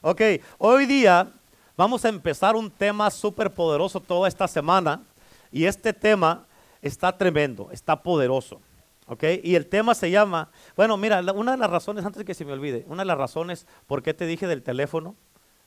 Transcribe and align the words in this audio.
Ok, 0.00 0.20
hoy 0.58 0.86
día 0.86 1.28
vamos 1.76 2.04
a 2.04 2.08
empezar 2.08 2.54
un 2.54 2.70
tema 2.70 3.10
súper 3.10 3.50
poderoso 3.50 3.98
toda 3.98 4.28
esta 4.28 4.46
semana. 4.46 5.02
Y 5.50 5.64
este 5.64 5.92
tema 5.92 6.46
está 6.80 7.16
tremendo, 7.16 7.68
está 7.72 8.00
poderoso. 8.00 8.60
¿Ok? 9.08 9.24
Y 9.42 9.56
el 9.56 9.66
tema 9.66 9.94
se 9.94 10.10
llama, 10.10 10.50
bueno, 10.76 10.96
mira, 10.96 11.20
una 11.32 11.52
de 11.52 11.58
las 11.58 11.70
razones, 11.70 12.04
antes 12.04 12.24
que 12.24 12.34
se 12.34 12.44
me 12.44 12.52
olvide, 12.52 12.84
una 12.88 13.02
de 13.02 13.06
las 13.06 13.18
razones 13.18 13.66
por 13.86 14.02
qué 14.02 14.14
te 14.14 14.26
dije 14.26 14.46
del 14.46 14.62
teléfono, 14.62 15.16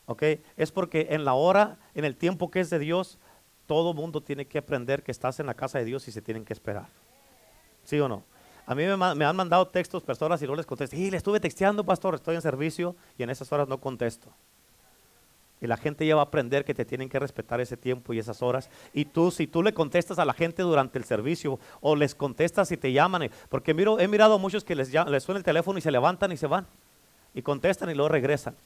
¿ok? 0.06 0.22
Es 0.56 0.70
porque 0.70 1.08
en 1.10 1.24
la 1.24 1.34
hora, 1.34 1.76
en 1.94 2.04
el 2.04 2.16
tiempo 2.16 2.50
que 2.50 2.60
es 2.60 2.70
de 2.70 2.78
Dios, 2.78 3.18
todo 3.66 3.94
mundo 3.94 4.22
tiene 4.22 4.46
que 4.46 4.58
aprender 4.58 5.02
que 5.02 5.10
estás 5.10 5.40
en 5.40 5.46
la 5.46 5.54
casa 5.54 5.78
de 5.78 5.84
Dios 5.84 6.06
y 6.06 6.12
se 6.12 6.22
tienen 6.22 6.44
que 6.44 6.52
esperar. 6.52 6.86
¿Sí 7.84 7.98
o 7.98 8.08
no? 8.08 8.22
A 8.66 8.74
mí 8.74 8.84
me, 8.84 9.24
han 9.24 9.36
mandado 9.36 9.66
textos 9.66 10.02
personas 10.02 10.40
y 10.42 10.46
no 10.46 10.54
les 10.54 10.66
contesto. 10.66 10.96
Y 10.96 11.10
le 11.10 11.16
estuve 11.16 11.40
texteando, 11.40 11.84
pastor, 11.84 12.14
estoy 12.14 12.36
en 12.36 12.42
servicio 12.42 12.94
y 13.18 13.22
en 13.22 13.30
esas 13.30 13.50
horas 13.52 13.68
no 13.68 13.78
contesto. 13.78 14.28
Y 15.60 15.66
la 15.66 15.76
gente 15.76 16.04
ya 16.04 16.16
va 16.16 16.22
a 16.22 16.24
aprender 16.24 16.64
que 16.64 16.74
te 16.74 16.84
tienen 16.84 17.08
que 17.08 17.18
respetar 17.20 17.60
ese 17.60 17.76
tiempo 17.76 18.12
y 18.12 18.18
esas 18.18 18.42
horas. 18.42 18.68
Y 18.92 19.04
tú, 19.04 19.30
si 19.30 19.46
tú 19.46 19.62
le 19.62 19.72
contestas 19.72 20.18
a 20.18 20.24
la 20.24 20.32
gente 20.32 20.62
durante 20.62 20.98
el 20.98 21.04
servicio 21.04 21.60
o 21.80 21.94
les 21.94 22.14
contestas 22.14 22.72
y 22.72 22.76
te 22.76 22.92
llaman, 22.92 23.30
porque 23.48 23.72
miro, 23.72 24.00
he 24.00 24.08
mirado 24.08 24.34
a 24.34 24.38
muchos 24.38 24.64
que 24.64 24.74
les, 24.74 24.92
les 24.92 25.22
suena 25.22 25.38
el 25.38 25.44
teléfono 25.44 25.78
y 25.78 25.82
se 25.82 25.92
levantan 25.92 26.32
y 26.32 26.36
se 26.36 26.48
van. 26.48 26.66
Y 27.34 27.42
contestan 27.42 27.90
y 27.90 27.94
luego 27.94 28.08
regresan. 28.08 28.56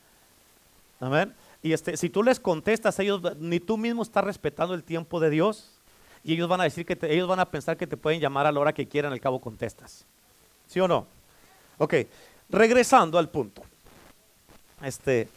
Amén. 1.01 1.35
Y 1.63 1.73
este, 1.73 1.97
si 1.97 2.09
tú 2.09 2.23
les 2.23 2.41
contestas, 2.41 2.99
ellos 2.99 3.21
ni 3.39 3.61
tú 3.61 3.77
mismo 3.77 4.03
estás 4.03 4.25
respetando 4.25 4.75
el 4.75 4.83
tiempo 4.83 5.21
de 5.21 5.31
Dios. 5.31 5.76
Y 6.27 6.33
ellos 6.33 6.49
van 6.49 6.61
a 6.61 6.65
decir 6.65 6.85
que 6.85 6.99
ellos 7.03 7.29
van 7.29 7.39
a 7.39 7.49
pensar 7.49 7.77
que 7.77 7.87
te 7.87 7.97
pueden 7.97 8.21
llamar 8.21 8.47
a 8.47 8.53
la 8.53 8.59
hora 8.59 8.73
que 8.73 8.89
quieran, 8.89 9.13
al 9.13 9.21
cabo 9.21 9.41
contestas. 9.41 10.05
¿Sí 10.67 10.81
o 10.81 10.89
no? 10.89 11.07
Ok, 11.79 11.95
regresando 12.49 13.17
al 13.17 13.29
punto. 13.29 13.63
Este, 14.83 15.29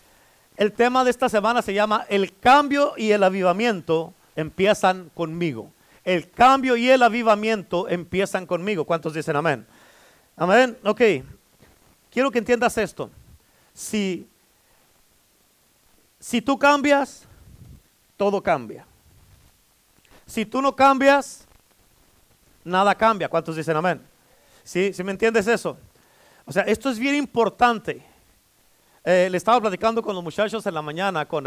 el 0.57 0.73
tema 0.73 1.03
de 1.03 1.11
esta 1.11 1.29
semana 1.29 1.61
se 1.61 1.75
llama 1.75 2.07
El 2.09 2.35
cambio 2.35 2.95
y 2.97 3.11
el 3.11 3.21
avivamiento 3.21 4.15
empiezan 4.35 5.11
conmigo. 5.13 5.71
El 6.03 6.31
cambio 6.31 6.75
y 6.75 6.89
el 6.89 7.03
avivamiento 7.03 7.87
empiezan 7.87 8.47
conmigo. 8.47 8.83
¿Cuántos 8.83 9.13
dicen 9.13 9.35
amén? 9.35 9.67
Amén. 10.35 10.75
Ok. 10.83 11.01
Quiero 12.09 12.31
que 12.31 12.39
entiendas 12.39 12.75
esto. 12.79 13.11
Si, 13.75 14.27
si 16.19 16.41
tú 16.41 16.57
cambias, 16.57 17.27
todo 18.17 18.41
cambia. 18.41 18.88
Si 20.29 20.45
tú 20.45 20.61
no 20.61 20.75
cambias, 20.75 21.47
nada 22.63 22.93
cambia. 22.93 23.27
¿Cuántos 23.27 23.55
dicen 23.55 23.75
amén? 23.75 23.99
¿Sí? 24.63 24.93
¿Sí 24.93 25.03
me 25.03 25.11
entiendes 25.11 25.47
eso? 25.47 25.75
O 26.45 26.51
sea, 26.51 26.63
esto 26.63 26.91
es 26.91 26.99
bien 26.99 27.15
importante. 27.15 28.03
Eh, 29.03 29.27
le 29.31 29.37
estaba 29.37 29.59
platicando 29.59 30.03
con 30.03 30.13
los 30.13 30.23
muchachos 30.23 30.63
en 30.67 30.73
la 30.75 30.83
mañana, 30.83 31.25
con, 31.25 31.45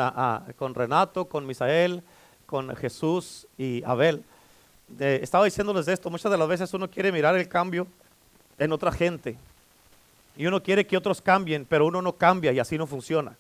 con 0.56 0.74
Renato, 0.74 1.26
con 1.26 1.46
Misael, 1.46 2.02
con 2.44 2.74
Jesús 2.74 3.46
y 3.56 3.84
Abel. 3.84 4.24
estaba 4.98 5.44
diciéndoles 5.44 5.86
esto, 5.86 6.10
muchas 6.10 6.32
de 6.32 6.38
las 6.38 6.48
veces 6.48 6.74
uno 6.74 6.90
quiere 6.90 7.12
mirar 7.12 7.36
el 7.36 7.48
cambio 7.48 7.86
en 8.58 8.72
otra 8.72 8.90
gente. 8.90 9.38
Y 10.36 10.46
uno 10.46 10.60
quiere 10.60 10.84
que 10.84 10.96
otros 10.96 11.22
cambien, 11.22 11.66
pero 11.66 11.86
uno 11.86 12.02
no 12.02 12.14
cambia 12.14 12.50
y 12.50 12.58
así 12.58 12.76
no 12.76 12.88
funciona. 12.88 13.36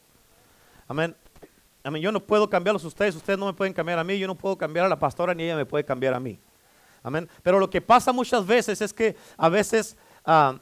Amén. 0.86 1.16
Amén. 1.84 2.02
Yo 2.02 2.12
no 2.12 2.20
puedo 2.20 2.48
cambiarlos 2.48 2.84
a 2.84 2.88
ustedes, 2.88 3.16
ustedes 3.16 3.38
no 3.38 3.46
me 3.46 3.52
pueden 3.52 3.72
cambiar 3.72 3.98
a 3.98 4.04
mí, 4.04 4.18
yo 4.18 4.26
no 4.26 4.34
puedo 4.34 4.56
cambiar 4.56 4.86
a 4.86 4.88
la 4.88 4.98
pastora 4.98 5.34
ni 5.34 5.44
ella 5.44 5.56
me 5.56 5.66
puede 5.66 5.84
cambiar 5.84 6.14
a 6.14 6.20
mí. 6.20 6.38
Amén. 7.02 7.28
Pero 7.42 7.58
lo 7.58 7.68
que 7.68 7.80
pasa 7.80 8.12
muchas 8.12 8.46
veces 8.46 8.80
es 8.80 8.92
que 8.92 9.16
a 9.36 9.48
veces 9.48 9.96
ah, 10.24 10.58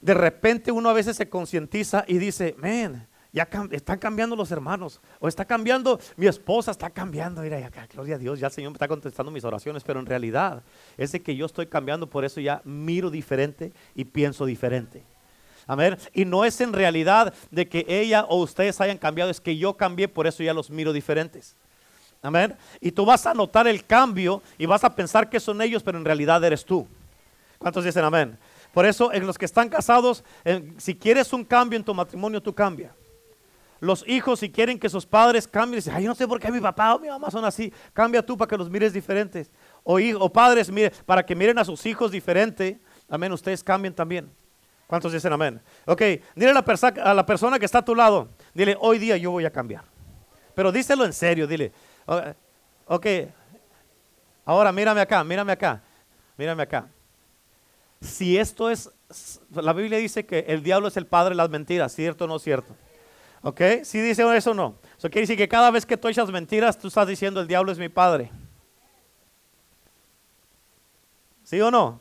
de 0.00 0.14
repente 0.14 0.72
uno 0.72 0.88
a 0.88 0.92
veces 0.92 1.16
se 1.16 1.28
concientiza 1.28 2.04
y 2.06 2.18
dice, 2.18 2.54
men, 2.58 3.06
ya 3.32 3.48
están 3.70 3.98
cambiando 3.98 4.34
los 4.34 4.50
hermanos, 4.50 5.00
o 5.20 5.28
está 5.28 5.44
cambiando 5.44 6.00
mi 6.16 6.26
esposa, 6.26 6.70
está 6.70 6.88
cambiando, 6.88 7.42
mira, 7.42 7.60
ya, 7.60 7.70
gloria 7.92 8.14
a 8.14 8.18
Dios, 8.18 8.40
ya 8.40 8.46
el 8.46 8.52
Señor 8.52 8.70
me 8.70 8.76
está 8.76 8.88
contestando 8.88 9.30
mis 9.30 9.44
oraciones, 9.44 9.84
pero 9.84 10.00
en 10.00 10.06
realidad 10.06 10.62
es 10.96 11.12
de 11.12 11.20
que 11.20 11.36
yo 11.36 11.44
estoy 11.44 11.66
cambiando, 11.66 12.08
por 12.08 12.24
eso 12.24 12.40
ya 12.40 12.62
miro 12.64 13.10
diferente 13.10 13.74
y 13.94 14.06
pienso 14.06 14.46
diferente. 14.46 15.04
Amén. 15.66 15.98
Y 16.12 16.24
no 16.24 16.44
es 16.44 16.60
en 16.60 16.72
realidad 16.72 17.34
de 17.50 17.68
que 17.68 17.84
ella 17.88 18.24
o 18.28 18.40
ustedes 18.40 18.80
hayan 18.80 18.98
cambiado, 18.98 19.30
es 19.30 19.40
que 19.40 19.56
yo 19.56 19.76
cambié, 19.76 20.06
por 20.08 20.26
eso 20.26 20.42
ya 20.42 20.54
los 20.54 20.70
miro 20.70 20.92
diferentes. 20.92 21.56
Amén. 22.22 22.56
Y 22.80 22.92
tú 22.92 23.04
vas 23.04 23.26
a 23.26 23.34
notar 23.34 23.66
el 23.66 23.84
cambio 23.84 24.42
y 24.58 24.66
vas 24.66 24.84
a 24.84 24.94
pensar 24.94 25.28
que 25.28 25.40
son 25.40 25.60
ellos, 25.60 25.82
pero 25.82 25.98
en 25.98 26.04
realidad 26.04 26.42
eres 26.44 26.64
tú. 26.64 26.86
¿Cuántos 27.58 27.84
dicen 27.84 28.04
amén? 28.04 28.38
Por 28.72 28.86
eso, 28.86 29.12
en 29.12 29.26
los 29.26 29.38
que 29.38 29.46
están 29.46 29.68
casados, 29.68 30.22
si 30.76 30.94
quieres 30.94 31.32
un 31.32 31.44
cambio 31.44 31.78
en 31.78 31.84
tu 31.84 31.94
matrimonio, 31.94 32.42
tú 32.42 32.54
cambia. 32.54 32.94
Los 33.80 34.06
hijos, 34.08 34.40
si 34.40 34.50
quieren 34.50 34.78
que 34.78 34.88
sus 34.88 35.04
padres 35.04 35.46
cambien, 35.46 35.78
dicen, 35.78 35.94
ay, 35.94 36.04
yo 36.04 36.08
no 36.08 36.14
sé 36.14 36.26
por 36.26 36.40
qué 36.40 36.50
mi 36.50 36.60
papá 36.60 36.94
o 36.94 36.98
mi 36.98 37.08
mamá 37.08 37.30
son 37.30 37.44
así, 37.44 37.72
cambia 37.92 38.24
tú 38.24 38.36
para 38.36 38.48
que 38.48 38.56
los 38.56 38.70
mires 38.70 38.92
diferentes. 38.92 39.50
O, 39.82 39.98
o 39.98 40.32
padres, 40.32 40.70
mire, 40.70 40.90
para 41.04 41.24
que 41.24 41.34
miren 41.34 41.58
a 41.58 41.64
sus 41.64 41.84
hijos 41.86 42.10
diferente, 42.10 42.78
amén, 43.08 43.32
ustedes 43.32 43.62
cambien 43.62 43.94
también. 43.94 44.30
¿Cuántos 44.86 45.12
dicen 45.12 45.32
amén? 45.32 45.60
Ok, 45.84 46.00
dile 46.34 46.50
a 46.50 46.54
la, 46.54 46.64
a 47.02 47.14
la 47.14 47.26
persona 47.26 47.58
que 47.58 47.64
está 47.64 47.78
a 47.78 47.84
tu 47.84 47.94
lado, 47.94 48.28
dile, 48.54 48.76
hoy 48.80 48.98
día 48.98 49.16
yo 49.16 49.30
voy 49.30 49.44
a 49.44 49.50
cambiar. 49.50 49.84
Pero 50.54 50.72
díselo 50.72 51.04
en 51.04 51.12
serio, 51.12 51.46
dile, 51.46 51.72
ok, 52.86 53.06
ahora 54.44 54.72
mírame 54.72 55.00
acá, 55.00 55.22
mírame 55.24 55.52
acá, 55.52 55.82
mírame 56.36 56.62
acá 56.62 56.88
si 58.00 58.38
esto 58.38 58.70
es, 58.70 58.90
la 59.50 59.72
Biblia 59.72 59.98
dice 59.98 60.26
que 60.26 60.40
el 60.48 60.62
diablo 60.62 60.88
es 60.88 60.96
el 60.96 61.06
padre 61.06 61.30
de 61.30 61.36
las 61.36 61.50
mentiras, 61.50 61.94
¿cierto 61.94 62.24
o 62.24 62.28
no 62.28 62.38
cierto? 62.38 62.74
¿Ok? 63.42 63.60
Si 63.82 64.00
dice 64.00 64.24
eso 64.36 64.50
o 64.50 64.54
no. 64.54 64.78
Eso 64.98 65.08
quiere 65.08 65.22
decir 65.22 65.36
que 65.36 65.48
cada 65.48 65.70
vez 65.70 65.86
que 65.86 65.96
tú 65.96 66.08
echas 66.08 66.30
mentiras, 66.30 66.78
tú 66.78 66.88
estás 66.88 67.06
diciendo 67.06 67.40
el 67.40 67.46
diablo 67.46 67.70
es 67.70 67.78
mi 67.78 67.88
padre. 67.88 68.30
¿Sí 71.44 71.60
o 71.60 71.70
no? 71.70 72.00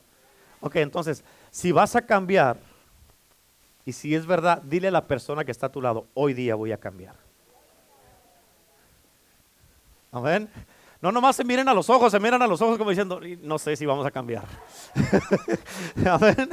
Ok, 0.59 0.77
entonces, 0.77 1.23
si 1.51 1.71
vas 1.71 1.95
a 1.95 2.01
cambiar, 2.01 2.57
y 3.85 3.93
si 3.93 4.15
es 4.15 4.25
verdad, 4.25 4.61
dile 4.63 4.87
a 4.87 4.91
la 4.91 5.07
persona 5.07 5.45
que 5.45 5.51
está 5.51 5.67
a 5.67 5.71
tu 5.71 5.81
lado, 5.81 6.07
hoy 6.15 6.33
día 6.33 6.55
voy 6.55 6.71
a 6.71 6.77
cambiar. 6.77 7.15
Amén. 10.11 10.49
No 11.01 11.11
nomás 11.11 11.35
se 11.35 11.43
miren 11.43 11.69
a 11.69 11.73
los 11.73 11.89
ojos, 11.89 12.11
se 12.11 12.19
miran 12.19 12.41
a 12.41 12.47
los 12.47 12.61
ojos 12.61 12.79
como 12.79 12.89
diciendo, 12.89 13.19
no 13.41 13.59
sé 13.59 13.75
si 13.75 13.85
vamos 13.85 14.05
a 14.05 14.11
cambiar. 14.11 14.45
Amén. 16.09 16.49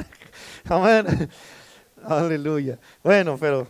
Amén. 0.69 1.29
Aleluya. 2.05 2.77
Bueno, 3.01 3.37
pero 3.39 3.67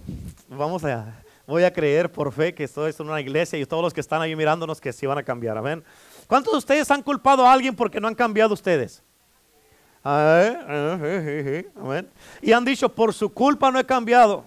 vamos 0.50 0.84
a, 0.84 1.24
voy 1.48 1.64
a 1.64 1.72
creer 1.72 2.12
por 2.12 2.34
fe 2.34 2.54
que 2.54 2.66
esto 2.66 2.86
es 2.86 3.00
una 3.00 3.22
iglesia 3.22 3.58
y 3.58 3.66
todos 3.66 3.84
los 3.84 3.94
que 3.94 4.02
están 4.02 4.22
ahí 4.22 4.36
mirándonos 4.36 4.82
que 4.82 4.92
sí 4.92 5.06
van 5.06 5.20
a 5.20 5.24
cambiar. 5.24 5.58
Amén. 5.58 5.84
¿Cuántos 6.28 6.52
de 6.52 6.58
ustedes 6.58 6.92
han 6.92 7.02
culpado 7.02 7.48
a 7.48 7.54
alguien 7.54 7.76
porque 7.76 8.02
no 8.02 8.10
han 8.10 8.16
cambiado 8.16 8.54
ustedes? 8.54 9.04
Amén. 10.04 12.10
Y 12.42 12.52
han 12.52 12.66
dicho, 12.66 12.90
por 12.90 13.14
su 13.14 13.34
culpa 13.34 13.72
no 13.72 13.80
he 13.80 13.86
cambiado. 13.86 14.44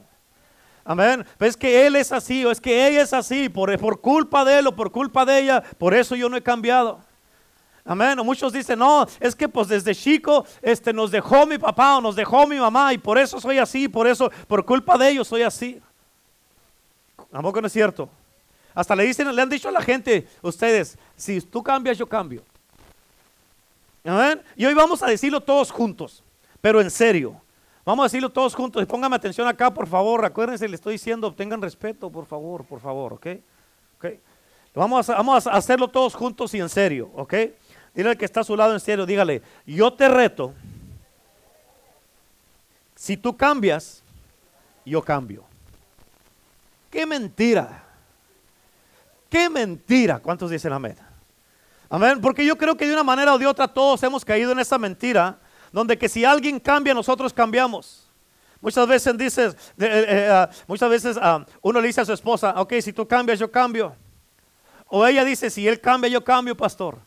Amén. 0.85 1.27
Pues 1.39 1.51
es 1.51 1.57
que 1.57 1.87
él 1.87 1.97
es 1.97 2.13
así 2.13 2.45
o 2.45 2.51
es 2.51 2.61
que 2.61 2.87
ella 2.87 3.03
es 3.03 3.13
así 3.13 3.49
por, 3.49 3.77
por 3.79 4.01
culpa 4.01 4.45
de 4.45 4.59
él 4.59 4.67
o 4.67 4.77
por 4.77 4.93
culpa 4.93 5.25
de 5.25 5.41
ella. 5.41 5.63
Por 5.79 5.95
eso 5.95 6.15
yo 6.15 6.29
no 6.29 6.37
he 6.37 6.43
cambiado. 6.43 7.01
Amén. 7.85 8.19
O 8.19 8.25
muchos 8.25 8.53
dicen, 8.53 8.79
no, 8.79 9.07
es 9.19 9.35
que 9.35 9.49
pues 9.49 9.69
desde 9.69 9.95
chico 9.95 10.45
este, 10.61 10.93
nos 10.93 11.11
dejó 11.11 11.47
mi 11.47 11.59
papá 11.59 11.97
o 11.97 12.01
nos 12.01 12.15
dejó 12.15 12.47
mi 12.47 12.59
mamá 12.59 12.93
y 12.93 12.99
por 12.99 13.17
eso 13.17 13.41
soy 13.41 13.59
así, 13.59 13.89
por 13.89 14.07
eso, 14.07 14.31
por 14.47 14.65
culpa 14.65 14.99
de 14.99 15.11
ellos 15.11 15.27
soy 15.27 15.43
así. 15.43 15.81
Tampoco 17.31 17.61
no 17.61 17.67
es 17.67 17.73
cierto. 17.73 18.09
Hasta 18.75 18.95
le 18.95 19.05
dicen, 19.05 19.35
le 19.35 19.41
han 19.41 19.49
dicho 19.49 19.69
a 19.69 19.73
la 19.73 19.81
gente, 19.81 20.29
ustedes, 20.43 20.99
si 21.17 21.41
tú 21.41 21.63
cambias, 21.63 21.97
yo 21.97 22.07
cambio. 22.07 22.43
Y 24.57 24.65
hoy 24.65 24.75
vamos 24.75 25.03
a 25.03 25.07
decirlo 25.07 25.41
todos 25.41 25.71
juntos, 25.73 26.23
pero 26.61 26.81
en 26.81 26.91
serio. 26.91 27.41
Vamos 27.85 28.05
a 28.05 28.07
decirlo 28.07 28.31
todos 28.31 28.55
juntos 28.55 28.83
y 28.83 28.87
póngame 28.87 29.17
atención 29.17 29.47
acá, 29.47 29.73
por 29.73 29.87
favor. 29.87 30.25
Acuérdense, 30.25 30.69
le 30.69 30.75
estoy 30.75 30.95
diciendo, 30.95 31.33
tengan 31.33 31.63
respeto, 31.63 32.11
por 32.11 32.27
favor, 32.27 32.65
por 32.65 32.81
favor, 32.81 33.13
¿ok? 33.15 33.27
okay. 33.97 34.21
Vamos, 34.75 35.09
a, 35.09 35.15
vamos 35.15 35.47
a 35.47 35.53
hacerlo 35.53 35.89
todos 35.89 36.15
juntos 36.15 36.53
y 36.55 36.59
en 36.59 36.69
serio, 36.69 37.11
¿ok? 37.15 37.35
Dile 37.95 38.11
al 38.11 38.17
que 38.17 38.25
está 38.25 38.41
a 38.41 38.45
su 38.45 38.57
lado 38.57 38.75
en 38.75 38.81
serio, 38.81 39.07
dígale, 39.07 39.41
yo 39.65 39.93
te 39.93 40.09
reto. 40.09 40.53
Si 42.95 43.17
tú 43.17 43.37
cambias, 43.37 44.03
yo 44.85 45.03
cambio. 45.03 45.45
Qué 46.91 47.07
mentira. 47.07 47.85
Qué 49.29 49.49
mentira. 49.49 50.19
¿Cuántos 50.19 50.51
dicen 50.51 50.73
amén? 50.73 50.97
Amén. 51.89 52.21
Porque 52.21 52.45
yo 52.45 52.57
creo 52.57 52.77
que 52.77 52.87
de 52.87 52.93
una 52.93 53.05
manera 53.05 53.35
o 53.35 53.39
de 53.39 53.47
otra 53.47 53.69
todos 53.69 54.03
hemos 54.03 54.25
caído 54.25 54.53
en 54.53 54.59
esa 54.59 54.79
mentira 54.79 55.39
donde 55.73 55.99
que 55.99 56.09
si 56.09 56.25
alguien 56.25 56.59
cambia, 56.59 56.95
nosotros 56.95 57.33
cambiamos. 57.33 58.09
Muchas 58.61 58.89
veces 58.89 59.19
dices, 59.19 59.57
eh, 59.79 60.07
eh, 60.09 60.29
ah, 60.33 60.49
muchas 60.67 60.89
veces 60.89 61.19
ah, 61.21 61.45
uno 61.61 61.81
le 61.81 61.89
dice 61.89 62.01
a 62.01 62.05
su 62.05 62.13
esposa, 62.13 62.55
ok, 62.57 62.75
si 62.81 62.93
tú 62.93 63.07
cambias, 63.07 63.39
yo 63.39 63.51
cambio. 63.51 63.95
O 64.89 65.07
ella 65.07 65.25
dice, 65.25 65.51
si 65.51 65.69
él 65.69 65.81
cambia, 65.81 66.09
yo 66.11 66.25
cambio, 66.25 66.57
pastor. 66.57 66.99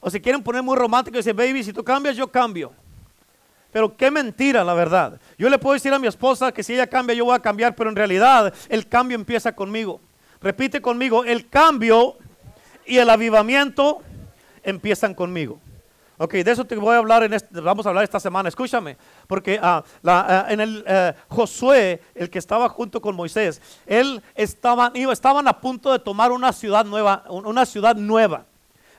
O 0.00 0.10
si 0.10 0.20
quieren 0.20 0.42
poner 0.42 0.62
muy 0.62 0.76
romántico, 0.76 1.16
dice, 1.16 1.32
baby, 1.32 1.64
si 1.64 1.72
tú 1.72 1.82
cambias, 1.82 2.16
yo 2.16 2.28
cambio. 2.28 2.72
Pero 3.72 3.96
qué 3.96 4.10
mentira, 4.10 4.64
la 4.64 4.74
verdad. 4.74 5.20
Yo 5.38 5.48
le 5.48 5.58
puedo 5.58 5.74
decir 5.74 5.92
a 5.92 5.98
mi 5.98 6.06
esposa 6.06 6.52
que 6.52 6.62
si 6.62 6.74
ella 6.74 6.86
cambia, 6.86 7.14
yo 7.14 7.24
voy 7.24 7.34
a 7.34 7.38
cambiar, 7.38 7.74
pero 7.74 7.88
en 7.88 7.96
realidad 7.96 8.52
el 8.68 8.88
cambio 8.88 9.14
empieza 9.14 9.54
conmigo. 9.54 10.00
Repite 10.42 10.80
conmigo, 10.80 11.24
el 11.24 11.48
cambio 11.48 12.16
y 12.84 12.98
el 12.98 13.08
avivamiento 13.08 14.02
empiezan 14.62 15.14
conmigo. 15.14 15.58
Ok, 16.22 16.34
de 16.34 16.50
eso 16.50 16.66
te 16.66 16.76
voy 16.76 16.94
a 16.94 16.98
hablar 16.98 17.22
en 17.22 17.32
este, 17.32 17.60
vamos 17.60 17.86
a 17.86 17.88
hablar 17.88 18.04
esta 18.04 18.20
semana. 18.20 18.50
Escúchame, 18.50 18.98
porque 19.26 19.58
ah, 19.62 19.82
ah, 20.04 20.46
en 20.50 20.60
el 20.60 20.84
eh, 20.86 21.14
Josué, 21.28 22.02
el 22.14 22.28
que 22.28 22.38
estaba 22.38 22.68
junto 22.68 23.00
con 23.00 23.16
Moisés, 23.16 23.62
él 23.86 24.22
estaban, 24.34 24.94
estaban 24.94 25.48
a 25.48 25.58
punto 25.58 25.90
de 25.90 25.98
tomar 25.98 26.30
una 26.30 26.52
ciudad 26.52 26.84
nueva, 26.84 27.24
una 27.30 27.64
ciudad 27.64 27.96
nueva. 27.96 28.44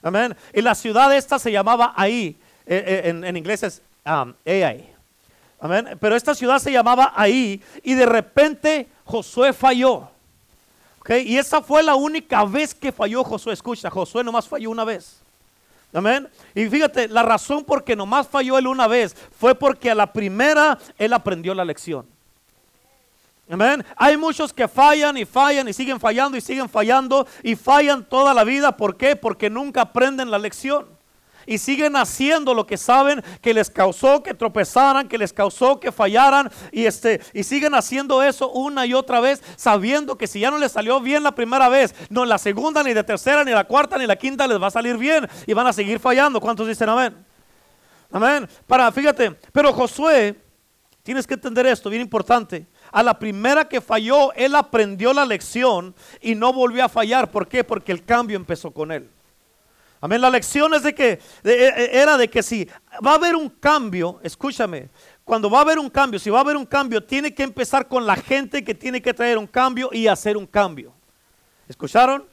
Amén. 0.01 0.35
Y 0.51 0.63
la 0.63 0.73
ciudad 0.73 1.15
esta 1.15 1.37
se 1.37 1.51
llamaba 1.51 1.93
ahí, 1.95 2.35
eh, 2.65 3.03
eh, 3.05 3.23
en, 3.23 3.37
inglés 3.37 3.61
es 3.61 3.83
um, 4.03 4.33
Ai. 4.43 4.89
Amén. 5.59 5.95
Pero 5.99 6.15
esta 6.15 6.33
ciudad 6.33 6.57
se 6.57 6.71
llamaba 6.71 7.13
ahí 7.15 7.61
y 7.83 7.93
de 7.93 8.07
repente 8.07 8.87
Josué 9.05 9.53
falló. 9.53 10.09
Okay, 11.01 11.27
y 11.27 11.37
esa 11.37 11.61
fue 11.61 11.83
la 11.83 11.93
única 11.93 12.45
vez 12.45 12.73
que 12.73 12.91
falló 12.91 13.23
Josué. 13.23 13.53
Escucha, 13.53 13.91
Josué 13.91 14.23
nomás 14.23 14.47
falló 14.47 14.71
una 14.71 14.85
vez. 14.85 15.21
Amén. 15.93 16.29
Y 16.55 16.67
fíjate, 16.67 17.07
la 17.07 17.23
razón 17.23 17.63
por 17.63 17.83
que 17.83 17.95
nomás 17.95 18.27
falló 18.27 18.57
él 18.57 18.67
una 18.67 18.87
vez 18.87 19.15
fue 19.37 19.55
porque 19.55 19.91
a 19.91 19.95
la 19.95 20.11
primera 20.11 20.77
él 20.97 21.13
aprendió 21.13 21.53
la 21.53 21.65
lección. 21.65 22.05
Amén. 23.49 23.83
Hay 23.97 24.15
muchos 24.15 24.53
que 24.53 24.67
fallan 24.67 25.17
y 25.17 25.25
fallan 25.25 25.67
y 25.67 25.73
siguen 25.73 25.99
fallando 25.99 26.37
y 26.37 26.41
siguen 26.41 26.69
fallando 26.69 27.27
y 27.43 27.55
fallan 27.57 28.05
toda 28.05 28.33
la 28.33 28.45
vida. 28.45 28.77
¿Por 28.77 28.95
qué? 28.95 29.17
Porque 29.17 29.49
nunca 29.49 29.81
aprenden 29.81 30.31
la 30.31 30.39
lección 30.39 30.87
y 31.45 31.57
siguen 31.57 31.95
haciendo 31.95 32.53
lo 32.53 32.65
que 32.65 32.77
saben 32.77 33.23
que 33.41 33.53
les 33.53 33.69
causó 33.69 34.23
que 34.23 34.33
tropezaran, 34.33 35.07
que 35.07 35.17
les 35.17 35.33
causó 35.33 35.79
que 35.79 35.91
fallaran 35.91 36.51
y 36.71 36.85
este 36.85 37.21
y 37.33 37.43
siguen 37.43 37.75
haciendo 37.75 38.23
eso 38.23 38.49
una 38.51 38.85
y 38.85 38.93
otra 38.93 39.19
vez 39.19 39.41
sabiendo 39.55 40.17
que 40.17 40.27
si 40.27 40.39
ya 40.39 40.51
no 40.51 40.57
les 40.57 40.71
salió 40.71 40.99
bien 40.99 41.23
la 41.23 41.33
primera 41.33 41.69
vez, 41.69 41.95
no 42.09 42.25
la 42.25 42.37
segunda 42.37 42.83
ni 42.83 42.93
la 42.93 43.03
tercera 43.03 43.43
ni 43.43 43.51
la 43.51 43.63
cuarta 43.63 43.97
ni 43.97 44.05
la 44.05 44.15
quinta 44.15 44.47
les 44.47 44.61
va 44.61 44.67
a 44.67 44.71
salir 44.71 44.97
bien 44.97 45.27
y 45.45 45.53
van 45.53 45.67
a 45.67 45.73
seguir 45.73 45.99
fallando. 45.99 46.39
¿Cuántos 46.39 46.67
dicen 46.67 46.89
amén? 46.89 47.15
Amén. 48.11 48.47
Para 48.67 48.91
fíjate, 48.91 49.31
pero 49.51 49.71
Josué 49.73 50.35
tienes 51.03 51.25
que 51.25 51.33
entender 51.33 51.65
esto, 51.65 51.89
bien 51.89 52.01
importante. 52.01 52.67
A 52.91 53.01
la 53.01 53.17
primera 53.17 53.67
que 53.67 53.81
falló, 53.81 54.33
él 54.33 54.55
aprendió 54.55 55.13
la 55.13 55.25
lección 55.25 55.95
y 56.21 56.35
no 56.35 56.51
volvió 56.53 56.83
a 56.83 56.89
fallar. 56.89 57.31
¿Por 57.31 57.47
qué? 57.47 57.63
Porque 57.63 57.91
el 57.91 58.03
cambio 58.03 58.35
empezó 58.35 58.71
con 58.71 58.91
él. 58.91 59.09
Amén. 60.03 60.19
La 60.19 60.31
lección 60.31 60.73
es 60.73 60.81
de 60.81 60.95
que 60.95 61.11
e, 61.11 61.19
e, 61.43 62.01
era 62.01 62.17
de 62.17 62.27
que 62.27 62.41
si 62.41 62.67
va 63.05 63.11
a 63.11 63.15
haber 63.15 63.35
un 63.35 63.49
cambio, 63.49 64.19
escúchame, 64.23 64.89
cuando 65.23 65.47
va 65.47 65.59
a 65.59 65.61
haber 65.61 65.77
un 65.77 65.91
cambio, 65.91 66.19
si 66.19 66.31
va 66.31 66.39
a 66.39 66.41
haber 66.41 66.57
un 66.57 66.65
cambio, 66.65 67.03
tiene 67.03 67.35
que 67.35 67.43
empezar 67.43 67.87
con 67.87 68.07
la 68.07 68.15
gente 68.15 68.63
que 68.63 68.73
tiene 68.73 68.99
que 68.99 69.13
traer 69.13 69.37
un 69.37 69.45
cambio 69.45 69.89
y 69.93 70.07
hacer 70.07 70.37
un 70.37 70.47
cambio. 70.47 70.91
¿Escucharon? 71.69 72.25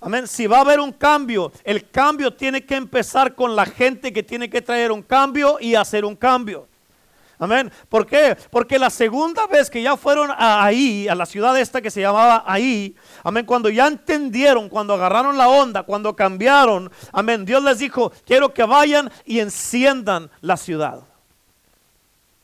Amén. 0.00 0.28
Si 0.28 0.46
va 0.46 0.58
a 0.58 0.60
haber 0.60 0.78
un 0.78 0.92
cambio, 0.92 1.50
el 1.64 1.90
cambio 1.90 2.32
tiene 2.32 2.64
que 2.64 2.76
empezar 2.76 3.34
con 3.34 3.56
la 3.56 3.66
gente 3.66 4.12
que 4.12 4.22
tiene 4.22 4.48
que 4.48 4.62
traer 4.62 4.92
un 4.92 5.02
cambio 5.02 5.58
y 5.60 5.74
hacer 5.74 6.04
un 6.04 6.14
cambio. 6.14 6.68
Amén. 7.38 7.70
¿Por 7.88 8.06
qué? 8.06 8.36
Porque 8.50 8.78
la 8.78 8.88
segunda 8.88 9.46
vez 9.46 9.68
que 9.68 9.82
ya 9.82 9.96
fueron 9.96 10.30
ahí, 10.36 11.06
a 11.08 11.14
la 11.14 11.26
ciudad 11.26 11.58
esta 11.58 11.82
que 11.82 11.90
se 11.90 12.00
llamaba 12.00 12.44
ahí, 12.46 12.96
amén, 13.22 13.44
cuando 13.44 13.68
ya 13.68 13.86
entendieron, 13.86 14.68
cuando 14.68 14.94
agarraron 14.94 15.36
la 15.36 15.48
onda, 15.48 15.82
cuando 15.82 16.16
cambiaron, 16.16 16.90
amén, 17.12 17.44
Dios 17.44 17.62
les 17.62 17.78
dijo, 17.78 18.10
quiero 18.24 18.54
que 18.54 18.62
vayan 18.64 19.10
y 19.24 19.40
enciendan 19.40 20.30
la 20.40 20.56
ciudad. 20.56 21.00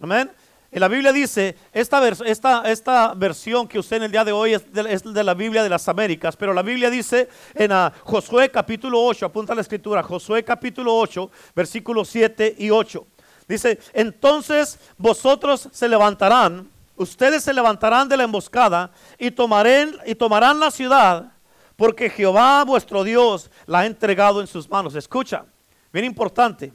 Amén. 0.00 0.30
Y 0.74 0.78
la 0.78 0.88
Biblia 0.88 1.12
dice, 1.12 1.54
esta, 1.70 2.06
esta, 2.08 2.70
esta, 2.70 3.12
versión 3.14 3.68
que 3.68 3.78
usted 3.78 3.98
en 3.98 4.04
el 4.04 4.10
día 4.10 4.24
de 4.24 4.32
hoy 4.32 4.54
es 4.54 4.72
de, 4.72 5.22
la 5.22 5.34
Biblia 5.34 5.62
de 5.62 5.68
las 5.68 5.86
Américas, 5.86 6.34
pero 6.34 6.54
la 6.54 6.62
Biblia 6.62 6.88
dice 6.88 7.28
en 7.54 7.72
uh, 7.72 7.90
Josué 8.04 8.50
capítulo 8.50 9.04
8, 9.04 9.26
apunta 9.26 9.54
la 9.54 9.60
escritura, 9.60 10.02
Josué 10.02 10.42
capítulo 10.42 10.96
8, 10.96 11.30
versículos 11.54 12.08
7 12.08 12.56
y 12.58 12.70
8. 12.70 13.06
Dice, 13.48 13.78
entonces 13.92 14.78
vosotros 14.96 15.68
se 15.72 15.88
levantarán, 15.88 16.68
ustedes 16.96 17.42
se 17.42 17.52
levantarán 17.52 18.08
de 18.08 18.16
la 18.16 18.24
emboscada 18.24 18.90
y, 19.18 19.30
tomarán, 19.30 19.96
y 20.06 20.14
tomarán 20.14 20.60
la 20.60 20.70
ciudad, 20.70 21.32
porque 21.76 22.08
Jehová 22.08 22.64
vuestro 22.64 23.04
Dios 23.04 23.50
la 23.66 23.80
ha 23.80 23.86
entregado 23.86 24.40
en 24.40 24.46
sus 24.46 24.68
manos. 24.68 24.94
Escucha, 24.94 25.44
bien 25.92 26.04
importante. 26.04 26.72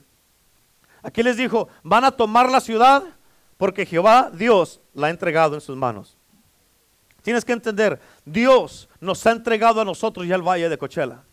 Aquí 1.02 1.24
les 1.24 1.38
dijo, 1.38 1.69
van 1.84 2.04
a 2.04 2.12
tomar 2.12 2.50
la 2.52 2.60
ciudad 2.60 3.04
porque 3.58 3.86
Jehová 3.86 4.30
Dios 4.34 4.81
la 4.94 5.08
ha 5.08 5.10
entregado 5.10 5.56
en 5.56 5.62
sus 5.62 5.78
manos. 5.78 6.18
Tienes 7.22 7.44
que 7.44 7.54
entender, 7.54 8.00
Dios 8.24 8.88
nos 9.00 9.25
ha 9.25 9.31
entregado 9.31 9.81
a 9.81 9.86
nosotros 9.86 10.28
ya 10.28 10.36
el 10.36 10.42
valle 10.42 10.70
de 10.70 10.78
Cochela. 10.78 11.24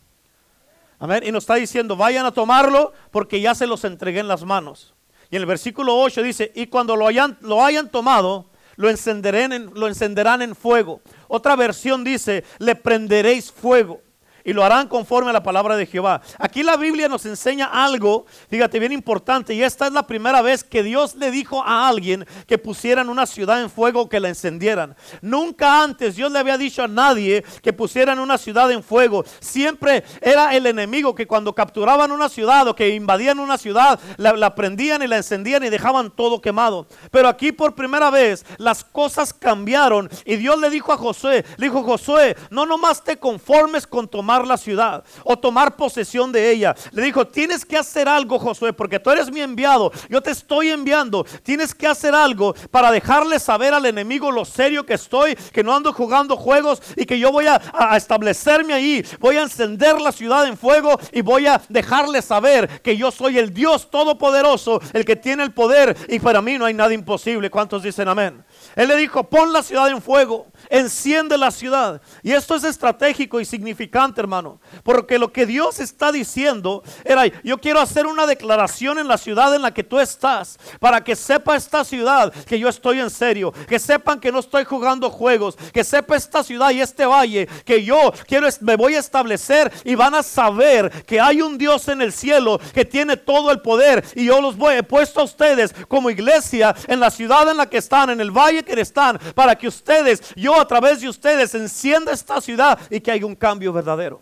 Amén. 0.98 1.22
Y 1.26 1.32
nos 1.32 1.42
está 1.44 1.56
diciendo, 1.56 1.96
vayan 1.96 2.24
a 2.24 2.32
tomarlo 2.32 2.92
porque 3.10 3.40
ya 3.40 3.54
se 3.54 3.66
los 3.66 3.84
entregué 3.84 4.20
en 4.20 4.28
las 4.28 4.44
manos. 4.44 4.93
Y 5.34 5.36
en 5.36 5.42
el 5.42 5.46
versículo 5.46 5.96
8 5.96 6.22
dice, 6.22 6.52
y 6.54 6.68
cuando 6.68 6.94
lo 6.94 7.08
hayan, 7.08 7.36
lo 7.40 7.64
hayan 7.64 7.90
tomado, 7.90 8.50
lo 8.76 8.88
encenderán, 8.88 9.72
lo 9.74 9.88
encenderán 9.88 10.42
en 10.42 10.54
fuego. 10.54 11.00
Otra 11.26 11.56
versión 11.56 12.04
dice, 12.04 12.44
le 12.60 12.76
prenderéis 12.76 13.50
fuego 13.50 14.00
y 14.44 14.52
lo 14.52 14.64
harán 14.64 14.88
conforme 14.88 15.30
a 15.30 15.32
la 15.32 15.42
palabra 15.42 15.76
de 15.76 15.86
Jehová. 15.86 16.20
Aquí 16.38 16.62
la 16.62 16.76
Biblia 16.76 17.08
nos 17.08 17.24
enseña 17.26 17.66
algo, 17.66 18.26
fíjate, 18.48 18.78
bien 18.78 18.92
importante, 18.92 19.54
y 19.54 19.62
esta 19.62 19.86
es 19.86 19.92
la 19.92 20.06
primera 20.06 20.42
vez 20.42 20.62
que 20.62 20.82
Dios 20.82 21.16
le 21.16 21.30
dijo 21.30 21.62
a 21.64 21.88
alguien 21.88 22.26
que 22.46 22.58
pusieran 22.58 23.08
una 23.08 23.26
ciudad 23.26 23.62
en 23.62 23.70
fuego, 23.70 24.08
que 24.08 24.20
la 24.20 24.28
encendieran. 24.28 24.94
Nunca 25.22 25.82
antes 25.82 26.16
Dios 26.16 26.30
le 26.30 26.38
había 26.38 26.58
dicho 26.58 26.82
a 26.82 26.88
nadie 26.88 27.44
que 27.62 27.72
pusieran 27.72 28.18
una 28.18 28.36
ciudad 28.36 28.70
en 28.70 28.82
fuego. 28.82 29.24
Siempre 29.40 30.04
era 30.20 30.54
el 30.54 30.66
enemigo 30.66 31.14
que 31.14 31.26
cuando 31.26 31.54
capturaban 31.54 32.12
una 32.12 32.28
ciudad 32.28 32.68
o 32.68 32.76
que 32.76 32.90
invadían 32.90 33.38
una 33.38 33.56
ciudad, 33.56 33.98
la, 34.18 34.32
la 34.32 34.54
prendían 34.54 35.02
y 35.02 35.06
la 35.06 35.16
encendían 35.16 35.64
y 35.64 35.70
dejaban 35.70 36.10
todo 36.10 36.40
quemado. 36.40 36.86
Pero 37.10 37.28
aquí 37.28 37.52
por 37.52 37.74
primera 37.74 38.10
vez 38.10 38.44
las 38.58 38.84
cosas 38.84 39.32
cambiaron 39.32 40.10
y 40.24 40.36
Dios 40.36 40.58
le 40.58 40.70
dijo 40.70 40.92
a 40.92 40.98
Josué, 40.98 41.44
le 41.56 41.66
dijo 41.66 41.82
Josué, 41.82 42.36
no 42.50 42.66
nomás 42.66 43.02
te 43.02 43.18
conformes 43.18 43.86
con 43.86 44.08
tomar 44.08 44.33
la 44.42 44.56
ciudad 44.56 45.04
o 45.22 45.38
tomar 45.38 45.76
posesión 45.76 46.32
de 46.32 46.50
ella. 46.50 46.74
Le 46.92 47.02
dijo, 47.02 47.26
tienes 47.26 47.64
que 47.64 47.76
hacer 47.76 48.08
algo, 48.08 48.38
Josué, 48.38 48.72
porque 48.72 48.98
tú 48.98 49.10
eres 49.10 49.30
mi 49.30 49.40
enviado. 49.40 49.92
Yo 50.08 50.20
te 50.20 50.30
estoy 50.30 50.70
enviando. 50.70 51.24
Tienes 51.42 51.74
que 51.74 51.86
hacer 51.86 52.14
algo 52.14 52.54
para 52.70 52.90
dejarle 52.90 53.38
saber 53.38 53.74
al 53.74 53.86
enemigo 53.86 54.30
lo 54.30 54.44
serio 54.44 54.84
que 54.84 54.94
estoy, 54.94 55.36
que 55.36 55.62
no 55.62 55.74
ando 55.74 55.92
jugando 55.92 56.36
juegos 56.36 56.82
y 56.96 57.04
que 57.04 57.18
yo 57.18 57.30
voy 57.30 57.46
a, 57.46 57.60
a 57.72 57.96
establecerme 57.96 58.74
ahí. 58.74 59.04
Voy 59.20 59.36
a 59.36 59.42
encender 59.42 60.00
la 60.00 60.12
ciudad 60.12 60.46
en 60.46 60.56
fuego 60.56 60.98
y 61.12 61.20
voy 61.20 61.46
a 61.46 61.60
dejarle 61.68 62.22
saber 62.22 62.82
que 62.82 62.96
yo 62.96 63.10
soy 63.10 63.38
el 63.38 63.52
Dios 63.52 63.90
todopoderoso, 63.90 64.80
el 64.92 65.04
que 65.04 65.16
tiene 65.16 65.42
el 65.42 65.52
poder 65.52 65.96
y 66.08 66.18
para 66.18 66.40
mí 66.40 66.58
no 66.58 66.64
hay 66.64 66.74
nada 66.74 66.92
imposible. 66.94 67.50
¿Cuántos 67.50 67.82
dicen 67.82 68.08
amén? 68.08 68.44
Él 68.76 68.88
le 68.88 68.96
dijo, 68.96 69.24
pon 69.24 69.52
la 69.52 69.62
ciudad 69.62 69.88
en 69.88 70.00
fuego, 70.00 70.46
enciende 70.68 71.38
la 71.38 71.50
ciudad. 71.50 72.00
Y 72.22 72.32
esto 72.32 72.54
es 72.54 72.64
estratégico 72.64 73.40
y 73.40 73.44
significante, 73.44 74.20
hermano. 74.20 74.60
Porque 74.82 75.18
lo 75.18 75.32
que 75.32 75.46
Dios 75.46 75.80
está 75.80 76.12
diciendo 76.12 76.82
era, 77.04 77.26
yo 77.42 77.58
quiero 77.58 77.80
hacer 77.80 78.06
una 78.06 78.26
declaración 78.26 78.98
en 78.98 79.08
la 79.08 79.18
ciudad 79.18 79.54
en 79.54 79.62
la 79.62 79.72
que 79.72 79.84
tú 79.84 80.00
estás, 80.00 80.58
para 80.80 81.02
que 81.02 81.16
sepa 81.16 81.56
esta 81.56 81.84
ciudad 81.84 82.32
que 82.44 82.58
yo 82.58 82.68
estoy 82.68 83.00
en 83.00 83.10
serio, 83.10 83.52
que 83.68 83.78
sepan 83.78 84.20
que 84.20 84.32
no 84.32 84.38
estoy 84.38 84.64
jugando 84.64 85.10
juegos, 85.10 85.56
que 85.72 85.84
sepa 85.84 86.16
esta 86.16 86.42
ciudad 86.42 86.70
y 86.70 86.80
este 86.80 87.06
valle 87.06 87.48
que 87.64 87.84
yo 87.84 88.12
quiero, 88.26 88.48
me 88.60 88.76
voy 88.76 88.94
a 88.94 89.00
establecer 89.00 89.72
y 89.84 89.94
van 89.94 90.14
a 90.14 90.22
saber 90.22 91.04
que 91.04 91.20
hay 91.20 91.42
un 91.42 91.58
Dios 91.58 91.88
en 91.88 92.02
el 92.02 92.12
cielo 92.12 92.60
que 92.72 92.84
tiene 92.84 93.16
todo 93.16 93.50
el 93.50 93.60
poder 93.60 94.04
y 94.14 94.26
yo 94.26 94.40
los 94.40 94.56
voy, 94.56 94.76
he 94.76 94.82
puesto 94.82 95.20
a 95.20 95.24
ustedes 95.24 95.74
como 95.88 96.10
iglesia 96.10 96.74
en 96.86 97.00
la 97.00 97.10
ciudad 97.10 97.48
en 97.50 97.56
la 97.56 97.68
que 97.68 97.78
están, 97.78 98.10
en 98.10 98.20
el 98.20 98.30
valle 98.30 98.62
que 98.62 98.80
están, 98.80 99.18
para 99.34 99.56
que 99.56 99.68
ustedes, 99.68 100.22
yo 100.34 100.53
a 100.60 100.66
través 100.66 101.00
de 101.00 101.08
ustedes, 101.08 101.54
encienda 101.54 102.12
esta 102.12 102.40
ciudad 102.40 102.78
y 102.90 103.00
que 103.00 103.10
haya 103.10 103.26
un 103.26 103.34
cambio 103.34 103.72
verdadero. 103.72 104.20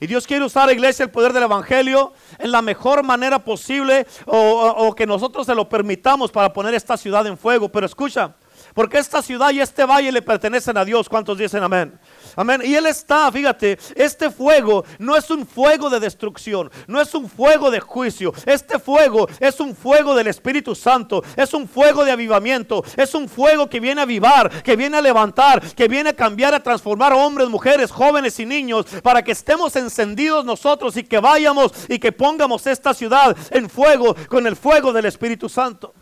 Y 0.00 0.06
Dios 0.06 0.26
quiere 0.26 0.44
usar, 0.44 0.70
iglesia, 0.70 1.04
el 1.04 1.10
poder 1.10 1.32
del 1.32 1.44
Evangelio 1.44 2.12
en 2.38 2.50
la 2.50 2.60
mejor 2.60 3.02
manera 3.02 3.38
posible 3.38 4.06
o, 4.26 4.94
que 4.94 5.06
nosotros 5.06 5.46
se 5.46 5.54
lo 5.54 5.68
permitamos 5.68 6.30
para 6.30 6.52
poner 6.52 6.74
esta 6.74 6.96
ciudad 6.96 7.26
en 7.26 7.38
fuego. 7.38 7.68
Pero 7.70 7.86
escucha, 7.86 8.34
Porque 8.74 8.98
esta 8.98 9.22
ciudad 9.22 9.50
y 9.52 9.60
este 9.60 9.84
valle 9.84 10.10
le 10.10 10.20
pertenecen 10.20 10.76
a 10.76 10.84
Dios. 10.84 11.08
¿Cuántos 11.08 11.38
dicen 11.38 11.62
amén? 11.62 11.98
Amén. 12.36 12.62
Y 12.64 12.74
Él 12.74 12.86
está, 12.86 13.30
fíjate, 13.30 13.78
este 13.94 14.30
fuego 14.30 14.84
no 14.98 15.16
es 15.16 15.30
un 15.30 15.46
fuego 15.46 15.90
de 15.90 16.00
destrucción, 16.00 16.70
no 16.86 17.00
es 17.00 17.14
un 17.14 17.28
fuego 17.28 17.70
de 17.70 17.80
juicio. 17.80 18.32
Este 18.46 18.78
fuego 18.78 19.28
es 19.40 19.60
un 19.60 19.74
fuego 19.74 20.14
del 20.14 20.26
Espíritu 20.26 20.74
Santo, 20.74 21.22
es 21.36 21.54
un 21.54 21.68
fuego 21.68 22.04
de 22.04 22.12
avivamiento, 22.12 22.84
es 22.96 23.14
un 23.14 23.28
fuego 23.28 23.68
que 23.68 23.80
viene 23.80 24.00
a 24.00 24.04
avivar, 24.04 24.62
que 24.62 24.76
viene 24.76 24.96
a 24.96 25.02
levantar, 25.02 25.60
que 25.74 25.88
viene 25.88 26.10
a 26.10 26.14
cambiar, 26.14 26.54
a 26.54 26.62
transformar 26.62 27.12
hombres, 27.12 27.48
mujeres, 27.48 27.90
jóvenes 27.90 28.38
y 28.40 28.46
niños, 28.46 28.86
para 29.02 29.22
que 29.22 29.32
estemos 29.32 29.76
encendidos 29.76 30.44
nosotros 30.44 30.96
y 30.96 31.04
que 31.04 31.18
vayamos 31.18 31.72
y 31.88 31.98
que 31.98 32.12
pongamos 32.12 32.66
esta 32.66 32.94
ciudad 32.94 33.36
en 33.50 33.68
fuego 33.68 34.16
con 34.28 34.46
el 34.46 34.56
fuego 34.56 34.92
del 34.92 35.06
Espíritu 35.06 35.48
Santo. 35.48 35.94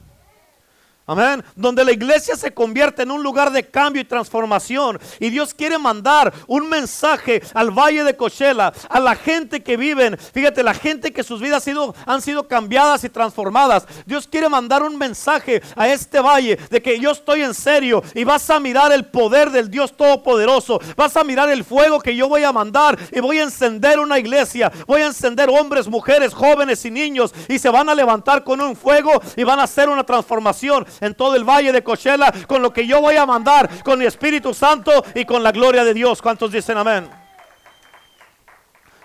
Amén. 1.04 1.44
Donde 1.56 1.84
la 1.84 1.90
iglesia 1.90 2.36
se 2.36 2.54
convierte 2.54 3.02
en 3.02 3.10
un 3.10 3.22
lugar 3.22 3.50
de 3.50 3.68
cambio 3.68 4.00
y 4.00 4.04
transformación. 4.04 5.00
Y 5.18 5.30
Dios 5.30 5.52
quiere 5.52 5.76
mandar 5.76 6.32
un 6.46 6.68
mensaje 6.68 7.42
al 7.54 7.70
valle 7.70 8.04
de 8.04 8.16
Cochela, 8.16 8.72
a 8.88 9.00
la 9.00 9.16
gente 9.16 9.62
que 9.62 9.76
viven. 9.76 10.16
Fíjate, 10.16 10.62
la 10.62 10.74
gente 10.74 11.12
que 11.12 11.24
sus 11.24 11.40
vidas 11.40 11.66
han 12.06 12.22
sido 12.22 12.46
cambiadas 12.46 13.02
y 13.04 13.08
transformadas. 13.08 13.86
Dios 14.06 14.28
quiere 14.28 14.48
mandar 14.48 14.82
un 14.82 14.96
mensaje 14.96 15.60
a 15.74 15.88
este 15.88 16.20
valle 16.20 16.56
de 16.70 16.80
que 16.80 16.98
yo 16.98 17.10
estoy 17.10 17.42
en 17.42 17.54
serio 17.54 18.02
y 18.14 18.24
vas 18.24 18.48
a 18.50 18.60
mirar 18.60 18.92
el 18.92 19.04
poder 19.06 19.50
del 19.50 19.70
Dios 19.70 19.96
Todopoderoso. 19.96 20.80
Vas 20.96 21.16
a 21.16 21.24
mirar 21.24 21.48
el 21.50 21.64
fuego 21.64 22.00
que 22.00 22.14
yo 22.14 22.28
voy 22.28 22.44
a 22.44 22.52
mandar 22.52 22.98
y 23.10 23.20
voy 23.20 23.38
a 23.38 23.44
encender 23.44 23.98
una 23.98 24.18
iglesia. 24.18 24.70
Voy 24.86 25.02
a 25.02 25.06
encender 25.06 25.50
hombres, 25.50 25.88
mujeres, 25.88 26.32
jóvenes 26.32 26.84
y 26.84 26.90
niños 26.90 27.34
y 27.48 27.58
se 27.58 27.70
van 27.70 27.88
a 27.88 27.94
levantar 27.94 28.44
con 28.44 28.60
un 28.60 28.76
fuego 28.76 29.10
y 29.36 29.42
van 29.42 29.58
a 29.58 29.64
hacer 29.64 29.88
una 29.88 30.04
transformación 30.04 30.86
en 31.00 31.14
todo 31.14 31.34
el 31.36 31.44
valle 31.44 31.72
de 31.72 31.82
Cochela 31.82 32.32
con 32.46 32.62
lo 32.62 32.72
que 32.72 32.86
yo 32.86 33.00
voy 33.00 33.16
a 33.16 33.26
mandar, 33.26 33.82
con 33.82 33.98
mi 33.98 34.04
Espíritu 34.04 34.54
Santo 34.54 35.04
y 35.14 35.24
con 35.24 35.42
la 35.42 35.52
gloria 35.52 35.84
de 35.84 35.94
Dios. 35.94 36.20
¿Cuántos 36.22 36.52
dicen 36.52 36.78
amén? 36.78 37.22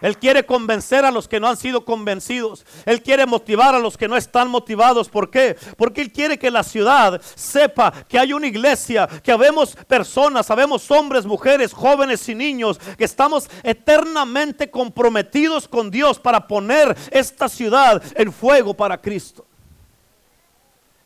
Él 0.01 0.17
quiere 0.17 0.45
convencer 0.45 1.05
a 1.05 1.11
los 1.11 1.27
que 1.27 1.39
no 1.39 1.47
han 1.47 1.57
sido 1.57 1.83
convencidos. 1.83 2.65
Él 2.85 3.01
quiere 3.01 3.25
motivar 3.25 3.73
a 3.73 3.79
los 3.79 3.97
que 3.97 4.07
no 4.07 4.15
están 4.15 4.49
motivados. 4.49 5.09
¿Por 5.09 5.29
qué? 5.29 5.57
Porque 5.75 6.01
Él 6.01 6.11
quiere 6.11 6.37
que 6.37 6.51
la 6.51 6.63
ciudad 6.63 7.19
sepa 7.35 7.91
que 8.07 8.19
hay 8.19 8.33
una 8.33 8.47
iglesia, 8.47 9.07
que 9.23 9.31
habemos 9.31 9.75
personas, 9.87 10.51
habemos 10.51 10.89
hombres, 10.91 11.25
mujeres, 11.25 11.73
jóvenes 11.73 12.27
y 12.29 12.35
niños, 12.35 12.79
que 12.97 13.05
estamos 13.05 13.49
eternamente 13.63 14.69
comprometidos 14.69 15.67
con 15.67 15.89
Dios 15.89 16.19
para 16.19 16.47
poner 16.47 16.95
esta 17.11 17.49
ciudad 17.49 18.01
en 18.15 18.31
fuego 18.31 18.73
para 18.73 19.01
Cristo. 19.01 19.46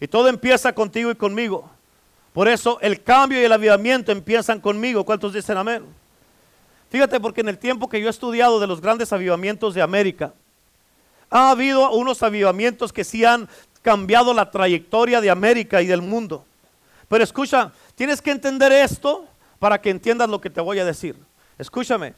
Y 0.01 0.07
todo 0.07 0.27
empieza 0.27 0.73
contigo 0.73 1.11
y 1.11 1.15
conmigo. 1.15 1.69
Por 2.33 2.47
eso 2.47 2.79
el 2.81 3.03
cambio 3.03 3.39
y 3.39 3.45
el 3.45 3.51
avivamiento 3.51 4.11
empiezan 4.11 4.59
conmigo. 4.59 5.05
¿Cuántos 5.05 5.31
dicen 5.31 5.57
amén? 5.57 5.85
Fíjate, 6.89 7.19
porque 7.19 7.41
en 7.41 7.49
el 7.49 7.59
tiempo 7.59 7.87
que 7.87 8.01
yo 8.01 8.07
he 8.07 8.09
estudiado 8.09 8.59
de 8.59 8.65
los 8.67 8.81
grandes 8.81 9.13
avivamientos 9.13 9.75
de 9.75 9.81
América, 9.81 10.33
ha 11.29 11.51
habido 11.51 11.91
unos 11.91 12.23
avivamientos 12.23 12.91
que 12.91 13.03
sí 13.03 13.23
han 13.23 13.47
cambiado 13.83 14.33
la 14.33 14.49
trayectoria 14.49 15.21
de 15.21 15.29
América 15.29 15.81
y 15.83 15.85
del 15.85 16.01
mundo. 16.01 16.43
Pero 17.07 17.23
escucha, 17.23 17.71
tienes 17.93 18.21
que 18.21 18.31
entender 18.31 18.71
esto 18.71 19.25
para 19.59 19.79
que 19.79 19.91
entiendas 19.91 20.29
lo 20.29 20.41
que 20.41 20.49
te 20.49 20.61
voy 20.61 20.79
a 20.79 20.85
decir. 20.85 21.15
Escúchame. 21.59 22.15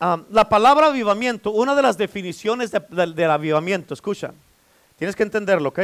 Ah, 0.00 0.20
la 0.30 0.48
palabra 0.48 0.88
avivamiento, 0.88 1.52
una 1.52 1.76
de 1.76 1.82
las 1.82 1.96
definiciones 1.96 2.72
del 2.72 3.30
avivamiento, 3.30 3.94
escucha, 3.94 4.32
tienes 4.98 5.14
que 5.14 5.22
entenderlo, 5.22 5.68
¿ok? 5.68 5.78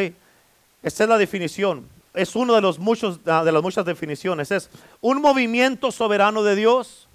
Esta 0.83 1.05
es 1.05 1.09
la 1.09 1.19
definición. 1.19 1.89
Es 2.15 2.35
una 2.35 2.55
de, 2.55 2.61
los 2.61 2.79
muchos, 2.79 3.21
ah, 3.27 3.45
de 3.45 3.53
las 3.53 3.63
muchas 3.63 3.85
definiciones. 3.85 4.51
Es 4.51 4.71
un 5.01 5.21
movimiento 5.21 5.93
soberano 5.93 6.43
de 6.43 6.57
Dios 6.57 7.09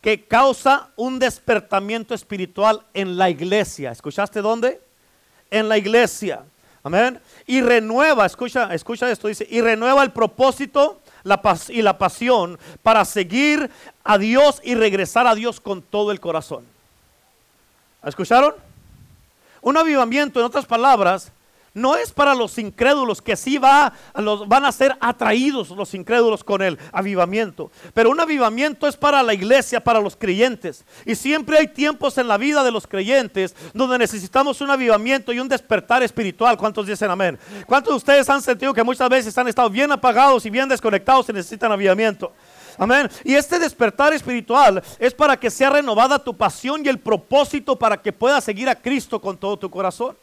que 0.00 0.24
causa 0.24 0.90
un 0.96 1.18
despertamiento 1.18 2.14
espiritual 2.14 2.84
en 2.94 3.16
la 3.16 3.30
iglesia. 3.30 3.90
¿Escuchaste 3.90 4.40
dónde? 4.42 4.80
En 5.50 5.68
la 5.68 5.78
iglesia. 5.78 6.42
Amén. 6.82 7.18
Y 7.46 7.62
renueva, 7.62 8.26
escucha, 8.26 8.74
escucha 8.74 9.10
esto, 9.10 9.28
dice, 9.28 9.46
y 9.48 9.62
renueva 9.62 10.02
el 10.02 10.12
propósito 10.12 11.00
la 11.22 11.40
y 11.70 11.80
la 11.80 11.96
pasión 11.96 12.58
para 12.82 13.04
seguir 13.06 13.70
a 14.04 14.18
Dios 14.18 14.60
y 14.62 14.74
regresar 14.74 15.26
a 15.26 15.34
Dios 15.34 15.60
con 15.60 15.80
todo 15.80 16.12
el 16.12 16.20
corazón. 16.20 16.66
¿Escucharon? 18.04 18.54
Un 19.62 19.78
avivamiento, 19.78 20.38
en 20.38 20.46
otras 20.46 20.66
palabras, 20.66 21.32
no 21.74 21.96
es 21.96 22.12
para 22.12 22.34
los 22.34 22.56
incrédulos 22.58 23.20
que 23.20 23.36
sí 23.36 23.58
va, 23.58 23.92
los, 24.14 24.48
van 24.48 24.64
a 24.64 24.72
ser 24.72 24.96
atraídos 25.00 25.70
los 25.70 25.92
incrédulos 25.94 26.44
con 26.44 26.62
el 26.62 26.78
avivamiento. 26.92 27.70
Pero 27.92 28.10
un 28.10 28.20
avivamiento 28.20 28.86
es 28.86 28.96
para 28.96 29.22
la 29.22 29.34
iglesia, 29.34 29.82
para 29.82 30.00
los 30.00 30.16
creyentes. 30.16 30.84
Y 31.04 31.16
siempre 31.16 31.58
hay 31.58 31.68
tiempos 31.68 32.16
en 32.18 32.28
la 32.28 32.38
vida 32.38 32.62
de 32.62 32.70
los 32.70 32.86
creyentes 32.86 33.56
donde 33.72 33.98
necesitamos 33.98 34.60
un 34.60 34.70
avivamiento 34.70 35.32
y 35.32 35.40
un 35.40 35.48
despertar 35.48 36.02
espiritual. 36.02 36.56
¿Cuántos 36.56 36.86
dicen 36.86 37.10
amén? 37.10 37.38
¿Cuántos 37.66 37.92
de 37.92 37.96
ustedes 37.96 38.28
han 38.30 38.40
sentido 38.40 38.72
que 38.72 38.84
muchas 38.84 39.08
veces 39.08 39.36
han 39.36 39.48
estado 39.48 39.68
bien 39.68 39.90
apagados 39.90 40.46
y 40.46 40.50
bien 40.50 40.68
desconectados 40.68 41.28
y 41.28 41.32
necesitan 41.32 41.72
avivamiento? 41.72 42.32
Amén. 42.78 43.08
Y 43.24 43.34
este 43.34 43.58
despertar 43.58 44.12
espiritual 44.12 44.82
es 44.98 45.14
para 45.14 45.36
que 45.36 45.50
sea 45.50 45.70
renovada 45.70 46.18
tu 46.18 46.36
pasión 46.36 46.82
y 46.84 46.88
el 46.88 46.98
propósito 46.98 47.76
para 47.76 48.00
que 48.00 48.12
puedas 48.12 48.44
seguir 48.44 48.68
a 48.68 48.74
Cristo 48.74 49.20
con 49.20 49.36
todo 49.36 49.56
tu 49.56 49.70
corazón. 49.70 50.16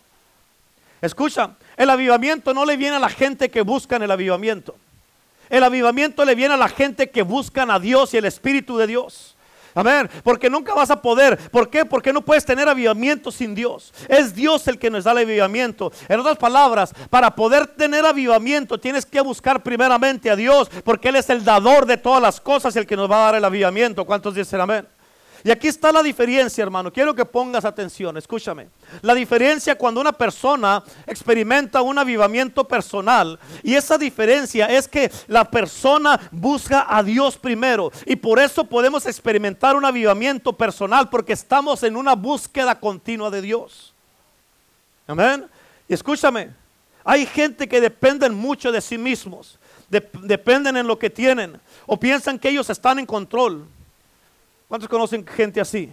Escucha, 1.01 1.55
el 1.77 1.89
avivamiento 1.89 2.53
no 2.53 2.63
le 2.65 2.77
viene 2.77 2.96
a 2.96 3.00
la 3.00 3.10
gente 3.10 3.50
que 3.50 3.62
buscan 3.62 4.03
el 4.03 4.12
avivamiento. 4.12 4.75
El 5.50 5.63
avivamiento 5.63 6.24
le 6.24 6.36
viene 6.36 6.53
a 6.53 6.58
la 6.58 6.70
gente 6.70 7.10
que 7.10 7.24
buscan 7.24 7.72
a 7.72 7.79
Dios 7.79 8.13
y 8.13 8.17
el 8.17 8.25
Espíritu 8.25 8.77
de 8.77 8.88
Dios. 8.88 9.36
Amén. 9.74 10.10
Porque 10.24 10.50
nunca 10.50 10.74
vas 10.74 10.91
a 10.91 11.01
poder. 11.01 11.38
¿Por 11.50 11.70
qué? 11.70 11.86
Porque 11.86 12.13
no 12.13 12.22
puedes 12.22 12.46
tener 12.46 12.67
avivamiento 12.67 13.31
sin 13.31 13.55
Dios. 13.55 13.93
Es 14.08 14.36
Dios 14.36 14.67
el 14.67 14.77
que 14.77 14.89
nos 14.89 15.05
da 15.05 15.12
el 15.12 15.20
avivamiento. 15.20 15.91
En 16.08 16.20
otras 16.20 16.38
palabras, 16.38 16.93
para 17.10 17.36
poder 17.36 17.67
tener 17.67 18.05
avivamiento 18.05 18.79
tienes 18.79 19.05
que 19.05 19.22
buscar 19.22 19.63
primeramente 19.63 20.29
a 20.29 20.36
Dios. 20.36 20.70
Porque 20.84 21.10
Él 21.10 21.15
es 21.15 21.29
el 21.29 21.43
dador 21.43 21.86
de 21.86 21.98
todas 21.98 22.22
las 22.22 22.39
cosas 22.39 22.75
y 22.75 22.79
el 22.79 22.86
que 22.86 22.98
nos 22.98 23.10
va 23.10 23.17
a 23.17 23.25
dar 23.25 23.36
el 23.36 23.46
avivamiento. 23.46 24.05
¿Cuántos 24.05 24.36
dicen 24.36 24.62
amén? 24.62 24.88
Y 25.43 25.51
aquí 25.51 25.67
está 25.67 25.91
la 25.91 26.03
diferencia, 26.03 26.62
hermano. 26.62 26.91
Quiero 26.93 27.15
que 27.15 27.25
pongas 27.25 27.65
atención, 27.65 28.15
escúchame. 28.17 28.69
La 29.01 29.15
diferencia 29.15 29.77
cuando 29.77 30.00
una 30.00 30.12
persona 30.12 30.83
experimenta 31.07 31.81
un 31.81 31.98
avivamiento 31.98 32.67
personal. 32.67 33.39
Y 33.63 33.74
esa 33.74 33.98
diferencia 33.98 34.67
es 34.67 34.88
que 34.88 35.12
la 35.27 35.50
persona 35.50 36.19
busca 36.31 36.86
a 36.88 37.01
Dios 37.01 37.38
primero. 37.38 37.91
Y 38.05 38.15
por 38.15 38.39
eso 38.39 38.63
podemos 38.63 39.05
experimentar 39.05 39.75
un 39.75 39.86
avivamiento 39.86 40.53
personal 40.53 41.10
porque 41.10 41.33
estamos 41.33 41.81
en 41.83 41.95
una 41.95 42.13
búsqueda 42.13 42.79
continua 42.79 43.29
de 43.31 43.41
Dios. 43.41 43.93
Amén. 45.07 45.45
Y 45.88 45.93
escúchame, 45.93 46.51
hay 47.03 47.25
gente 47.25 47.67
que 47.67 47.81
dependen 47.81 48.33
mucho 48.33 48.71
de 48.71 48.81
sí 48.81 48.98
mismos. 48.98 49.57
dependen 49.89 50.77
en 50.77 50.88
lo 50.88 50.98
que 50.98 51.10
tienen. 51.10 51.60
O 51.86 52.00
piensan 52.00 52.39
que 52.39 52.50
ellos 52.50 52.69
están 52.69 53.00
en 53.00 53.05
control. 53.05 53.67
¿Cuántos 54.72 54.88
conocen 54.88 55.28
gente 55.28 55.60
así? 55.60 55.92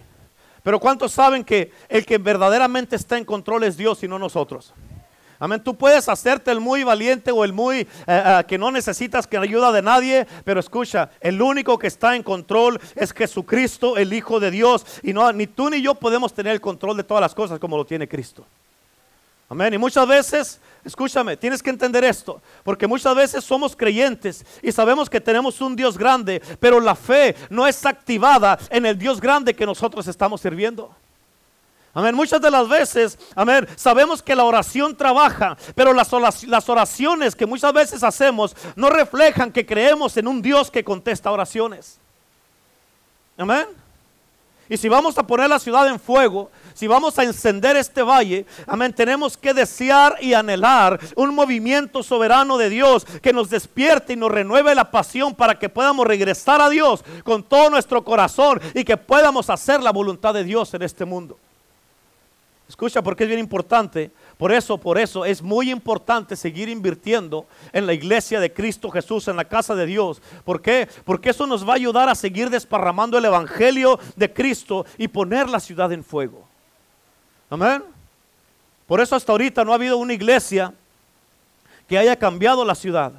Pero 0.63 0.79
¿cuántos 0.79 1.11
saben 1.11 1.43
que 1.43 1.73
el 1.89 2.05
que 2.05 2.17
verdaderamente 2.17 2.95
está 2.95 3.17
en 3.17 3.25
control 3.25 3.65
es 3.65 3.75
Dios 3.75 4.01
y 4.03 4.07
no 4.07 4.17
nosotros? 4.17 4.73
Amén. 5.37 5.61
Tú 5.61 5.75
puedes 5.75 6.07
hacerte 6.07 6.49
el 6.49 6.61
muy 6.61 6.85
valiente 6.85 7.29
o 7.29 7.43
el 7.43 7.51
muy 7.51 7.79
eh, 7.79 7.87
eh, 8.07 8.43
que 8.47 8.57
no 8.57 8.71
necesitas 8.71 9.27
que 9.27 9.37
ayuda 9.37 9.73
de 9.73 9.81
nadie, 9.81 10.25
pero 10.45 10.61
escucha, 10.61 11.11
el 11.19 11.41
único 11.41 11.77
que 11.77 11.87
está 11.87 12.15
en 12.15 12.23
control 12.23 12.79
es 12.95 13.11
Jesucristo, 13.11 13.97
el 13.97 14.13
Hijo 14.13 14.39
de 14.39 14.49
Dios, 14.49 14.85
y 15.03 15.11
no 15.11 15.29
ni 15.33 15.47
tú 15.47 15.69
ni 15.69 15.81
yo 15.81 15.95
podemos 15.95 16.33
tener 16.33 16.53
el 16.53 16.61
control 16.61 16.95
de 16.95 17.03
todas 17.03 17.19
las 17.19 17.35
cosas 17.35 17.59
como 17.59 17.75
lo 17.75 17.85
tiene 17.85 18.07
Cristo. 18.07 18.45
Amén. 19.49 19.73
Y 19.73 19.77
muchas 19.77 20.07
veces 20.07 20.59
Escúchame, 20.83 21.35
tienes 21.35 21.61
que 21.61 21.69
entender 21.69 22.03
esto, 22.05 22.41
porque 22.63 22.87
muchas 22.87 23.13
veces 23.13 23.43
somos 23.43 23.75
creyentes 23.75 24.45
y 24.61 24.71
sabemos 24.71 25.09
que 25.09 25.19
tenemos 25.19 25.59
un 25.59 25.75
Dios 25.75 25.97
grande, 25.97 26.41
pero 26.59 26.79
la 26.79 26.95
fe 26.95 27.35
no 27.49 27.67
es 27.67 27.85
activada 27.85 28.57
en 28.69 28.85
el 28.85 28.97
Dios 28.97 29.19
grande 29.19 29.53
que 29.53 29.65
nosotros 29.65 30.07
estamos 30.07 30.39
sirviendo. 30.39 30.95
Amén. 31.93 32.15
Muchas 32.15 32.39
de 32.39 32.49
las 32.49 32.69
veces, 32.69 33.19
amén, 33.35 33.67
sabemos 33.75 34.23
que 34.23 34.35
la 34.35 34.45
oración 34.45 34.95
trabaja, 34.95 35.57
pero 35.75 35.91
las, 35.91 36.13
oraciones 36.69 37.35
que 37.35 37.45
muchas 37.45 37.73
veces 37.73 38.03
hacemos 38.03 38.55
no 38.75 38.89
reflejan 38.89 39.51
que 39.51 39.65
creemos 39.65 40.15
en 40.15 40.27
un 40.27 40.41
Dios 40.41 40.71
que 40.71 40.83
contesta 40.83 41.29
oraciones. 41.29 41.99
Amén. 43.37 43.67
Y 44.69 44.77
si 44.77 44.87
vamos 44.87 45.17
a 45.17 45.25
poner 45.25 45.49
la 45.49 45.57
ciudad 45.57 45.87
en 45.87 45.99
fuego, 45.99 46.51
si 46.75 46.85
vamos 46.85 47.17
a 47.17 47.23
encender 47.23 47.75
este 47.75 48.03
valle, 48.03 48.45
amén, 48.67 48.93
tenemos 48.93 49.35
que 49.35 49.53
desear 49.53 50.15
y 50.21 50.33
anhelar 50.33 50.99
un 51.15 51.33
movimiento 51.33 52.03
soberano 52.03 52.57
de 52.57 52.69
Dios 52.69 53.03
que 53.21 53.33
nos 53.33 53.49
despierte 53.49 54.13
y 54.13 54.15
nos 54.15 54.31
renueve 54.31 54.75
la 54.75 54.91
pasión 54.91 55.33
para 55.33 55.57
que 55.57 55.69
podamos 55.69 56.05
regresar 56.05 56.61
a 56.61 56.69
Dios 56.69 57.03
con 57.23 57.41
todo 57.41 57.71
nuestro 57.71 58.03
corazón 58.03 58.61
y 58.75 58.83
que 58.83 58.95
podamos 58.95 59.49
hacer 59.49 59.81
la 59.81 59.91
voluntad 59.91 60.35
de 60.35 60.43
Dios 60.43 60.71
en 60.75 60.83
este 60.83 61.03
mundo. 61.03 61.37
Escucha 62.69 63.01
porque 63.01 63.23
es 63.23 63.27
bien 63.27 63.39
importante, 63.39 64.11
Por 64.39 64.53
eso, 64.53 64.77
por 64.77 64.97
eso 64.97 65.25
es 65.25 65.41
muy 65.41 65.69
importante 65.69 66.37
seguir 66.37 66.69
invirtiendo 66.69 67.45
en 67.73 67.85
la 67.85 67.91
iglesia 67.91 68.39
de 68.39 68.53
Cristo 68.53 68.89
Jesús, 68.89 69.27
en 69.27 69.35
la 69.35 69.43
casa 69.43 69.75
de 69.75 69.85
Dios. 69.85 70.21
¿Por 70.45 70.61
qué? 70.61 70.87
Porque 71.03 71.31
eso 71.31 71.45
nos 71.45 71.67
va 71.67 71.73
a 71.73 71.75
ayudar 71.75 72.07
a 72.07 72.15
seguir 72.15 72.49
desparramando 72.49 73.17
el 73.17 73.25
evangelio 73.25 73.99
de 74.15 74.31
Cristo 74.31 74.85
y 74.97 75.09
poner 75.09 75.49
la 75.49 75.59
ciudad 75.59 75.91
en 75.91 76.05
fuego. 76.05 76.47
Amén. 77.49 77.83
Por 78.87 79.01
eso 79.01 79.13
hasta 79.13 79.29
ahorita 79.29 79.65
no 79.65 79.73
ha 79.73 79.75
habido 79.75 79.97
una 79.97 80.13
iglesia 80.13 80.73
que 81.89 81.97
haya 81.97 82.15
cambiado 82.15 82.63
la 82.63 82.75
ciudad. 82.75 83.11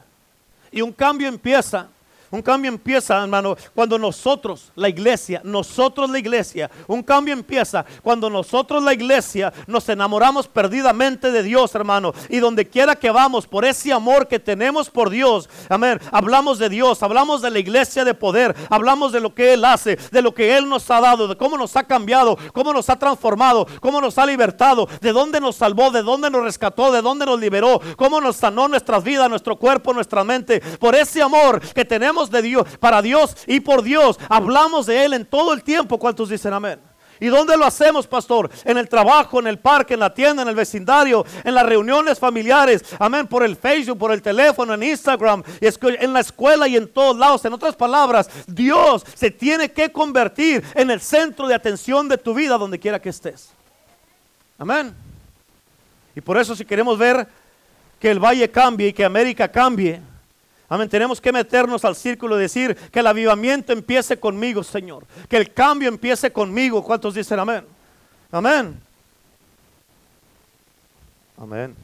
Y 0.73 0.81
un 0.81 0.91
cambio 0.91 1.29
empieza 1.29 1.89
un 2.31 2.43
cambio 2.43 2.71
empieza, 2.71 3.21
hermano, 3.21 3.57
cuando 3.75 3.99
nosotros, 3.99 4.71
la 4.77 4.89
iglesia, 4.89 5.41
nosotros 5.45 6.09
la 6.09 6.19
iglesia, 6.19 6.71
un 6.87 7.03
cambio 7.03 7.35
empieza 7.35 7.85
cuando 8.03 8.31
nosotros 8.31 8.83
la 8.83 8.95
iglesia 8.95 9.53
nos 9.67 9.89
enamoramos 9.89 10.47
perdidamente 10.47 11.33
de 11.33 11.43
Dios, 11.43 11.75
hermano. 11.75 12.13
Y 12.29 12.39
donde 12.39 12.69
quiera 12.69 12.95
que 12.95 13.11
vamos, 13.11 13.47
por 13.47 13.65
ese 13.65 13.93
amor 13.93 14.29
que 14.29 14.39
tenemos 14.39 14.91
por 14.91 15.11
Dios, 15.11 15.49
amén, 15.69 16.01
hablamos 16.13 16.59
de 16.59 16.69
Dios, 16.69 17.03
hablamos 17.03 17.43
de 17.43 17.51
la 17.51 17.59
iglesia 17.59 18.05
de 18.05 18.15
poder, 18.15 18.55
hablamos 18.69 19.13
de 19.13 19.21
lo 19.21 19.35
que 19.35 19.53
Él 19.53 19.65
hace, 19.65 19.97
de 19.97 20.23
lo 20.23 20.33
que 20.33 20.57
Él 20.57 20.69
nos 20.69 20.89
ha 20.91 21.01
dado, 21.01 21.27
de 21.27 21.37
cómo 21.37 21.57
nos 21.57 21.77
ha 21.77 21.85
cambiado, 21.85 22.39
cómo 22.53 22.73
nos 22.73 22.89
ha 22.91 22.97
transformado, 22.97 23.67
cómo 23.81 24.01
nos 24.01 24.19
ha 24.19 24.27
libertado, 24.27 24.89
de 25.01 25.13
dónde 25.13 25.41
nos 25.41 25.57
salvó, 25.57 25.91
de 25.91 26.03
dónde 26.03 26.31
nos 26.31 26.43
rescató, 26.43 26.93
de 26.93 27.03
dónde 27.03 27.27
nos 27.27 27.41
liberó, 27.41 27.81
cómo 27.97 28.21
nos 28.21 28.37
sanó 28.37 28.69
nuestras 28.69 29.03
vidas, 29.03 29.29
nuestro 29.29 29.57
cuerpo, 29.57 29.93
nuestra 29.93 30.23
mente. 30.23 30.61
Por 30.79 30.95
ese 30.95 31.23
amor 31.23 31.61
que 31.61 31.85
tenemos 31.85 32.20
de 32.29 32.43
Dios, 32.43 32.67
para 32.81 33.01
Dios 33.01 33.37
y 33.47 33.61
por 33.61 33.85
Dios. 33.85 34.19
Hablamos 34.29 34.87
de 34.87 35.05
Él 35.05 35.15
en 35.15 35.25
todo 35.25 35.53
el 35.53 35.63
tiempo. 35.63 35.97
¿Cuántos 35.97 36.29
dicen 36.29 36.53
amén? 36.53 36.81
¿Y 37.21 37.27
dónde 37.27 37.57
lo 37.57 37.67
hacemos, 37.67 38.07
pastor? 38.07 38.51
En 38.65 38.79
el 38.79 38.89
trabajo, 38.89 39.39
en 39.39 39.47
el 39.47 39.59
parque, 39.59 39.93
en 39.93 40.01
la 40.01 40.13
tienda, 40.13 40.43
en 40.43 40.49
el 40.49 40.55
vecindario, 40.55 41.25
en 41.45 41.55
las 41.55 41.67
reuniones 41.67 42.19
familiares. 42.19 42.83
Amén. 42.99 43.27
Por 43.27 43.45
el 43.45 43.57
Facebook, 43.57 43.99
por 43.99 44.11
el 44.11 44.23
teléfono, 44.23 44.73
en 44.73 44.83
Instagram, 44.83 45.43
en 45.61 46.13
la 46.15 46.21
escuela 46.21 46.67
y 46.67 46.77
en 46.77 46.89
todos 46.89 47.19
lados. 47.19 47.45
En 47.45 47.53
otras 47.53 47.77
palabras, 47.77 48.31
Dios 48.47 49.05
se 49.15 49.31
tiene 49.31 49.71
que 49.71 49.93
convertir 49.93 50.65
en 50.75 50.91
el 50.91 51.01
centro 51.03 51.47
de 51.47 51.55
atención 51.55 52.09
de 52.09 52.17
tu 52.17 52.33
vida 52.33 52.57
donde 52.57 52.79
quiera 52.79 53.01
que 53.01 53.11
estés. 53.11 53.51
Amén. 54.59 54.95
Y 56.17 56.23
por 56.23 56.39
eso 56.39 56.57
si 56.57 56.65
queremos 56.65 56.97
ver 56.99 57.29
que 58.01 58.11
el 58.11 58.19
valle 58.19 58.51
cambie 58.51 58.89
y 58.89 58.93
que 58.95 59.05
América 59.05 59.47
cambie, 59.47 60.01
Amén. 60.71 60.89
Tenemos 60.89 61.21
que 61.21 61.33
meternos 61.33 61.85
al 61.85 61.97
círculo 61.97 62.39
y 62.39 62.43
decir 62.43 62.77
que 62.77 63.01
el 63.01 63.07
avivamiento 63.09 63.73
empiece 63.73 64.21
conmigo, 64.21 64.63
Señor. 64.63 65.05
Que 65.29 65.37
el 65.37 65.53
cambio 65.53 65.89
empiece 65.89 66.33
conmigo. 66.33 66.85
¿Cuántos 66.85 67.13
dicen 67.13 67.41
amén? 67.41 67.67
Amén. 68.31 68.81
Amén. 71.37 71.75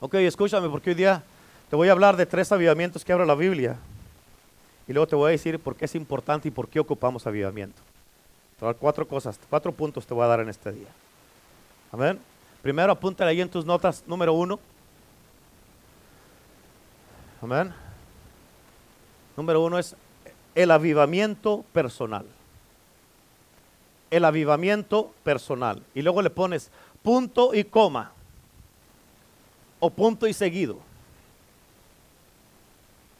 Ok, 0.00 0.14
escúchame 0.14 0.66
porque 0.70 0.90
hoy 0.90 0.96
día 0.96 1.22
te 1.68 1.76
voy 1.76 1.90
a 1.90 1.92
hablar 1.92 2.16
de 2.16 2.24
tres 2.24 2.50
avivamientos 2.52 3.04
que 3.04 3.12
abre 3.12 3.26
la 3.26 3.34
Biblia. 3.34 3.76
Y 4.86 4.94
luego 4.94 5.06
te 5.06 5.16
voy 5.16 5.28
a 5.28 5.32
decir 5.32 5.58
por 5.58 5.76
qué 5.76 5.84
es 5.84 5.94
importante 5.94 6.48
y 6.48 6.50
por 6.50 6.68
qué 6.68 6.80
ocupamos 6.80 7.26
avivamiento. 7.26 7.82
Te 8.58 8.74
cuatro 8.74 9.06
cosas, 9.06 9.38
cuatro 9.50 9.72
puntos 9.72 10.06
te 10.06 10.14
voy 10.14 10.24
a 10.24 10.28
dar 10.28 10.40
en 10.40 10.48
este 10.48 10.72
día. 10.72 10.88
Amén. 11.92 12.18
Primero 12.62 12.92
apúntale 12.92 13.30
ahí 13.30 13.42
en 13.42 13.50
tus 13.50 13.66
notas, 13.66 14.02
número 14.06 14.32
uno. 14.32 14.58
Amén. 17.40 17.72
Número 19.36 19.62
uno 19.62 19.78
es 19.78 19.94
el 20.54 20.72
avivamiento 20.72 21.64
personal. 21.72 22.26
El 24.10 24.24
avivamiento 24.24 25.12
personal. 25.22 25.82
Y 25.94 26.02
luego 26.02 26.22
le 26.22 26.30
pones 26.30 26.70
punto 27.02 27.54
y 27.54 27.62
coma. 27.62 28.10
O 29.78 29.90
punto 29.90 30.26
y 30.26 30.32
seguido. 30.32 30.80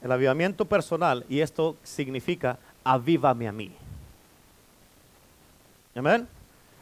El 0.02 0.10
avivamiento 0.10 0.64
personal. 0.64 1.24
Y 1.28 1.40
esto 1.40 1.76
significa 1.84 2.58
avívame 2.82 3.46
a 3.46 3.52
mí. 3.52 3.70
Amén. 5.94 6.26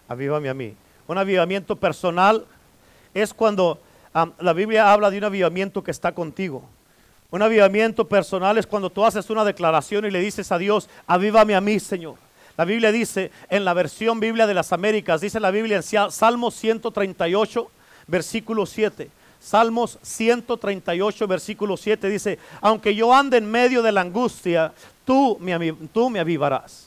Avívame 0.09 0.49
a 0.49 0.55
mí. 0.55 0.75
Un 1.07 1.19
avivamiento 1.19 1.77
personal 1.77 2.47
es 3.13 3.35
cuando 3.35 3.79
la 4.39 4.55
Biblia 4.55 4.91
habla 4.91 5.11
de 5.11 5.19
un 5.19 5.25
avivamiento 5.25 5.85
que 5.85 5.91
está 5.91 6.13
contigo. 6.13 6.63
Un 7.31 7.43
avivamiento 7.43 8.07
personal 8.07 8.57
es 8.59 8.67
cuando 8.67 8.91
tú 8.91 9.05
haces 9.05 9.29
una 9.31 9.45
declaración 9.45 10.05
y 10.05 10.11
le 10.11 10.21
dices 10.21 10.53
a 10.53 10.59
Dios, 10.59 10.89
avívame 11.07 11.55
a 11.55 11.61
mí, 11.61 11.81
Señor. 11.81 12.15
La 12.57 12.65
Biblia 12.65 12.93
dice, 12.93 13.31
en 13.51 13.65
la 13.65 13.75
versión 13.75 14.21
Biblia 14.21 14.47
de 14.47 14.55
las 14.55 14.73
Américas, 14.73 15.21
dice 15.21 15.41
la 15.41 15.51
Biblia 15.51 15.77
en 15.77 16.11
Salmos 16.11 16.55
138, 16.55 17.71
versículo 18.07 18.65
7. 18.65 19.11
Salmos 19.41 19.99
138, 20.03 21.29
versículo 21.29 21.77
7 21.77 22.09
dice, 22.09 22.39
aunque 22.61 22.95
yo 22.95 23.13
ande 23.13 23.37
en 23.37 23.51
medio 23.51 23.83
de 23.83 23.93
la 23.93 24.01
angustia, 24.01 24.73
tú 25.05 25.37
me, 25.41 25.73
tú 25.93 26.09
me 26.09 26.19
avivarás. 26.19 26.87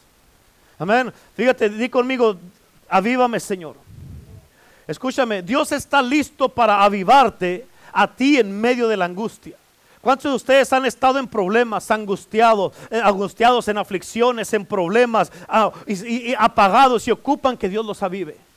Amén. 0.80 1.14
Fíjate, 1.36 1.70
di 1.70 1.90
conmigo, 1.90 2.38
avívame 2.88 3.40
Señor. 3.40 3.76
Escúchame, 4.88 5.44
Dios 5.44 5.72
está 5.72 6.02
listo 6.02 6.50
para 6.50 6.84
avivarte 6.84 7.68
a 7.94 8.08
ti 8.08 8.40
en 8.40 8.60
medio 8.60 8.88
de 8.88 8.98
la 8.98 9.06
angustia. 9.06 9.56
¿Cuántos 10.02 10.32
de 10.32 10.36
ustedes 10.36 10.72
han 10.72 10.86
estado 10.86 11.20
en 11.20 11.28
problemas, 11.28 11.92
angustiados, 11.92 12.74
eh, 12.90 13.02
angustiados 13.04 13.68
en 13.68 13.78
aflicciones, 13.78 14.54
en 14.54 14.66
problemas 14.66 15.32
ah, 15.48 15.72
y, 15.86 16.32
y 16.32 16.36
apagados 16.38 17.08
y 17.08 17.12
ocupan 17.12 17.58
que 17.58 17.68
Dios 17.68 17.86
los 17.86 18.02
avive? 18.02 18.49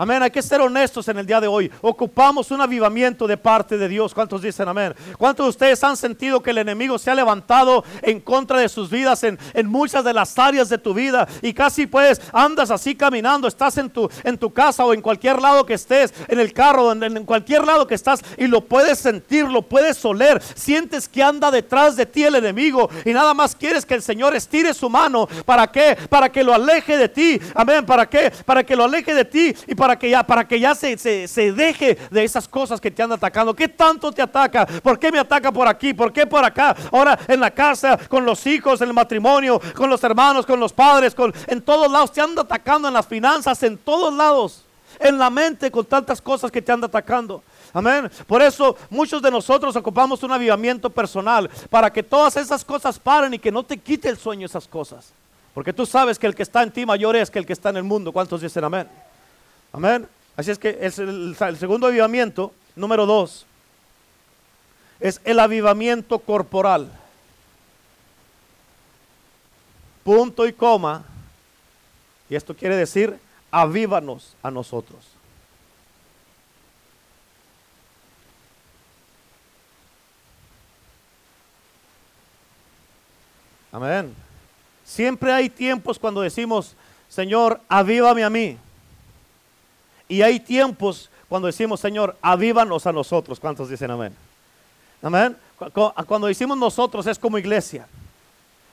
Amén. 0.00 0.22
Hay 0.22 0.30
que 0.30 0.40
ser 0.40 0.62
honestos 0.62 1.06
en 1.08 1.18
el 1.18 1.26
día 1.26 1.42
de 1.42 1.46
hoy. 1.46 1.70
Ocupamos 1.82 2.50
un 2.50 2.62
avivamiento 2.62 3.26
de 3.26 3.36
parte 3.36 3.76
de 3.76 3.86
Dios. 3.86 4.14
¿Cuántos 4.14 4.40
dicen 4.40 4.66
amén? 4.66 4.94
¿Cuántos 5.18 5.44
de 5.44 5.50
ustedes 5.50 5.84
han 5.84 5.94
sentido 5.94 6.42
que 6.42 6.52
el 6.52 6.56
enemigo 6.56 6.98
se 6.98 7.10
ha 7.10 7.14
levantado 7.14 7.84
en 8.00 8.18
contra 8.18 8.60
de 8.60 8.70
sus 8.70 8.88
vidas 8.88 9.22
en, 9.24 9.38
muchas 9.66 10.02
de 10.02 10.14
las 10.14 10.38
áreas 10.38 10.70
de 10.70 10.78
tu 10.78 10.94
vida? 10.94 11.28
Y 11.42 11.52
casi 11.52 11.86
pues 11.86 12.18
andas 12.32 12.70
así 12.70 12.94
caminando, 12.94 13.46
estás 13.46 13.76
en 13.76 13.90
tu, 13.90 14.08
en 14.24 14.38
tu 14.38 14.50
casa 14.54 14.86
o 14.86 14.94
en 14.94 15.02
cualquier 15.02 15.38
lado 15.38 15.66
que 15.66 15.74
estés, 15.74 16.14
en 16.28 16.40
el 16.40 16.54
carro, 16.54 16.92
en, 16.92 17.02
en 17.02 17.26
cualquier 17.26 17.66
lado 17.66 17.86
que 17.86 17.94
estás 17.94 18.22
y 18.38 18.46
lo 18.46 18.62
puedes 18.62 18.98
sentir, 19.00 19.44
lo 19.44 19.60
puedes 19.60 20.02
oler. 20.02 20.42
Sientes 20.54 21.10
que 21.10 21.22
anda 21.22 21.50
detrás 21.50 21.94
de 21.96 22.06
ti 22.06 22.24
el 22.24 22.36
enemigo 22.36 22.88
y 23.04 23.12
nada 23.12 23.34
más 23.34 23.54
quieres 23.54 23.84
que 23.84 23.96
el 23.96 24.02
Señor 24.02 24.34
estire 24.34 24.72
su 24.72 24.88
mano. 24.88 25.28
¿Para 25.44 25.66
qué? 25.66 25.94
Para 26.08 26.32
que 26.32 26.42
lo 26.42 26.54
aleje 26.54 26.96
de 26.96 27.10
ti. 27.10 27.38
Amén. 27.54 27.84
¿Para 27.84 28.08
qué? 28.08 28.32
Para 28.46 28.64
que 28.64 28.74
lo 28.74 28.84
aleje 28.84 29.12
de 29.12 29.26
ti 29.26 29.54
y 29.66 29.74
para 29.74 29.89
para 29.90 29.98
que 29.98 30.10
ya, 30.10 30.22
para 30.22 30.46
que 30.46 30.60
ya 30.60 30.74
se, 30.76 30.96
se, 31.26 31.52
deje 31.52 31.98
de 32.12 32.22
esas 32.22 32.46
cosas 32.46 32.80
que 32.80 32.92
te 32.92 33.02
andan 33.02 33.16
atacando. 33.16 33.54
¿Qué 33.54 33.66
tanto 33.66 34.12
te 34.12 34.22
ataca? 34.22 34.64
¿Por 34.64 35.00
qué 35.00 35.10
me 35.10 35.18
ataca 35.18 35.50
por 35.50 35.66
aquí? 35.66 35.92
¿Por 35.92 36.12
qué 36.12 36.26
por 36.26 36.44
acá? 36.44 36.76
Ahora 36.92 37.18
en 37.26 37.40
la 37.40 37.50
casa, 37.50 37.98
con 38.08 38.24
los 38.24 38.46
hijos, 38.46 38.80
en 38.80 38.88
el 38.88 38.94
matrimonio, 38.94 39.60
con 39.74 39.90
los 39.90 40.04
hermanos, 40.04 40.46
con 40.46 40.60
los 40.60 40.72
padres, 40.72 41.12
con, 41.12 41.34
en 41.48 41.60
todos 41.60 41.90
lados. 41.90 42.12
Te 42.12 42.20
anda 42.20 42.42
atacando 42.42 42.86
en 42.86 42.94
las 42.94 43.04
finanzas, 43.04 43.60
en 43.64 43.78
todos 43.78 44.14
lados. 44.14 44.62
En 45.00 45.18
la 45.18 45.28
mente, 45.28 45.72
con 45.72 45.84
tantas 45.84 46.20
cosas 46.22 46.52
que 46.52 46.62
te 46.62 46.70
anda 46.70 46.86
atacando. 46.86 47.42
Amén. 47.72 48.08
Por 48.28 48.42
eso 48.42 48.76
muchos 48.90 49.20
de 49.20 49.30
nosotros 49.32 49.74
ocupamos 49.74 50.22
un 50.22 50.30
avivamiento 50.30 50.88
personal 50.88 51.50
para 51.68 51.92
que 51.92 52.04
todas 52.04 52.36
esas 52.36 52.64
cosas 52.64 52.96
paren 52.96 53.34
y 53.34 53.40
que 53.40 53.50
no 53.50 53.64
te 53.64 53.76
quite 53.76 54.08
el 54.08 54.18
sueño 54.18 54.46
esas 54.46 54.68
cosas. 54.68 55.12
Porque 55.52 55.72
tú 55.72 55.84
sabes 55.84 56.16
que 56.16 56.28
el 56.28 56.34
que 56.36 56.44
está 56.44 56.62
en 56.62 56.70
ti 56.70 56.86
mayor 56.86 57.16
es 57.16 57.28
que 57.28 57.40
el 57.40 57.46
que 57.46 57.54
está 57.54 57.70
en 57.70 57.78
el 57.78 57.82
mundo. 57.82 58.12
¿Cuántos 58.12 58.40
dicen 58.40 58.62
amén? 58.62 58.86
Amén. 59.72 60.08
Así 60.36 60.50
es 60.50 60.58
que 60.58 60.70
el, 60.80 61.36
el 61.38 61.58
segundo 61.58 61.86
avivamiento, 61.86 62.52
número 62.74 63.06
dos, 63.06 63.46
es 64.98 65.20
el 65.24 65.38
avivamiento 65.38 66.18
corporal. 66.18 66.90
Punto 70.04 70.46
y 70.46 70.52
coma. 70.52 71.04
Y 72.28 72.36
esto 72.36 72.54
quiere 72.54 72.76
decir, 72.76 73.18
avívanos 73.50 74.34
a 74.42 74.50
nosotros. 74.50 75.04
Amén. 83.72 84.14
Siempre 84.84 85.32
hay 85.32 85.48
tiempos 85.48 85.98
cuando 85.98 86.20
decimos, 86.20 86.74
Señor, 87.08 87.60
avívame 87.68 88.24
a 88.24 88.30
mí. 88.30 88.58
Y 90.10 90.22
hay 90.22 90.40
tiempos 90.40 91.08
cuando 91.28 91.46
decimos, 91.46 91.78
Señor, 91.78 92.16
avívanos 92.20 92.84
a 92.84 92.92
nosotros. 92.92 93.38
¿Cuántos 93.38 93.70
dicen 93.70 93.92
amén? 93.92 94.12
Amén. 95.00 95.36
Cuando 96.06 96.26
decimos 96.26 96.58
nosotros 96.58 97.06
es 97.06 97.16
como 97.16 97.38
iglesia. 97.38 97.86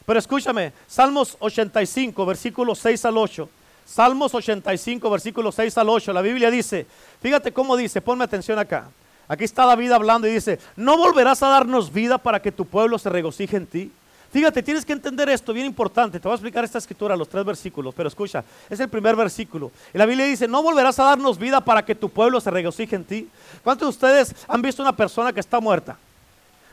Pero 0.04 0.17
escúchame, 0.17 0.73
Salmos 0.88 1.38
85, 1.39 2.26
versículos 2.26 2.80
6 2.80 3.06
al 3.06 3.17
8. 3.17 3.50
Salmos 3.86 4.34
85, 4.34 5.10
versículos 5.12 5.54
6 5.54 5.78
al 5.78 5.89
8. 5.89 6.12
La 6.12 6.23
Biblia 6.23 6.50
dice, 6.50 6.88
fíjate 7.21 7.54
cómo 7.54 7.78
dice, 7.78 8.02
ponme 8.02 8.23
atención 8.23 8.58
acá. 8.58 8.89
Aquí 9.28 9.43
está 9.43 9.67
David 9.67 9.91
hablando 9.91 10.28
y 10.28 10.32
dice, 10.32 10.58
¿no 10.76 10.97
volverás 10.97 11.43
a 11.43 11.50
darnos 11.50 11.93
vida 11.93 12.17
para 12.17 12.41
que 12.41 12.52
tu 12.52 12.65
pueblo 12.65 12.97
se 12.97 13.10
regocije 13.10 13.58
en 13.58 13.67
ti? 13.67 13.91
Fíjate, 14.38 14.62
tienes 14.62 14.86
que 14.86 14.93
entender 14.93 15.28
esto, 15.30 15.52
bien 15.52 15.65
importante. 15.65 16.19
Te 16.19 16.28
voy 16.28 16.34
a 16.34 16.36
explicar 16.36 16.63
esta 16.63 16.78
escritura, 16.78 17.17
los 17.17 17.28
tres 17.28 17.43
versículos, 17.43 17.91
pero 17.95 18.08
escucha, 18.08 18.43
es 18.69 18.80
el 18.80 18.88
primer 18.88 19.15
versículo. 19.15 19.71
Y 19.91 19.97
la 19.97 20.06
Biblia 20.06 20.28
dice, 20.28 20.47
no 20.47 20.62
volverás 20.62 21.00
a 21.00 21.06
darnos 21.06 21.39
vida 21.39 21.60
para 21.60 21.84
que 21.84 21.95
tu 21.95 22.08
pueblo 22.08 22.39
se 22.39 22.52
regocije 22.52 22.95
en 22.95 23.04
ti. 23.04 23.28
¿Cuántos 23.63 23.88
de 23.88 23.89
ustedes 23.89 24.36
han 24.47 24.62
visto 24.62 24.84
una 24.84 24.95
persona 24.95 25.34
que 25.34 25.39
está 25.39 25.60
muerta? 25.60 25.97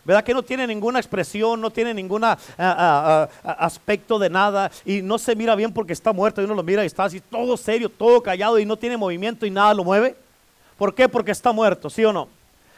¿Verdad 0.05 0.23
que 0.23 0.35
no 0.35 0.43
tiene 0.43 0.67
ninguna 0.67 0.99
expresión, 0.99 1.59
no 1.59 1.71
tiene 1.71 1.95
ningún 1.95 2.23
aspecto 3.43 4.19
de 4.19 4.29
nada 4.29 4.71
y 4.85 5.01
no 5.01 5.17
se 5.17 5.35
mira 5.35 5.55
bien 5.55 5.73
porque 5.73 5.95
está 5.95 6.13
muerto 6.13 6.43
y 6.43 6.45
uno 6.45 6.55
lo 6.55 6.63
mira 6.63 6.83
y 6.83 6.87
está 6.89 7.05
así 7.05 7.19
todo 7.19 7.57
serio, 7.57 7.89
todo 7.89 8.23
callado 8.23 8.59
y 8.59 8.67
no 8.67 8.77
tiene 8.77 8.99
movimiento 8.99 9.47
y 9.47 9.51
nada 9.51 9.73
lo 9.73 9.85
mueve? 9.85 10.17
¿Por 10.77 10.95
qué? 10.95 11.09
Porque 11.09 11.33
está 11.33 11.51
muerto, 11.51 11.89
¿sí 11.89 12.05
o 12.05 12.13
no? 12.13 12.29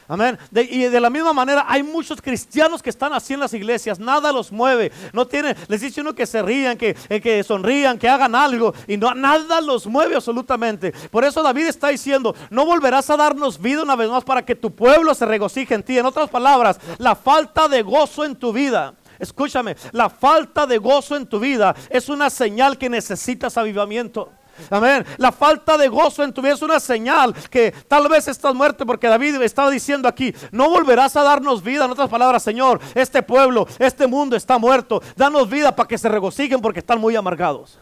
Amén. 0.08 0.38
y 0.52 0.84
de 0.84 1.00
la 1.00 1.10
misma 1.10 1.32
manera 1.32 1.64
hay 1.68 1.82
muchos 1.82 2.22
cristianos 2.22 2.82
que 2.82 2.90
están 2.90 3.12
así 3.12 3.34
en 3.34 3.40
las 3.40 3.52
iglesias, 3.54 3.98
nada 3.98 4.32
los 4.32 4.52
mueve. 4.52 4.92
No 5.12 5.26
tienen, 5.26 5.56
les 5.68 5.80
dice 5.80 6.00
uno 6.00 6.14
que 6.14 6.26
se 6.26 6.42
rían, 6.42 6.76
que, 6.76 6.96
eh, 7.08 7.20
que 7.20 7.42
sonrían, 7.42 7.98
que 7.98 8.08
hagan 8.08 8.34
algo 8.34 8.72
y 8.86 8.96
no, 8.96 9.14
nada 9.14 9.60
los 9.60 9.86
mueve 9.86 10.14
absolutamente. 10.14 10.92
Por 11.10 11.24
eso 11.24 11.42
David 11.42 11.66
está 11.66 11.88
diciendo, 11.88 12.34
no 12.50 12.64
volverás 12.64 13.10
a 13.10 13.16
darnos 13.16 13.60
vida 13.60 13.82
una 13.82 13.96
vez 13.96 14.08
más 14.08 14.24
para 14.24 14.44
que 14.44 14.54
tu 14.54 14.74
pueblo 14.74 15.14
se 15.14 15.26
regocije 15.26 15.74
en 15.74 15.82
ti. 15.82 15.98
En 15.98 16.06
otras 16.06 16.30
palabras, 16.30 16.78
la 16.98 17.16
falta 17.16 17.68
de 17.68 17.82
gozo 17.82 18.24
en 18.24 18.36
tu 18.36 18.52
vida. 18.52 18.94
Escúchame, 19.18 19.76
la 19.92 20.10
falta 20.10 20.66
de 20.66 20.78
gozo 20.78 21.16
en 21.16 21.26
tu 21.26 21.40
vida 21.40 21.74
es 21.90 22.08
una 22.08 22.30
señal 22.30 22.78
que 22.78 22.90
necesitas 22.90 23.56
avivamiento. 23.56 24.30
Amén. 24.70 25.04
La 25.18 25.32
falta 25.32 25.76
de 25.76 25.88
gozo 25.88 26.22
en 26.22 26.32
tu 26.32 26.42
vida 26.42 26.54
es 26.54 26.62
una 26.62 26.80
señal 26.80 27.34
que 27.50 27.72
tal 27.88 28.08
vez 28.08 28.28
estás 28.28 28.54
muerto 28.54 28.86
porque 28.86 29.08
David 29.08 29.40
estaba 29.42 29.70
diciendo 29.70 30.08
aquí, 30.08 30.34
no 30.50 30.70
volverás 30.70 31.16
a 31.16 31.22
darnos 31.22 31.62
vida. 31.62 31.84
En 31.84 31.90
otras 31.90 32.08
palabras, 32.08 32.42
Señor, 32.42 32.80
este 32.94 33.22
pueblo, 33.22 33.66
este 33.78 34.06
mundo 34.06 34.36
está 34.36 34.58
muerto. 34.58 35.02
Danos 35.16 35.48
vida 35.48 35.74
para 35.74 35.88
que 35.88 35.98
se 35.98 36.08
regocijen 36.08 36.60
porque 36.60 36.80
están 36.80 37.00
muy 37.00 37.16
amargados. 37.16 37.78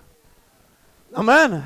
Amén. 1.15 1.63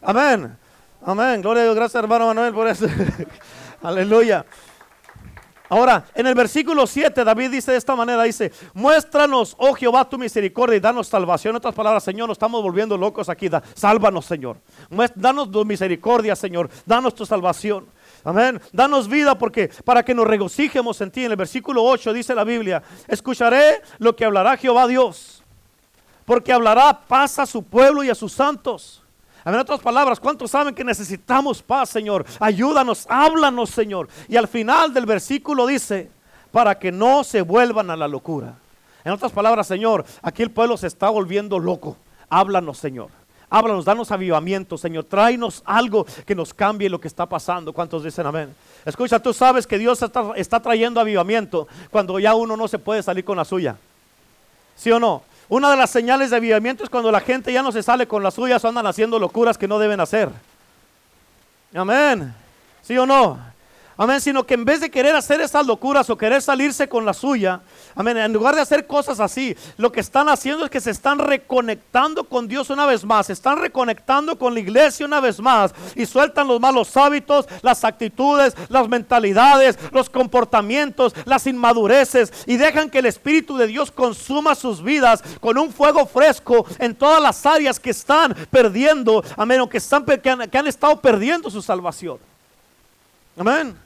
Amén. 0.00 0.56
Amén. 1.04 1.42
Gloria 1.42 1.62
a 1.62 1.64
Dios. 1.64 1.76
Gracias, 1.76 2.02
hermano 2.02 2.26
Manuel, 2.26 2.54
por 2.54 2.68
eso. 2.68 2.86
Aleluya. 3.82 4.44
Ahora, 5.68 6.04
en 6.14 6.26
el 6.26 6.34
versículo 6.34 6.86
7, 6.86 7.24
David 7.24 7.50
dice 7.50 7.72
de 7.72 7.78
esta 7.78 7.96
manera, 7.96 8.22
dice, 8.24 8.52
muéstranos, 8.74 9.54
oh 9.58 9.72
Jehová, 9.72 10.06
tu 10.06 10.18
misericordia 10.18 10.76
y 10.76 10.80
danos 10.80 11.08
salvación. 11.08 11.52
En 11.52 11.56
otras 11.56 11.74
palabras, 11.74 12.04
Señor, 12.04 12.28
nos 12.28 12.34
estamos 12.34 12.62
volviendo 12.62 12.98
locos 12.98 13.30
aquí. 13.30 13.48
sálvanos, 13.74 14.26
Señor. 14.26 14.58
Danos 15.14 15.50
tu 15.50 15.64
misericordia, 15.64 16.36
Señor. 16.36 16.68
Danos 16.84 17.14
tu 17.14 17.24
salvación. 17.24 17.86
Amén. 18.24 18.60
Danos 18.72 19.08
vida 19.08 19.38
porque 19.38 19.70
para 19.84 20.02
que 20.02 20.14
nos 20.14 20.26
regocijemos 20.26 21.00
en 21.00 21.10
ti. 21.10 21.24
En 21.24 21.30
el 21.30 21.36
versículo 21.36 21.82
8 21.82 22.12
dice 22.12 22.34
la 22.34 22.44
Biblia, 22.44 22.82
escucharé 23.08 23.80
lo 23.98 24.14
que 24.14 24.24
hablará 24.24 24.58
Jehová 24.58 24.86
Dios, 24.86 25.42
porque 26.26 26.52
hablará 26.52 27.00
paz 27.06 27.38
a 27.38 27.46
su 27.46 27.62
pueblo 27.62 28.04
y 28.04 28.10
a 28.10 28.14
sus 28.14 28.32
santos 28.32 29.03
en 29.44 29.60
otras 29.60 29.80
palabras, 29.80 30.18
¿cuántos 30.18 30.50
saben 30.50 30.74
que 30.74 30.84
necesitamos 30.84 31.62
paz, 31.62 31.90
Señor? 31.90 32.24
Ayúdanos, 32.40 33.06
háblanos, 33.08 33.70
Señor. 33.70 34.08
Y 34.28 34.36
al 34.36 34.48
final 34.48 34.94
del 34.94 35.04
versículo 35.04 35.66
dice, 35.66 36.10
para 36.50 36.78
que 36.78 36.90
no 36.90 37.24
se 37.24 37.42
vuelvan 37.42 37.90
a 37.90 37.96
la 37.96 38.08
locura. 38.08 38.54
En 39.04 39.12
otras 39.12 39.32
palabras, 39.32 39.66
Señor, 39.66 40.04
aquí 40.22 40.42
el 40.42 40.50
pueblo 40.50 40.76
se 40.76 40.86
está 40.86 41.10
volviendo 41.10 41.58
loco. 41.58 41.96
Háblanos, 42.30 42.78
Señor. 42.78 43.10
Háblanos, 43.50 43.84
danos 43.84 44.10
avivamiento, 44.10 44.78
Señor. 44.78 45.04
Tráenos 45.04 45.62
algo 45.66 46.06
que 46.24 46.34
nos 46.34 46.54
cambie 46.54 46.88
lo 46.88 47.00
que 47.00 47.08
está 47.08 47.26
pasando. 47.26 47.72
¿Cuántos 47.72 48.02
dicen 48.02 48.26
amén? 48.26 48.54
Escucha, 48.84 49.20
tú 49.20 49.34
sabes 49.34 49.66
que 49.66 49.78
Dios 49.78 50.00
está, 50.02 50.32
está 50.36 50.58
trayendo 50.60 51.00
avivamiento 51.00 51.68
cuando 51.90 52.18
ya 52.18 52.34
uno 52.34 52.56
no 52.56 52.66
se 52.66 52.78
puede 52.78 53.02
salir 53.02 53.24
con 53.24 53.36
la 53.36 53.44
suya. 53.44 53.76
¿Sí 54.74 54.90
o 54.90 54.98
no? 54.98 55.22
Una 55.48 55.70
de 55.70 55.76
las 55.76 55.90
señales 55.90 56.30
de 56.30 56.36
avivamiento 56.36 56.84
es 56.84 56.90
cuando 56.90 57.12
la 57.12 57.20
gente 57.20 57.52
ya 57.52 57.62
no 57.62 57.70
se 57.72 57.82
sale 57.82 58.06
con 58.06 58.22
las 58.22 58.34
suyas 58.34 58.64
o 58.64 58.68
andan 58.68 58.86
haciendo 58.86 59.18
locuras 59.18 59.58
que 59.58 59.68
no 59.68 59.78
deben 59.78 60.00
hacer. 60.00 60.30
Amén. 61.74 62.34
¿Sí 62.82 62.96
o 62.96 63.06
no? 63.06 63.53
Amén, 63.96 64.20
sino 64.20 64.44
que 64.44 64.54
en 64.54 64.64
vez 64.64 64.80
de 64.80 64.90
querer 64.90 65.14
hacer 65.14 65.40
esas 65.40 65.66
locuras 65.66 66.10
o 66.10 66.18
querer 66.18 66.42
salirse 66.42 66.88
con 66.88 67.04
la 67.04 67.14
suya, 67.14 67.60
amén, 67.94 68.16
en 68.16 68.32
lugar 68.32 68.56
de 68.56 68.60
hacer 68.60 68.88
cosas 68.88 69.20
así, 69.20 69.56
lo 69.76 69.92
que 69.92 70.00
están 70.00 70.28
haciendo 70.28 70.64
es 70.64 70.70
que 70.70 70.80
se 70.80 70.90
están 70.90 71.20
reconectando 71.20 72.24
con 72.24 72.48
Dios 72.48 72.70
una 72.70 72.86
vez 72.86 73.04
más, 73.04 73.26
se 73.26 73.32
están 73.32 73.58
reconectando 73.58 74.36
con 74.36 74.52
la 74.52 74.60
iglesia 74.60 75.06
una 75.06 75.20
vez 75.20 75.38
más 75.38 75.72
y 75.94 76.06
sueltan 76.06 76.48
los 76.48 76.60
malos 76.60 76.96
hábitos, 76.96 77.46
las 77.62 77.84
actitudes, 77.84 78.56
las 78.68 78.88
mentalidades, 78.88 79.78
los 79.92 80.10
comportamientos, 80.10 81.14
las 81.24 81.46
inmadureces 81.46 82.32
y 82.46 82.56
dejan 82.56 82.90
que 82.90 82.98
el 82.98 83.06
Espíritu 83.06 83.56
de 83.56 83.68
Dios 83.68 83.92
consuma 83.92 84.56
sus 84.56 84.82
vidas 84.82 85.22
con 85.40 85.56
un 85.56 85.72
fuego 85.72 86.04
fresco 86.04 86.66
en 86.80 86.96
todas 86.96 87.22
las 87.22 87.46
áreas 87.46 87.78
que 87.78 87.90
están 87.90 88.34
perdiendo, 88.50 89.22
amén, 89.36 89.60
o 89.60 89.68
que, 89.68 89.78
están, 89.78 90.04
que 90.04 90.58
han 90.58 90.66
estado 90.66 91.00
perdiendo 91.00 91.48
su 91.48 91.62
salvación. 91.62 92.33
Amén. 93.36 93.76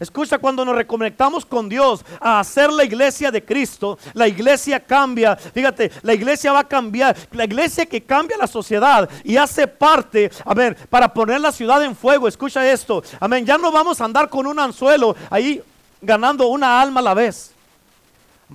Escucha, 0.00 0.38
cuando 0.38 0.64
nos 0.64 0.74
reconectamos 0.74 1.44
con 1.44 1.68
Dios 1.68 2.02
a 2.20 2.40
hacer 2.40 2.72
la 2.72 2.84
iglesia 2.84 3.30
de 3.30 3.44
Cristo, 3.44 3.98
la 4.14 4.26
iglesia 4.26 4.80
cambia. 4.80 5.36
Fíjate, 5.36 5.92
la 6.00 6.14
iglesia 6.14 6.52
va 6.52 6.60
a 6.60 6.68
cambiar. 6.68 7.14
La 7.32 7.44
iglesia 7.44 7.84
que 7.84 8.02
cambia 8.02 8.38
la 8.38 8.46
sociedad 8.46 9.08
y 9.24 9.36
hace 9.36 9.66
parte, 9.66 10.30
a 10.46 10.54
ver, 10.54 10.74
para 10.88 11.12
poner 11.12 11.38
la 11.42 11.52
ciudad 11.52 11.84
en 11.84 11.94
fuego. 11.94 12.26
Escucha 12.26 12.66
esto. 12.72 13.04
Amén. 13.20 13.44
Ya 13.44 13.58
no 13.58 13.70
vamos 13.70 14.00
a 14.00 14.06
andar 14.06 14.30
con 14.30 14.46
un 14.46 14.58
anzuelo 14.58 15.14
ahí 15.28 15.62
ganando 16.00 16.46
una 16.48 16.80
alma 16.80 17.00
a 17.00 17.02
la 17.02 17.14
vez. 17.14 17.52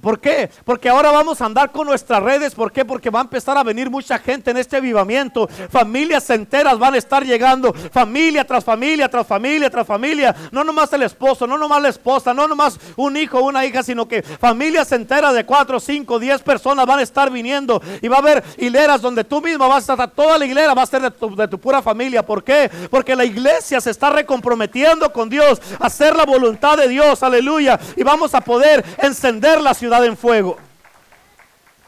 ¿Por 0.02 0.20
qué? 0.20 0.50
Porque 0.64 0.90
ahora 0.90 1.12
vamos 1.12 1.42
a 1.42 1.46
andar 1.46 1.72
con 1.72 1.88
nuestras 1.88 2.22
redes. 2.22 2.54
¿Por 2.54 2.72
qué? 2.72 2.84
Porque 2.84 3.10
va 3.10 3.20
a 3.20 3.24
empezar 3.24 3.58
a 3.58 3.64
venir 3.64 3.90
mucha 3.90 4.20
gente 4.20 4.52
en 4.52 4.58
este 4.58 4.78
avivamiento. 4.78 5.48
Familias 5.70 6.30
enteras 6.30 6.78
van 6.78 6.96
a 6.96 6.98
estar 6.98 7.24
llegando. 7.24 7.74
Familia 7.92 8.46
tras 8.46 8.64
familia, 8.64 9.10
tras 9.10 9.26
familia, 9.26 9.70
tras 9.70 9.88
familia. 9.88 10.36
No 10.52 10.64
nomás 10.64 10.92
el 10.94 11.04
esposo, 11.04 11.48
no 11.48 11.58
nomás 11.58 11.82
la 11.82 11.90
esposa, 11.90 12.34
no 12.34 12.48
nomás 12.48 12.78
un 12.96 13.16
hijo 13.16 13.42
una 13.42 13.66
hija, 13.66 13.84
sino 13.84 14.08
que 14.08 14.22
familias 14.22 14.92
enteras 14.92 15.34
de 15.34 15.46
cuatro, 15.46 15.80
cinco, 15.80 16.20
diez 16.20 16.42
personas 16.42 16.86
van 16.86 17.00
a 17.00 17.04
estar 17.04 17.32
viniendo. 17.32 17.82
Y 18.02 18.08
va 18.08 18.18
a 18.18 18.20
haber 18.20 18.44
hileras 18.58 19.02
donde 19.02 19.24
tú 19.24 19.42
mismo 19.42 19.68
vas 19.68 19.90
a 19.90 19.94
estar, 19.94 20.12
toda 20.12 20.38
la 20.38 20.46
hilera 20.46 20.74
va 20.74 20.84
a 20.84 20.88
ser 20.88 21.02
de 21.02 21.12
tu, 21.12 21.36
de 21.36 21.48
tu 21.48 21.58
pura 21.58 21.82
familia. 21.82 22.26
¿Por 22.26 22.44
qué? 22.44 22.70
Porque 22.90 23.16
la 23.16 23.24
iglesia 23.24 23.80
se 23.80 23.92
está 23.92 24.10
recomprometiendo 24.10 25.12
con 25.14 25.30
Dios, 25.30 25.62
hacer 25.80 26.16
la 26.16 26.26
voluntad 26.26 26.78
de 26.78 26.90
Dios. 26.90 27.24
Aleluya. 27.24 27.80
Y 27.96 28.04
vamos 28.04 28.34
a 28.34 28.42
poder 28.42 28.84
encender 28.98 29.62
la 29.62 29.74
ciudad 29.74 29.85
ciudad 29.86 30.04
en 30.04 30.18
fuego. 30.18 30.58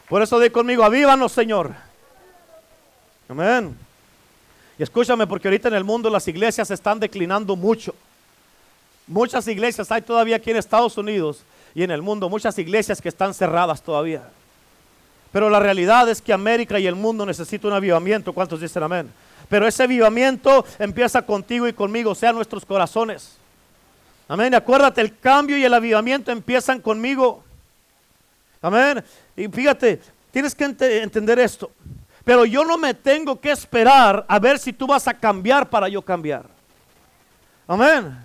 Por 0.08 0.22
eso 0.22 0.38
di 0.38 0.50
conmigo, 0.50 0.84
avívanos, 0.84 1.32
Señor. 1.32 1.72
Amén. 3.28 3.76
Y 4.78 4.84
escúchame, 4.84 5.26
porque 5.26 5.48
ahorita 5.48 5.66
en 5.66 5.74
el 5.74 5.82
mundo 5.82 6.08
las 6.08 6.28
iglesias 6.28 6.70
están 6.70 7.00
declinando 7.00 7.56
mucho. 7.56 7.92
Muchas 9.08 9.48
iglesias 9.48 9.90
hay 9.90 10.02
todavía 10.02 10.36
aquí 10.36 10.52
en 10.52 10.58
Estados 10.58 10.96
Unidos 10.96 11.42
y 11.74 11.82
en 11.82 11.90
el 11.90 12.00
mundo, 12.00 12.28
muchas 12.28 12.56
iglesias 12.58 13.02
que 13.02 13.08
están 13.08 13.34
cerradas 13.34 13.82
todavía. 13.82 14.22
Pero 15.32 15.50
la 15.50 15.58
realidad 15.58 16.08
es 16.08 16.22
que 16.22 16.32
América 16.32 16.78
y 16.78 16.86
el 16.86 16.94
mundo 16.94 17.26
necesitan 17.26 17.72
un 17.72 17.76
avivamiento. 17.78 18.32
¿Cuántos 18.32 18.60
dicen 18.60 18.84
amén? 18.84 19.10
Pero 19.48 19.66
ese 19.66 19.82
avivamiento 19.82 20.64
empieza 20.78 21.22
contigo 21.22 21.66
y 21.66 21.72
conmigo, 21.72 22.14
sea 22.14 22.32
nuestros 22.32 22.64
corazones. 22.64 23.36
Amén. 24.28 24.54
acuérdate, 24.54 25.00
el 25.00 25.18
cambio 25.18 25.58
y 25.58 25.64
el 25.64 25.74
avivamiento 25.74 26.30
empiezan 26.30 26.80
conmigo. 26.80 27.42
Amén. 28.60 29.04
Y 29.36 29.48
fíjate, 29.48 30.00
tienes 30.30 30.54
que 30.54 30.64
entender 30.64 31.38
esto. 31.38 31.70
Pero 32.24 32.44
yo 32.44 32.64
no 32.64 32.76
me 32.76 32.92
tengo 32.92 33.40
que 33.40 33.50
esperar 33.50 34.24
a 34.28 34.38
ver 34.38 34.58
si 34.58 34.72
tú 34.72 34.86
vas 34.86 35.08
a 35.08 35.14
cambiar 35.14 35.68
para 35.68 35.88
yo 35.88 36.02
cambiar. 36.02 36.44
Amén. 37.66 38.18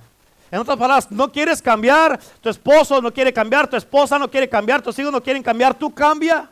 En 0.52 0.60
otras 0.60 0.78
palabras, 0.78 1.10
no 1.10 1.32
quieres 1.32 1.62
cambiar, 1.62 2.20
tu 2.40 2.50
esposo 2.50 3.02
no 3.02 3.12
quiere 3.12 3.34
cambiar, 3.34 3.68
tu 3.68 3.76
esposa 3.76 4.20
no 4.20 4.30
quiere 4.30 4.48
cambiar, 4.48 4.82
tus 4.82 5.00
hijos 5.00 5.12
no 5.12 5.24
quieren 5.24 5.42
cambiar, 5.42 5.74
tú 5.74 5.94
cambia. 5.94 6.50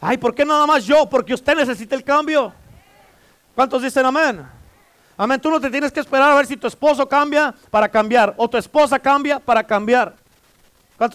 Ay, 0.00 0.18
¿por 0.18 0.34
qué 0.34 0.44
nada 0.44 0.66
más 0.66 0.84
yo? 0.84 1.08
Porque 1.08 1.32
usted 1.32 1.56
necesita 1.56 1.94
el 1.94 2.04
cambio. 2.04 2.52
¿Cuántos 3.54 3.82
dicen 3.82 4.04
amén? 4.04 4.44
Amén, 5.16 5.40
tú 5.40 5.50
no 5.50 5.60
te 5.60 5.70
tienes 5.70 5.92
que 5.92 6.00
esperar 6.00 6.32
a 6.32 6.34
ver 6.34 6.46
si 6.46 6.56
tu 6.56 6.66
esposo 6.66 7.08
cambia 7.08 7.54
para 7.70 7.88
cambiar 7.88 8.34
o 8.36 8.50
tu 8.50 8.58
esposa 8.58 8.98
cambia 8.98 9.38
para 9.38 9.64
cambiar. 9.64 10.14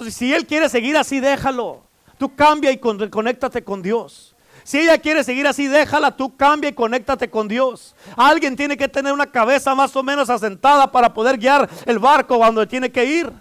Si 0.09 0.33
él 0.33 0.45
quiere 0.45 0.69
seguir 0.69 0.97
así, 0.97 1.19
déjalo. 1.19 1.83
Tú 2.17 2.35
cambia 2.35 2.71
y 2.71 2.77
conéctate 2.77 3.63
con 3.63 3.81
Dios. 3.81 4.35
Si 4.63 4.79
ella 4.79 4.97
quiere 4.97 5.23
seguir 5.23 5.47
así, 5.47 5.67
déjala, 5.67 6.15
tú 6.15 6.35
cambia 6.35 6.69
y 6.69 6.73
conéctate 6.73 7.29
con 7.29 7.47
Dios. 7.47 7.95
Alguien 8.15 8.55
tiene 8.55 8.77
que 8.77 8.87
tener 8.87 9.11
una 9.13 9.25
cabeza 9.25 9.73
más 9.73 9.95
o 9.95 10.03
menos 10.03 10.29
asentada 10.29 10.91
para 10.91 11.11
poder 11.13 11.37
guiar 11.37 11.67
el 11.85 11.97
barco 11.97 12.37
donde 12.37 12.67
tiene 12.67 12.91
que 12.91 13.03
ir. 13.03 13.31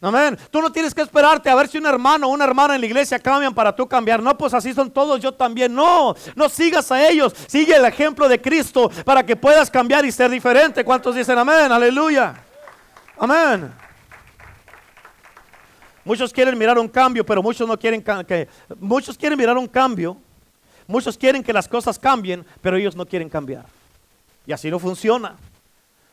Amén. 0.00 0.38
Tú 0.50 0.60
no 0.60 0.70
tienes 0.70 0.94
que 0.94 1.02
esperarte 1.02 1.50
a 1.50 1.54
ver 1.54 1.66
si 1.66 1.78
un 1.78 1.86
hermano 1.86 2.28
o 2.28 2.30
una 2.30 2.44
hermana 2.44 2.74
en 2.74 2.80
la 2.80 2.86
iglesia 2.86 3.18
cambian 3.18 3.54
para 3.54 3.74
tú 3.74 3.88
cambiar. 3.88 4.22
No, 4.22 4.36
pues 4.36 4.54
así 4.54 4.74
son 4.74 4.90
todos, 4.90 5.18
yo 5.18 5.32
también. 5.32 5.74
No, 5.74 6.14
no 6.36 6.48
sigas 6.48 6.92
a 6.92 7.08
ellos. 7.08 7.34
Sigue 7.48 7.74
el 7.74 7.84
ejemplo 7.84 8.28
de 8.28 8.40
Cristo 8.40 8.90
para 9.04 9.24
que 9.24 9.34
puedas 9.34 9.70
cambiar 9.70 10.04
y 10.04 10.12
ser 10.12 10.30
diferente. 10.30 10.84
¿Cuántos 10.84 11.14
dicen 11.14 11.38
amén? 11.38 11.72
Aleluya. 11.72 12.34
Amén. 13.18 13.72
Muchos 16.08 16.32
quieren 16.32 16.56
mirar 16.56 16.78
un 16.78 16.88
cambio, 16.88 17.22
pero 17.26 17.42
muchos 17.42 17.68
no 17.68 17.78
quieren 17.78 18.02
que 18.02 18.48
muchos 18.80 19.18
quieren 19.18 19.38
mirar 19.38 19.58
un 19.58 19.66
cambio. 19.66 20.16
Muchos 20.86 21.18
quieren 21.18 21.42
que 21.42 21.52
las 21.52 21.68
cosas 21.68 21.98
cambien, 21.98 22.46
pero 22.62 22.78
ellos 22.78 22.96
no 22.96 23.04
quieren 23.04 23.28
cambiar. 23.28 23.66
Y 24.46 24.52
así 24.52 24.70
no 24.70 24.78
funciona. 24.78 25.36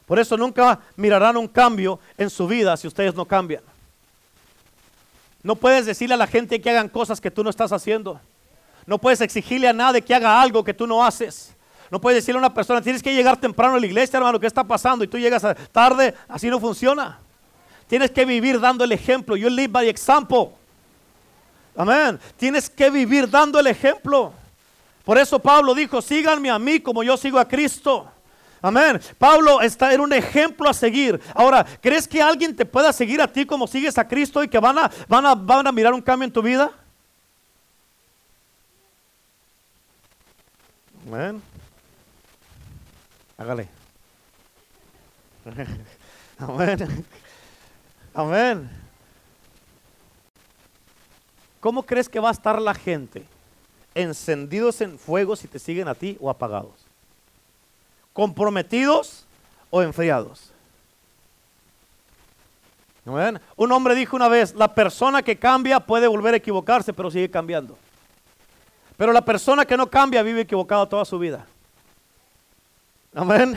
Por 0.06 0.20
eso 0.20 0.36
nunca 0.36 0.82
mirarán 0.98 1.38
un 1.38 1.48
cambio 1.48 1.98
en 2.18 2.30
su 2.30 2.46
vida 2.46 2.76
si 2.76 2.88
ustedes 2.88 3.16
no 3.16 3.24
cambian. 3.24 3.64
No 5.42 5.56
puedes 5.56 5.86
decirle 5.86 6.16
a 6.16 6.18
la 6.18 6.28
gente 6.28 6.60
que 6.60 6.70
hagan 6.70 6.90
cosas 6.90 7.22
que 7.22 7.32
tú 7.32 7.42
no 7.42 7.50
estás 7.50 7.72
haciendo. 7.72 8.20
No 8.86 8.98
puedes 8.98 9.22
exigirle 9.22 9.70
a 9.70 9.74
nadie 9.74 10.02
que 10.02 10.14
haga 10.14 10.42
algo 10.42 10.62
que 10.66 10.74
tú 10.74 10.86
no 10.86 11.06
haces. 11.06 11.56
No 11.90 12.02
puedes 12.02 12.22
decirle 12.22 12.40
a 12.40 12.46
una 12.46 12.54
persona, 12.54 12.82
tienes 12.82 13.02
que 13.02 13.16
llegar 13.16 13.38
temprano 13.38 13.76
a 13.76 13.80
la 13.80 13.86
iglesia, 13.86 14.18
hermano, 14.18 14.42
¿qué 14.42 14.48
está 14.48 14.66
pasando? 14.66 15.06
Y 15.06 15.08
tú 15.08 15.18
llegas 15.18 15.42
tarde, 15.72 16.14
así 16.28 16.50
no 16.50 16.60
funciona. 16.60 17.22
Tienes 17.88 18.12
que 18.12 18.26
vivir 18.26 18.60
dando 18.60 18.84
el 18.84 18.92
ejemplo. 18.92 19.36
You 19.36 19.50
live 19.50 19.68
by 19.68 19.88
example. 19.88 20.50
Amén. 21.76 22.20
Tienes 22.38 22.70
que 22.70 22.90
vivir 22.90 23.30
dando 23.30 23.60
el 23.60 23.68
ejemplo. 23.68 24.34
Por 25.04 25.18
eso 25.18 25.38
Pablo 25.40 25.76
dijo, 25.76 26.02
síganme 26.02 26.50
a 26.50 26.58
mí 26.58 26.80
como 26.80 27.04
yo 27.04 27.16
sigo 27.16 27.38
a 27.38 27.48
Cristo. 27.48 28.12
Amén. 28.62 29.00
Pablo 29.20 29.62
está 29.62 29.94
en 29.94 30.02
un 30.02 30.12
ejemplo 30.12 30.68
a 30.68 30.74
seguir. 30.74 31.22
Ahora, 31.36 31.64
¿crees 31.82 32.08
que 32.08 32.20
alguien 32.22 32.56
te 32.56 32.66
pueda 32.66 32.92
seguir 32.92 33.22
a 33.22 33.32
ti 33.32 33.46
como 33.46 33.68
sigues 33.68 33.98
a 34.00 34.08
Cristo 34.08 34.44
y 34.44 34.48
que 34.48 34.58
van 34.58 34.80
a, 34.80 34.92
van 35.08 35.26
a, 35.26 35.36
van 35.36 35.68
a 35.68 35.72
mirar 35.72 35.94
un 35.94 36.02
cambio 36.02 36.26
en 36.26 36.34
tu 36.34 36.42
vida? 36.42 36.72
Amén. 41.08 41.42
Hágale. 43.38 43.68
Amén. 46.40 47.06
Amén. 48.16 48.70
¿Cómo 51.60 51.84
crees 51.84 52.10
que 52.10 52.20
va 52.20 52.30
a 52.30 52.32
estar 52.32 52.60
la 52.60 52.74
gente? 52.74 53.26
¿Encendidos 53.94 54.82
en 54.82 54.98
fuego 54.98 55.36
si 55.36 55.48
te 55.48 55.60
siguen 55.60 55.88
a 55.88 55.94
ti 55.94 56.18
o 56.20 56.30
apagados? 56.30 56.86
comprometidos 58.16 59.26
o 59.70 59.84
enfriados. 59.84 60.50
Un 63.58 63.72
hombre 63.74 63.94
dijo 63.94 64.16
una 64.16 64.30
vez, 64.30 64.56
la 64.56 64.74
persona 64.74 65.22
que 65.22 65.38
cambia 65.38 65.82
puede 65.82 66.08
volver 66.08 66.34
a 66.34 66.38
equivocarse, 66.38 66.94
pero 66.94 67.12
sigue 67.12 67.30
cambiando. 67.30 67.78
Pero 68.96 69.12
la 69.12 69.24
persona 69.24 69.66
que 69.66 69.76
no 69.76 69.88
cambia 69.90 70.24
vive 70.24 70.42
equivocado 70.42 70.88
toda 70.88 71.04
su 71.04 71.20
vida. 71.20 71.46
Amén. 73.14 73.54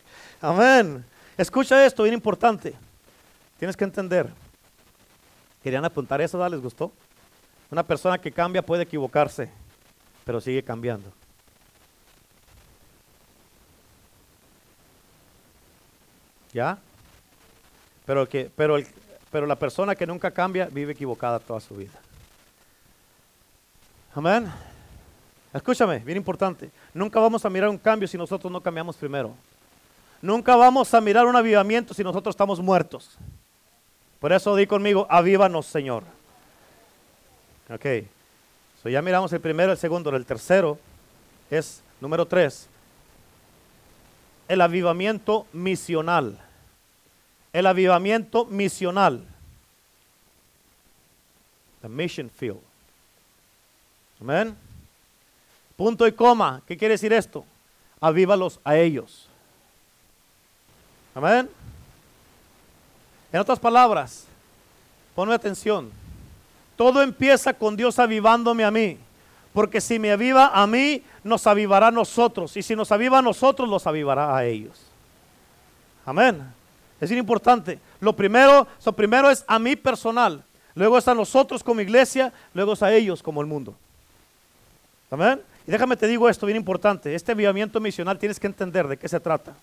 Amén. 0.40 1.04
Escucha 1.36 1.84
esto, 1.84 2.02
bien 2.02 2.14
importante. 2.14 2.74
Tienes 3.58 3.76
que 3.76 3.84
entender. 3.84 4.28
¿Querían 5.62 5.84
apuntar 5.84 6.20
eso? 6.20 6.48
¿Les 6.48 6.60
gustó? 6.60 6.92
Una 7.70 7.82
persona 7.82 8.18
que 8.18 8.32
cambia 8.32 8.62
puede 8.62 8.84
equivocarse, 8.84 9.50
pero 10.24 10.40
sigue 10.40 10.62
cambiando. 10.62 11.12
¿Ya? 16.52 16.78
Pero, 18.06 18.26
que, 18.28 18.50
pero, 18.56 18.76
el, 18.76 18.86
pero 19.30 19.46
la 19.46 19.56
persona 19.56 19.94
que 19.94 20.06
nunca 20.06 20.30
cambia 20.30 20.66
vive 20.66 20.92
equivocada 20.92 21.38
toda 21.38 21.60
su 21.60 21.74
vida. 21.74 21.92
Amén. 24.14 24.50
Escúchame, 25.52 25.98
bien 25.98 26.16
importante. 26.16 26.70
Nunca 26.94 27.20
vamos 27.20 27.44
a 27.44 27.50
mirar 27.50 27.68
un 27.68 27.78
cambio 27.78 28.08
si 28.08 28.16
nosotros 28.16 28.50
no 28.50 28.62
cambiamos 28.62 28.96
primero. 28.96 29.34
Nunca 30.22 30.56
vamos 30.56 30.92
a 30.94 31.00
mirar 31.00 31.26
un 31.26 31.36
avivamiento 31.36 31.92
si 31.92 32.02
nosotros 32.02 32.32
estamos 32.32 32.60
muertos. 32.60 33.18
Por 34.20 34.32
eso 34.32 34.56
di 34.56 34.66
conmigo, 34.66 35.06
avívanos, 35.08 35.66
Señor. 35.66 36.02
Ok. 37.70 37.86
So 38.82 38.88
ya 38.88 39.02
miramos 39.02 39.32
el 39.32 39.40
primero, 39.40 39.72
el 39.72 39.78
segundo, 39.78 40.14
el 40.14 40.26
tercero 40.26 40.78
es 41.50 41.82
número 42.00 42.26
tres 42.26 42.68
el 44.48 44.62
avivamiento 44.62 45.46
misional. 45.52 46.38
El 47.52 47.66
avivamiento 47.66 48.46
misional. 48.46 49.24
The 51.82 51.88
mission 51.88 52.30
field. 52.30 52.60
Amén. 54.20 54.56
Punto 55.76 56.06
y 56.06 56.12
coma. 56.12 56.62
¿Qué 56.66 56.76
quiere 56.76 56.94
decir 56.94 57.12
esto? 57.12 57.44
Avívalos 58.00 58.58
a 58.64 58.76
ellos. 58.76 59.28
Amén. 61.14 61.48
En 63.32 63.40
otras 63.40 63.58
palabras, 63.58 64.24
ponme 65.14 65.34
atención. 65.34 65.90
Todo 66.76 67.02
empieza 67.02 67.52
con 67.52 67.76
Dios 67.76 67.98
avivándome 67.98 68.64
a 68.64 68.70
mí. 68.70 68.98
Porque 69.52 69.80
si 69.80 69.98
me 69.98 70.12
aviva 70.12 70.48
a 70.54 70.66
mí, 70.66 71.02
nos 71.24 71.46
avivará 71.46 71.88
a 71.88 71.90
nosotros. 71.90 72.56
Y 72.56 72.62
si 72.62 72.76
nos 72.76 72.92
aviva 72.92 73.18
a 73.18 73.22
nosotros, 73.22 73.68
los 73.68 73.86
avivará 73.86 74.36
a 74.36 74.44
ellos. 74.44 74.80
Amén. 76.06 76.42
Es 77.00 77.10
importante. 77.10 77.78
Lo 78.00 78.14
primero, 78.14 78.66
lo 78.84 78.92
primero 78.92 79.30
es 79.30 79.44
a 79.46 79.58
mí 79.58 79.76
personal. 79.76 80.44
Luego 80.74 80.96
es 80.96 81.08
a 81.08 81.14
nosotros 81.14 81.64
como 81.64 81.80
iglesia. 81.80 82.32
Luego 82.54 82.74
es 82.74 82.82
a 82.82 82.92
ellos 82.92 83.22
como 83.22 83.40
el 83.40 83.46
mundo. 83.46 83.74
Amén. 85.10 85.40
Y 85.66 85.70
déjame 85.70 85.96
te 85.96 86.06
digo 86.06 86.28
esto, 86.28 86.46
bien 86.46 86.56
importante. 86.56 87.14
Este 87.14 87.32
avivamiento 87.32 87.80
misional 87.80 88.18
tienes 88.18 88.38
que 88.38 88.46
entender 88.46 88.86
de 88.86 88.96
qué 88.96 89.08
se 89.08 89.20
trata. 89.20 89.54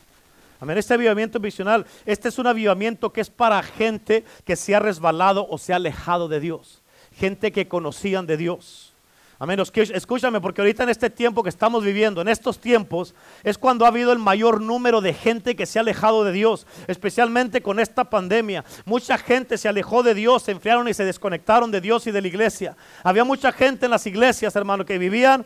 Amén. 0.66 0.80
Este 0.80 0.96
avivamiento 0.96 1.40
misional, 1.40 1.86
este 2.08 2.30
es 2.30 2.40
un 2.40 2.48
avivamiento 2.48 3.14
que 3.14 3.22
es 3.22 3.30
para 3.30 3.62
gente 3.62 4.24
que 4.46 4.56
se 4.56 4.74
ha 4.74 4.80
resbalado 4.80 5.48
o 5.48 5.60
se 5.60 5.74
ha 5.74 5.76
alejado 5.76 6.28
de 6.28 6.40
Dios. 6.40 6.82
Gente 7.16 7.52
que 7.52 7.68
conocían 7.68 8.26
de 8.26 8.36
Dios. 8.36 8.92
Amén. 9.38 9.60
Escúchame, 9.60 10.42
porque 10.42 10.62
ahorita 10.62 10.82
en 10.82 10.90
este 10.90 11.12
tiempo 11.12 11.44
que 11.44 11.50
estamos 11.50 11.84
viviendo, 11.84 12.20
en 12.20 12.30
estos 12.30 12.58
tiempos, 12.58 13.14
es 13.44 13.60
cuando 13.60 13.86
ha 13.86 13.90
habido 13.90 14.12
el 14.12 14.18
mayor 14.18 14.60
número 14.60 15.02
de 15.02 15.14
gente 15.14 15.56
que 15.56 15.68
se 15.68 15.78
ha 15.78 15.84
alejado 15.84 16.24
de 16.24 16.32
Dios, 16.32 16.66
especialmente 16.88 17.62
con 17.62 17.80
esta 17.80 18.06
pandemia. 18.06 18.66
Mucha 18.86 19.20
gente 19.20 19.60
se 19.60 19.70
alejó 19.70 20.02
de 20.02 20.16
Dios, 20.16 20.42
se 20.42 20.52
enfriaron 20.52 20.88
y 20.88 20.96
se 20.96 21.06
desconectaron 21.06 21.70
de 21.70 21.80
Dios 21.80 22.08
y 22.08 22.12
de 22.12 22.22
la 22.24 22.28
iglesia. 22.28 22.76
Había 23.04 23.24
mucha 23.24 23.52
gente 23.52 23.86
en 23.86 23.92
las 23.92 24.08
iglesias, 24.08 24.56
hermano, 24.56 24.84
que 24.84 24.98
vivían 24.98 25.46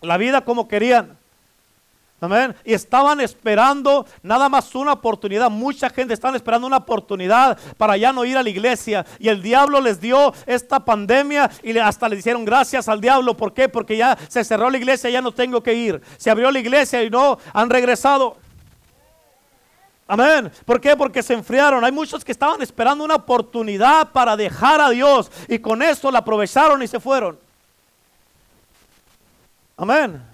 la 0.00 0.16
vida 0.16 0.40
como 0.40 0.66
querían. 0.66 1.22
Amén. 2.24 2.56
Y 2.64 2.72
estaban 2.72 3.20
esperando 3.20 4.06
nada 4.22 4.48
más 4.48 4.74
una 4.74 4.94
oportunidad. 4.94 5.50
Mucha 5.50 5.90
gente 5.90 6.14
estaba 6.14 6.34
esperando 6.34 6.66
una 6.66 6.78
oportunidad 6.78 7.58
para 7.76 7.98
ya 7.98 8.14
no 8.14 8.24
ir 8.24 8.38
a 8.38 8.42
la 8.42 8.48
iglesia. 8.48 9.04
Y 9.18 9.28
el 9.28 9.42
diablo 9.42 9.78
les 9.78 10.00
dio 10.00 10.32
esta 10.46 10.80
pandemia 10.80 11.50
y 11.62 11.76
hasta 11.76 12.08
le 12.08 12.16
hicieron 12.16 12.46
gracias 12.46 12.88
al 12.88 13.02
diablo. 13.02 13.36
¿Por 13.36 13.52
qué? 13.52 13.68
Porque 13.68 13.98
ya 13.98 14.16
se 14.28 14.42
cerró 14.42 14.70
la 14.70 14.78
iglesia, 14.78 15.10
ya 15.10 15.20
no 15.20 15.32
tengo 15.32 15.62
que 15.62 15.74
ir. 15.74 16.00
Se 16.16 16.30
abrió 16.30 16.50
la 16.50 16.58
iglesia 16.58 17.02
y 17.02 17.10
no 17.10 17.38
han 17.52 17.68
regresado. 17.68 18.38
Amén. 20.08 20.50
¿Por 20.64 20.80
qué? 20.80 20.96
Porque 20.96 21.22
se 21.22 21.34
enfriaron. 21.34 21.84
Hay 21.84 21.92
muchos 21.92 22.24
que 22.24 22.32
estaban 22.32 22.62
esperando 22.62 23.04
una 23.04 23.16
oportunidad 23.16 24.12
para 24.12 24.34
dejar 24.34 24.80
a 24.80 24.88
Dios 24.88 25.30
y 25.46 25.58
con 25.58 25.82
eso 25.82 26.10
la 26.10 26.20
aprovecharon 26.20 26.82
y 26.82 26.88
se 26.88 27.00
fueron. 27.00 27.38
Amén. 29.76 30.33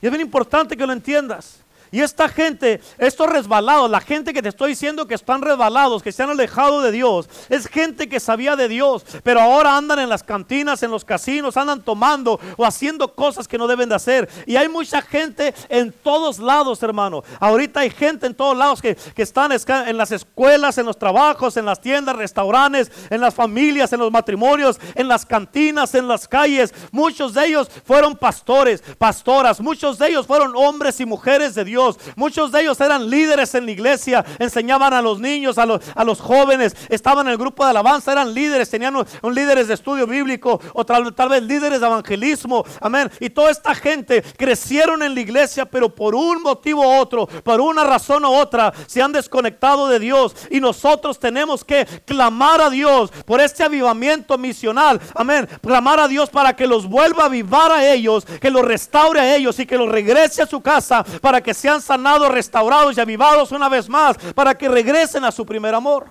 Y 0.00 0.06
es 0.06 0.12
bien 0.12 0.22
importante 0.22 0.76
que 0.76 0.86
lo 0.86 0.92
entiendas. 0.92 1.60
Y 1.92 2.00
esta 2.00 2.28
gente, 2.28 2.80
estos 2.98 3.28
resbalados, 3.28 3.90
la 3.90 4.00
gente 4.00 4.32
que 4.32 4.42
te 4.42 4.48
estoy 4.48 4.70
diciendo 4.70 5.08
que 5.08 5.14
están 5.14 5.42
resbalados, 5.42 6.02
que 6.02 6.12
se 6.12 6.22
han 6.22 6.30
alejado 6.30 6.82
de 6.82 6.92
Dios, 6.92 7.28
es 7.48 7.66
gente 7.66 8.08
que 8.08 8.20
sabía 8.20 8.54
de 8.54 8.68
Dios, 8.68 9.04
pero 9.24 9.40
ahora 9.40 9.76
andan 9.76 9.98
en 9.98 10.08
las 10.08 10.22
cantinas, 10.22 10.84
en 10.84 10.92
los 10.92 11.04
casinos, 11.04 11.56
andan 11.56 11.82
tomando 11.82 12.38
o 12.56 12.64
haciendo 12.64 13.12
cosas 13.14 13.48
que 13.48 13.58
no 13.58 13.66
deben 13.66 13.88
de 13.88 13.96
hacer. 13.96 14.28
Y 14.46 14.54
hay 14.54 14.68
mucha 14.68 15.02
gente 15.02 15.52
en 15.68 15.90
todos 15.90 16.38
lados, 16.38 16.80
hermano. 16.84 17.24
Ahorita 17.40 17.80
hay 17.80 17.90
gente 17.90 18.26
en 18.26 18.34
todos 18.34 18.56
lados 18.56 18.80
que, 18.80 18.94
que 18.94 19.22
están 19.22 19.50
en 19.50 19.96
las 19.96 20.12
escuelas, 20.12 20.78
en 20.78 20.86
los 20.86 20.98
trabajos, 20.98 21.56
en 21.56 21.64
las 21.64 21.80
tiendas, 21.80 22.14
restaurantes, 22.14 22.92
en 23.10 23.20
las 23.20 23.34
familias, 23.34 23.92
en 23.92 23.98
los 23.98 24.12
matrimonios, 24.12 24.78
en 24.94 25.08
las 25.08 25.26
cantinas, 25.26 25.94
en 25.96 26.06
las 26.06 26.28
calles. 26.28 26.72
Muchos 26.92 27.34
de 27.34 27.46
ellos 27.46 27.68
fueron 27.84 28.16
pastores, 28.16 28.80
pastoras, 28.96 29.60
muchos 29.60 29.98
de 29.98 30.08
ellos 30.08 30.26
fueron 30.26 30.52
hombres 30.54 31.00
y 31.00 31.06
mujeres 31.06 31.56
de 31.56 31.64
Dios 31.64 31.79
Muchos 32.16 32.52
de 32.52 32.62
ellos 32.62 32.80
eran 32.80 33.08
líderes 33.08 33.54
en 33.54 33.66
la 33.66 33.70
iglesia, 33.72 34.24
enseñaban 34.38 34.92
a 34.92 35.02
los 35.02 35.20
niños, 35.20 35.58
a 35.58 35.66
los, 35.66 35.80
a 35.94 36.04
los 36.04 36.20
jóvenes, 36.20 36.76
estaban 36.88 37.26
en 37.26 37.32
el 37.32 37.38
grupo 37.38 37.64
de 37.64 37.70
alabanza, 37.70 38.12
eran 38.12 38.34
líderes, 38.34 38.70
tenían 38.70 38.96
un, 38.96 39.34
líderes 39.34 39.68
de 39.68 39.74
estudio 39.74 40.06
bíblico 40.06 40.60
o 40.72 40.84
tal, 40.84 41.14
tal 41.14 41.28
vez 41.28 41.42
líderes 41.42 41.80
de 41.80 41.86
evangelismo. 41.86 42.64
Amén. 42.80 43.10
Y 43.20 43.30
toda 43.30 43.50
esta 43.50 43.74
gente 43.74 44.22
crecieron 44.36 45.02
en 45.02 45.14
la 45.14 45.20
iglesia, 45.20 45.64
pero 45.64 45.94
por 45.94 46.14
un 46.14 46.42
motivo 46.42 46.82
u 46.82 47.00
otro, 47.00 47.26
por 47.26 47.60
una 47.60 47.84
razón 47.84 48.24
u 48.24 48.28
otra, 48.28 48.72
se 48.86 49.02
han 49.02 49.12
desconectado 49.12 49.88
de 49.88 49.98
Dios. 49.98 50.34
Y 50.50 50.60
nosotros 50.60 51.18
tenemos 51.18 51.64
que 51.64 51.86
clamar 52.04 52.60
a 52.60 52.70
Dios 52.70 53.10
por 53.24 53.40
este 53.40 53.62
avivamiento 53.62 54.36
misional. 54.38 55.00
Amén. 55.14 55.48
Clamar 55.62 56.00
a 56.00 56.08
Dios 56.08 56.30
para 56.30 56.54
que 56.54 56.66
los 56.66 56.86
vuelva 56.86 57.24
a 57.24 57.26
avivar 57.26 57.72
a 57.72 57.92
ellos, 57.92 58.24
que 58.24 58.50
los 58.50 58.64
restaure 58.64 59.20
a 59.20 59.36
ellos 59.36 59.58
y 59.58 59.66
que 59.66 59.78
los 59.78 59.88
regrese 59.88 60.42
a 60.42 60.46
su 60.46 60.60
casa 60.60 61.04
para 61.20 61.40
que 61.42 61.54
sea 61.54 61.69
han 61.70 61.80
sanado, 61.80 62.28
restaurados 62.28 62.96
y 62.96 63.00
avivados 63.00 63.52
una 63.52 63.68
vez 63.68 63.88
más 63.88 64.16
para 64.34 64.56
que 64.56 64.68
regresen 64.68 65.24
a 65.24 65.32
su 65.32 65.46
primer 65.46 65.74
amor. 65.74 66.08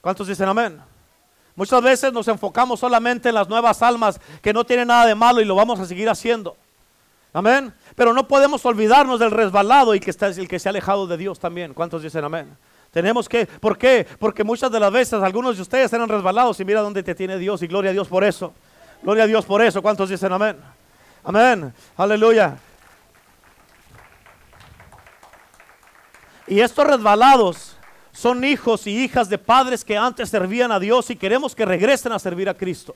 ¿Cuántos 0.00 0.28
dicen 0.28 0.48
amén? 0.48 0.80
Muchas 1.56 1.82
veces 1.82 2.12
nos 2.12 2.28
enfocamos 2.28 2.80
solamente 2.80 3.28
en 3.28 3.34
las 3.34 3.48
nuevas 3.48 3.80
almas 3.80 4.20
que 4.42 4.52
no 4.52 4.64
tienen 4.64 4.88
nada 4.88 5.06
de 5.06 5.14
malo 5.14 5.40
y 5.40 5.44
lo 5.44 5.54
vamos 5.54 5.78
a 5.80 5.86
seguir 5.86 6.08
haciendo. 6.08 6.56
Amén. 7.32 7.72
Pero 7.94 8.12
no 8.12 8.28
podemos 8.28 8.64
olvidarnos 8.64 9.18
del 9.18 9.30
resbalado 9.30 9.94
y 9.94 10.00
que 10.00 10.10
está 10.10 10.26
el 10.26 10.48
que 10.48 10.58
se 10.58 10.68
ha 10.68 10.70
alejado 10.70 11.06
de 11.06 11.16
Dios 11.16 11.38
también. 11.38 11.74
¿Cuántos 11.74 12.02
dicen 12.02 12.24
amén? 12.24 12.56
Tenemos 12.90 13.28
que, 13.28 13.46
¿por 13.46 13.76
qué? 13.76 14.06
Porque 14.18 14.44
muchas 14.44 14.70
de 14.70 14.78
las 14.78 14.92
veces 14.92 15.14
algunos 15.14 15.56
de 15.56 15.62
ustedes 15.62 15.92
eran 15.92 16.08
resbalados 16.08 16.60
y 16.60 16.64
mira 16.64 16.80
dónde 16.80 17.02
te 17.02 17.14
tiene 17.14 17.38
Dios 17.38 17.62
y 17.62 17.66
gloria 17.66 17.90
a 17.90 17.92
Dios 17.92 18.06
por 18.08 18.22
eso. 18.22 18.52
Gloria 19.02 19.24
a 19.24 19.26
Dios 19.26 19.44
por 19.44 19.62
eso. 19.62 19.82
¿Cuántos 19.82 20.10
dicen 20.10 20.32
amén? 20.32 20.56
Amén. 21.24 21.72
Aleluya. 21.96 22.56
Y 26.46 26.60
estos 26.60 26.86
resbalados 26.86 27.76
son 28.12 28.44
hijos 28.44 28.86
y 28.86 29.04
hijas 29.04 29.28
de 29.28 29.38
padres 29.38 29.84
que 29.84 29.96
antes 29.96 30.28
servían 30.28 30.70
a 30.70 30.78
Dios 30.78 31.10
y 31.10 31.16
queremos 31.16 31.54
que 31.54 31.64
regresen 31.64 32.12
a 32.12 32.18
servir 32.18 32.48
a 32.48 32.54
Cristo. 32.54 32.94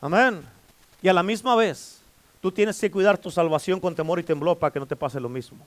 Amén. 0.00 0.42
Y 1.02 1.08
a 1.08 1.12
la 1.12 1.22
misma 1.22 1.54
vez, 1.54 2.00
tú 2.40 2.50
tienes 2.50 2.78
que 2.80 2.90
cuidar 2.90 3.18
tu 3.18 3.30
salvación 3.30 3.78
con 3.78 3.94
temor 3.94 4.18
y 4.18 4.22
temblor 4.22 4.58
para 4.58 4.72
que 4.72 4.80
no 4.80 4.86
te 4.86 4.96
pase 4.96 5.20
lo 5.20 5.28
mismo. 5.28 5.58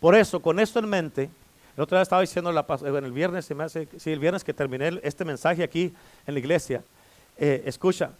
Por 0.00 0.14
eso, 0.14 0.40
con 0.40 0.58
esto 0.58 0.78
en 0.78 0.88
mente, 0.88 1.30
el 1.76 1.82
otro 1.82 1.96
día 1.96 2.02
estaba 2.02 2.22
diciendo 2.22 2.50
en 2.50 3.04
el 3.04 3.12
viernes, 3.12 3.48
sí, 3.98 4.10
el 4.10 4.18
viernes 4.18 4.42
que 4.42 4.52
terminé 4.52 5.00
este 5.02 5.24
mensaje 5.24 5.62
aquí 5.62 5.94
en 6.26 6.34
la 6.34 6.40
iglesia, 6.40 6.82
eh, 7.36 7.62
escucha, 7.66 8.10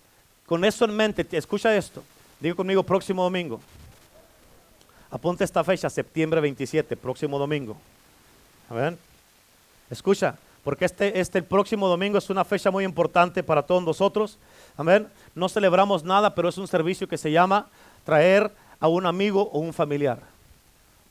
con 0.47 0.65
esto 0.65 0.85
en 0.85 0.95
mente, 0.95 1.27
escucha 1.33 1.77
esto, 1.77 2.05
digo 2.39 2.55
conmigo 2.55 2.83
próximo 2.83 3.25
domingo. 3.25 3.61
Apunte 5.11 5.45
esta 5.45 5.65
fecha, 5.65 5.89
septiembre 5.89 6.41
27, 6.41 6.97
próximo 6.97 7.39
domingo. 7.39 7.77
ver 8.71 8.97
Escucha, 9.91 10.37
porque 10.63 10.85
este, 10.85 11.19
este 11.19 11.43
próximo 11.43 11.89
domingo 11.89 12.19
es 12.19 12.29
una 12.29 12.45
fecha 12.45 12.71
muy 12.71 12.85
importante 12.85 13.43
para 13.43 13.63
todos 13.63 13.83
nosotros. 13.83 14.39
Amén. 14.77 15.09
No 15.35 15.49
celebramos 15.49 16.05
nada, 16.05 16.35
pero 16.35 16.51
es 16.51 16.59
un 16.59 16.69
servicio 16.69 17.09
que 17.09 17.17
se 17.17 17.33
llama 17.33 17.69
traer 18.05 18.53
a 18.79 18.89
un 18.89 19.07
amigo 19.07 19.49
o 19.51 19.61
un 19.61 19.73
familiar. 19.73 20.21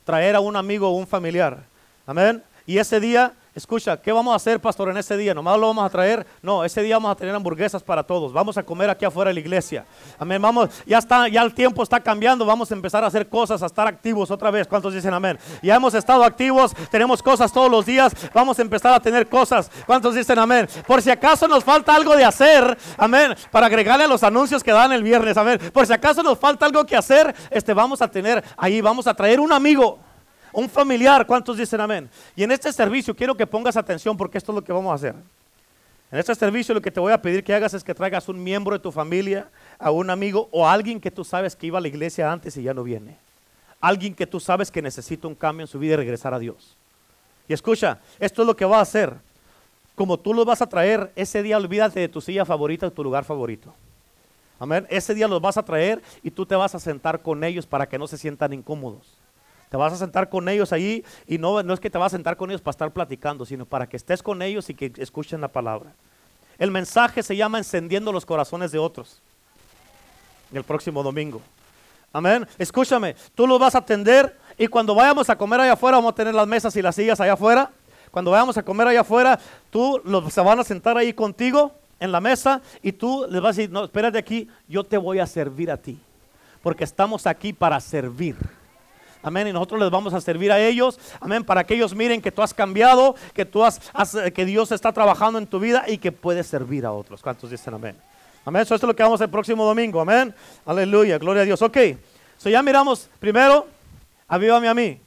Traer 0.05 0.36
a 0.36 0.41
un 0.41 0.55
amigo 0.55 0.88
o 0.88 0.91
un 0.91 1.07
familiar. 1.07 1.63
Amén. 2.05 2.43
Y 2.67 2.77
ese 2.77 2.99
día 2.99 3.33
Escucha, 3.58 3.98
¿qué 4.00 4.12
vamos 4.12 4.34
a 4.34 4.36
hacer, 4.36 4.60
pastor, 4.60 4.89
en 4.89 4.98
ese 4.98 5.17
día? 5.17 5.34
¿Nomás 5.34 5.58
lo 5.58 5.65
vamos 5.65 5.84
a 5.84 5.89
traer? 5.89 6.28
No, 6.43 6.63
ese 6.63 6.84
día 6.84 6.98
vamos 6.98 7.10
a 7.10 7.15
tener 7.15 7.34
hamburguesas 7.34 7.82
para 7.82 8.04
todos. 8.04 8.32
Vamos 8.32 8.56
a 8.56 8.62
comer 8.62 8.88
aquí 8.88 9.04
afuera 9.04 9.30
de 9.30 9.34
la 9.34 9.39
iglesia. 9.39 9.84
Amén. 10.20 10.39
Vamos, 10.39 10.70
ya 10.86 11.00
está, 11.00 11.28
ya 11.28 11.41
el 11.41 11.56
tiempo 11.56 11.82
está 11.82 12.00
cambiando. 12.00 12.46
Vamos 12.46 12.70
a 12.70 12.76
empezar 12.76 13.04
a 13.04 13.08
hacer 13.08 13.28
cosas, 13.28 13.63
a 13.63 13.65
estar 13.65 13.88
activos 13.88 14.30
otra 14.30 14.52
vez. 14.52 14.67
¿Cuántos 14.67 14.93
dicen 14.93 15.12
amén? 15.12 15.39
Ya 15.63 15.74
hemos 15.74 15.96
estado 15.96 16.24
activos, 16.24 16.76
tenemos 16.91 17.24
cosas 17.24 17.52
todos 17.52 17.72
los 17.72 17.84
días. 17.84 18.13
Vamos 18.32 18.60
a 18.60 18.62
empezar 18.62 18.93
a 18.93 19.00
tener 19.00 19.28
cosas. 19.28 19.72
¿Cuántos 19.88 20.13
dicen 20.13 20.38
amén? 20.38 20.70
Por 20.86 21.02
si 21.02 21.10
acaso 21.10 21.48
nos 21.48 21.63
falta 21.63 21.96
algo 21.96 22.15
de 22.15 22.26
hacer, 22.26 22.78
amén, 22.96 23.34
para 23.50 23.65
agregarle 23.65 24.04
a 24.04 24.08
los 24.08 24.22
anuncios 24.22 24.63
que 24.63 24.72
dan 24.72 24.91
el 24.91 25.02
viernes, 25.02 25.36
amén. 25.36 25.60
Por 25.74 25.88
si 25.88 25.93
acaso 25.93 26.22
nos 26.22 26.38
falta 26.38 26.67
algo 26.67 26.86
que 26.86 26.96
hacer, 26.96 27.34
este 27.50 27.74
vamos 27.74 28.04
a 28.04 28.08
tener 28.08 28.43
ahí, 28.56 28.82
vamos 28.82 29.08
a 29.08 29.15
traer 29.15 29.39
un 29.39 29.52
amigo 29.52 30.06
un 30.58 30.67
familiar, 30.67 31.28
¿cuántos 31.28 31.56
dicen 31.56 31.80
amén? 31.80 32.10
Y 32.36 32.41
en 32.41 32.52
este 32.52 32.74
servicio 32.74 33.15
quiero 33.15 33.38
que 33.38 33.46
pongas 33.46 33.78
atención 33.78 34.17
porque 34.17 34.39
esto 34.39 34.52
es 34.52 34.56
lo 34.56 34.63
que 34.63 34.74
vamos 34.74 34.91
a 34.91 34.96
hacer. 34.96 35.13
En 36.12 36.17
este 36.17 36.34
servicio 36.34 36.74
lo 36.74 36.82
que 36.82 36.89
te 36.89 37.00
voy 37.00 37.13
a 37.13 37.22
pedir 37.22 37.43
que 37.43 37.54
hagas 37.54 37.76
es 37.76 37.84
que 37.84 37.93
traigas 37.93 38.28
un 38.28 38.43
miembro 38.43 38.74
de 38.74 38.80
tu 38.80 38.91
familia, 38.91 39.52
a 39.78 39.91
un 39.91 40.10
amigo 40.10 40.50
o 40.52 40.67
a 40.67 40.74
alguien 40.74 41.00
que 41.00 41.12
tú 41.12 41.24
sabes 41.24 41.56
que 41.56 41.67
iba 41.67 41.78
a 41.78 41.82
la 41.82 41.89
iglesia 41.89 42.32
antes 42.32 42.58
y 42.58 42.63
ya 42.63 42.74
no 42.74 42.84
viene. 42.84 43.17
Alguien 43.80 44.15
que 44.15 44.26
tú 44.26 44.39
sabes 44.39 44.72
que 44.72 44.82
necesita 44.82 45.28
un 45.28 45.36
cambio 45.36 45.63
en 45.63 45.67
su 45.67 45.78
vida 45.78 45.93
y 45.93 45.98
regresar 45.98 46.34
a 46.34 46.39
Dios. 46.39 46.76
Y 47.48 47.54
escucha, 47.54 48.00
esto 48.17 48.41
es 48.41 48.48
lo 48.48 48.56
que 48.56 48.65
va 48.65 48.80
a 48.80 48.82
hacer. 48.82 49.13
Como 49.93 50.17
tú 50.17 50.34
los 50.34 50.43
vas 50.43 50.63
a 50.63 50.67
traer, 50.67 51.12
ese 51.15 51.43
día 51.43 51.58
olvídate 51.58 52.00
de 52.00 52.10
tu 52.10 52.20
silla 52.20 52.46
favorita, 52.46 52.88
de 52.88 52.96
tu 52.96 53.04
lugar 53.04 53.26
favorito. 53.26 53.76
Amén. 54.58 54.88
Ese 54.89 55.13
día 55.13 55.28
los 55.28 55.39
vas 55.39 55.58
a 55.58 55.63
traer 55.63 56.02
y 56.24 56.32
tú 56.32 56.48
te 56.48 56.56
vas 56.56 56.74
a 56.74 56.80
sentar 56.80 57.22
con 57.22 57.43
ellos 57.43 57.67
para 57.67 57.88
que 57.88 58.00
no 58.00 58.08
se 58.08 58.17
sientan 58.17 58.54
incómodos. 58.54 59.16
Te 59.69 59.77
vas 59.77 59.93
a 59.93 59.97
sentar 59.97 60.30
con 60.30 60.47
ellos 60.47 60.71
ahí 60.71 61.03
y 61.27 61.38
no, 61.38 61.62
no 61.62 61.73
es 61.73 61.80
que 61.80 61.89
te 61.89 61.97
vas 61.97 62.13
a 62.13 62.15
sentar 62.17 62.38
con 62.38 62.49
ellos 62.49 62.62
para 62.62 62.71
estar 62.71 62.91
platicando, 62.91 63.45
sino 63.45 63.65
para 63.65 63.88
que 63.88 63.97
estés 63.97 64.23
con 64.23 64.41
ellos 64.41 64.69
y 64.69 64.73
que 64.73 64.93
escuchen 64.97 65.41
la 65.41 65.49
palabra. 65.49 65.91
El 66.58 66.71
mensaje 66.71 67.21
se 67.21 67.36
llama 67.36 67.58
encendiendo 67.58 68.12
los 68.12 68.25
corazones 68.25 68.71
de 68.71 68.80
otros. 68.80 69.21
El 70.53 70.63
próximo 70.63 71.03
domingo. 71.03 71.41
Amén. 72.13 72.47
Escúchame, 72.58 73.15
tú 73.36 73.45
los 73.45 73.60
vas 73.60 73.75
a 73.75 73.80
atender 73.80 74.38
y 74.58 74.67
cuando 74.67 74.95
vayamos 74.95 75.30
a 75.30 75.38
comer 75.38 75.60
allá 75.60 75.73
afuera, 75.73 75.97
vamos 75.97 76.13
a 76.13 76.15
tener 76.15 76.34
las 76.34 76.47
mesas 76.47 76.75
y 76.75 76.82
las 76.82 76.95
sillas 76.95 77.19
allá 77.19 77.34
afuera. 77.34 77.69
Cuando 78.10 78.32
vayamos 78.32 78.58
a 78.58 78.63
comer 78.63 78.88
allá 78.88 79.01
afuera, 79.01 79.38
tú 79.69 80.01
los 80.06 80.34
se 80.34 80.41
van 80.41 80.60
a 80.60 80.63
sentar 80.63 80.97
ahí 80.97 81.13
contigo 81.13 81.73
en 81.99 82.12
la 82.12 82.21
mesa 82.21 82.62
y 82.82 82.93
tú 82.93 83.27
les 83.30 83.41
vas 83.41 83.49
a 83.49 83.58
decir, 83.58 83.69
no, 83.69 83.84
espérate 83.84 84.17
aquí, 84.17 84.47
yo 84.67 84.84
te 84.84 84.97
voy 84.97 85.19
a 85.19 85.27
servir 85.27 85.69
a 85.69 85.77
ti. 85.77 85.99
Porque 86.63 86.86
estamos 86.86 87.27
aquí 87.27 87.51
para 87.53 87.80
servir. 87.82 88.36
Amén. 89.28 89.48
Y 89.48 89.54
nosotros 89.54 89.80
les 89.80 89.92
vamos 89.92 90.13
a 90.13 90.22
servir 90.22 90.52
a 90.52 90.60
ellos. 90.60 91.00
Amén. 91.20 91.44
Para 91.44 91.66
que 91.66 91.76
ellos 91.76 91.94
miren 91.94 92.22
que 92.22 92.32
tú 92.32 92.42
has 92.42 92.54
cambiado, 92.54 93.16
que, 93.34 93.46
tú 93.46 93.63
has, 93.63 93.80
que 94.34 94.46
Dios 94.46 94.72
está 94.72 94.94
trabajando 94.94 95.38
en 95.38 95.46
tu 95.46 95.60
vida 95.60 95.84
y 95.88 95.98
que 95.98 96.12
puedes 96.13 96.48
servir 96.48 96.86
a 96.86 96.94
otros. 96.94 97.22
¿Cuántos 97.22 97.52
dicen 97.52 97.74
amén? 97.74 97.96
Amén. 98.46 98.62
Eso 98.62 98.76
es 98.76 98.84
lo 98.84 98.96
que 98.96 99.04
vamos 99.04 99.20
el 99.20 99.30
próximo 99.30 99.66
domingo. 99.66 100.00
Amén. 100.00 100.34
Aleluya. 100.66 101.18
Gloria 101.18 101.42
a 101.44 101.46
Dios. 101.46 101.62
Ok. 101.62 101.78
So 102.38 102.50
ya 102.50 102.63
miramos 102.63 103.10
primero, 103.20 103.68
avívame 104.28 104.70
a 104.70 104.74
mí. 104.74 105.00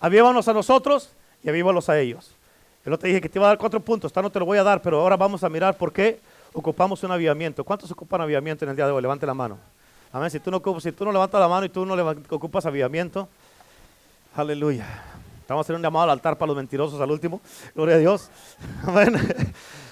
Avívanos 0.00 0.46
a 0.48 0.52
nosotros 0.52 1.10
y 1.42 1.48
avívalos 1.48 1.88
a 1.88 1.98
ellos. 1.98 2.30
Yo 2.84 2.98
te 2.98 3.06
dije 3.06 3.20
que 3.22 3.30
te 3.30 3.38
iba 3.38 3.46
a 3.46 3.48
dar 3.48 3.58
cuatro 3.58 3.80
puntos. 3.80 4.10
Esta 4.10 4.20
no 4.20 4.30
te 4.30 4.38
lo 4.38 4.44
voy 4.44 4.58
a 4.58 4.62
dar, 4.62 4.82
pero 4.82 5.00
ahora 5.00 5.16
vamos 5.16 5.42
a 5.42 5.48
mirar 5.48 5.78
por 5.78 5.92
qué 5.92 6.20
ocupamos 6.52 7.02
un 7.02 7.10
avivamiento. 7.10 7.64
¿Cuántos 7.64 7.90
ocupan 7.90 8.20
avivamiento 8.20 8.66
en 8.66 8.70
el 8.70 8.76
día 8.76 8.84
de 8.84 8.92
hoy? 8.92 9.00
Levante 9.00 9.24
la 9.24 9.32
mano. 9.32 9.58
Amén. 10.14 10.30
Si 10.30 10.38
tú 10.38 10.48
no, 10.52 10.62
si 10.80 10.92
tú 10.92 11.04
no 11.04 11.10
levantas 11.10 11.40
la 11.40 11.48
mano 11.48 11.66
y 11.66 11.68
tú 11.68 11.84
no 11.84 11.96
ocupas 12.30 12.64
avivamiento, 12.64 13.28
aleluya. 14.36 14.86
A 15.48 15.60
hacer 15.60 15.74
un 15.74 15.82
llamado 15.82 16.04
al 16.04 16.10
altar 16.10 16.38
para 16.38 16.46
los 16.46 16.56
mentirosos 16.56 17.00
al 17.00 17.10
último. 17.10 17.40
Gloria 17.74 17.96
a 17.96 17.98
Dios. 17.98 18.30
Amén. 18.86 19.14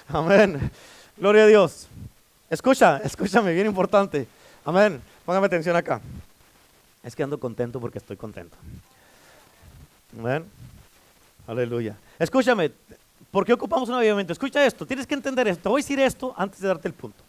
Amén. 0.07 0.71
Gloria 1.17 1.43
a 1.43 1.47
Dios. 1.47 1.87
Escucha, 2.49 3.01
escúchame, 3.03 3.53
bien 3.53 3.67
importante. 3.67 4.25
Amén. 4.63 5.01
Póngame 5.25 5.47
atención 5.47 5.75
acá. 5.75 5.99
Es 7.03 7.17
que 7.17 7.23
ando 7.23 7.37
contento 7.37 7.81
porque 7.81 7.97
estoy 7.97 8.15
contento. 8.15 8.55
Amén. 10.17 10.45
Aleluya. 11.45 11.97
Escúchame, 12.17 12.71
¿por 13.29 13.45
qué 13.45 13.51
ocupamos 13.51 13.89
un 13.89 13.95
avivamiento? 13.95 14.31
Escucha 14.31 14.65
esto, 14.65 14.85
tienes 14.85 15.05
que 15.05 15.15
entender 15.15 15.49
esto. 15.49 15.69
voy 15.69 15.81
a 15.81 15.83
decir 15.83 15.99
esto 15.99 16.33
antes 16.37 16.61
de 16.61 16.67
darte 16.69 16.87
el 16.87 16.93
punto. 16.93 17.22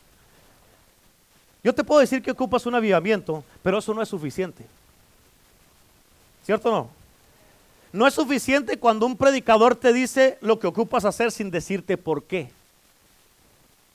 Yo 1.64 1.74
te 1.74 1.83
puedo 1.83 2.00
decir 2.00 2.22
que 2.22 2.31
ocupas 2.31 2.66
un 2.66 2.74
avivamiento, 2.74 3.42
pero 3.62 3.79
eso 3.79 3.94
no 3.94 4.03
es 4.03 4.09
suficiente. 4.11 4.66
¿Cierto 6.44 6.68
o 6.68 6.72
no? 6.72 6.90
No 7.90 8.07
es 8.07 8.12
suficiente 8.12 8.77
cuando 8.77 9.07
un 9.07 9.16
predicador 9.16 9.74
te 9.74 9.92
dice 9.94 10.37
lo 10.42 10.59
que 10.59 10.66
ocupas 10.66 11.07
hacer 11.07 11.33
sin 11.33 11.50
decirte 11.50 11.96
por 11.96 12.24
qué. 12.24 12.50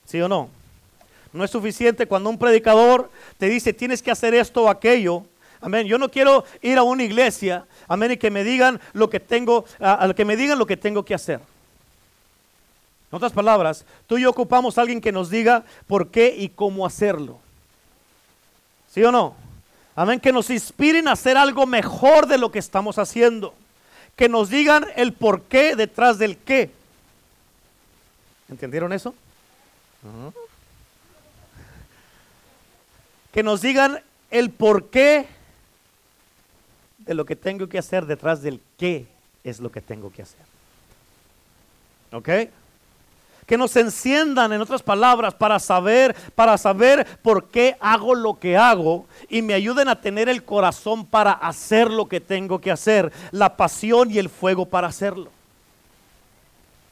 ¿Sí 0.04 0.20
o 0.20 0.28
no? 0.28 0.48
No 1.32 1.44
es 1.44 1.50
suficiente 1.52 2.06
cuando 2.06 2.28
un 2.28 2.38
predicador 2.38 3.08
te 3.38 3.48
dice 3.48 3.72
tienes 3.72 4.02
que 4.02 4.10
hacer 4.10 4.34
esto 4.34 4.64
o 4.64 4.68
aquello. 4.68 5.24
Amén. 5.60 5.86
Yo 5.86 5.96
no 5.96 6.10
quiero 6.10 6.44
ir 6.62 6.76
a 6.76 6.82
una 6.82 7.04
iglesia, 7.04 7.66
amén, 7.86 8.12
y 8.12 8.16
que 8.16 8.30
me 8.30 8.42
digan 8.42 8.80
lo 8.94 9.08
que 9.08 9.20
tengo, 9.20 9.64
a, 9.78 10.12
que 10.14 10.24
me 10.24 10.36
digan 10.36 10.58
lo 10.58 10.66
que 10.66 10.76
tengo 10.76 11.04
que 11.04 11.14
hacer. 11.14 11.38
En 13.12 13.16
otras 13.16 13.32
palabras, 13.32 13.84
tú 14.08 14.18
y 14.18 14.22
yo 14.22 14.30
ocupamos 14.30 14.76
a 14.76 14.80
alguien 14.80 15.00
que 15.00 15.12
nos 15.12 15.30
diga 15.30 15.64
por 15.86 16.08
qué 16.08 16.34
y 16.36 16.48
cómo 16.48 16.84
hacerlo. 16.84 17.38
¿Sí 18.92 19.02
o 19.04 19.12
no? 19.12 19.34
Amén, 19.94 20.20
que 20.20 20.32
nos 20.32 20.50
inspiren 20.50 21.08
a 21.08 21.12
hacer 21.12 21.36
algo 21.36 21.66
mejor 21.66 22.26
de 22.26 22.38
lo 22.38 22.50
que 22.50 22.58
estamos 22.58 22.98
haciendo. 22.98 23.54
Que 24.16 24.28
nos 24.28 24.50
digan 24.50 24.86
el 24.96 25.12
por 25.12 25.42
qué 25.42 25.76
detrás 25.76 26.18
del 26.18 26.36
qué. 26.36 26.70
¿Entendieron 28.48 28.92
eso? 28.92 29.14
Que 33.32 33.42
nos 33.42 33.60
digan 33.60 34.02
el 34.30 34.50
por 34.50 34.90
qué 34.90 35.26
de 36.98 37.14
lo 37.14 37.24
que 37.24 37.36
tengo 37.36 37.68
que 37.68 37.78
hacer 37.78 38.06
detrás 38.06 38.42
del 38.42 38.60
qué 38.76 39.06
es 39.44 39.60
lo 39.60 39.70
que 39.70 39.80
tengo 39.80 40.12
que 40.12 40.22
hacer. 40.22 40.40
¿Ok? 42.12 42.28
Que 43.50 43.58
nos 43.58 43.74
enciendan, 43.74 44.52
en 44.52 44.60
otras 44.60 44.80
palabras, 44.80 45.34
para 45.34 45.58
saber, 45.58 46.14
para 46.36 46.56
saber 46.56 47.04
por 47.20 47.48
qué 47.48 47.76
hago 47.80 48.14
lo 48.14 48.38
que 48.38 48.56
hago 48.56 49.06
y 49.28 49.42
me 49.42 49.54
ayuden 49.54 49.88
a 49.88 50.00
tener 50.00 50.28
el 50.28 50.44
corazón 50.44 51.04
para 51.04 51.32
hacer 51.32 51.90
lo 51.90 52.06
que 52.06 52.20
tengo 52.20 52.60
que 52.60 52.70
hacer, 52.70 53.12
la 53.32 53.56
pasión 53.56 54.08
y 54.08 54.18
el 54.18 54.28
fuego 54.28 54.66
para 54.66 54.86
hacerlo. 54.86 55.32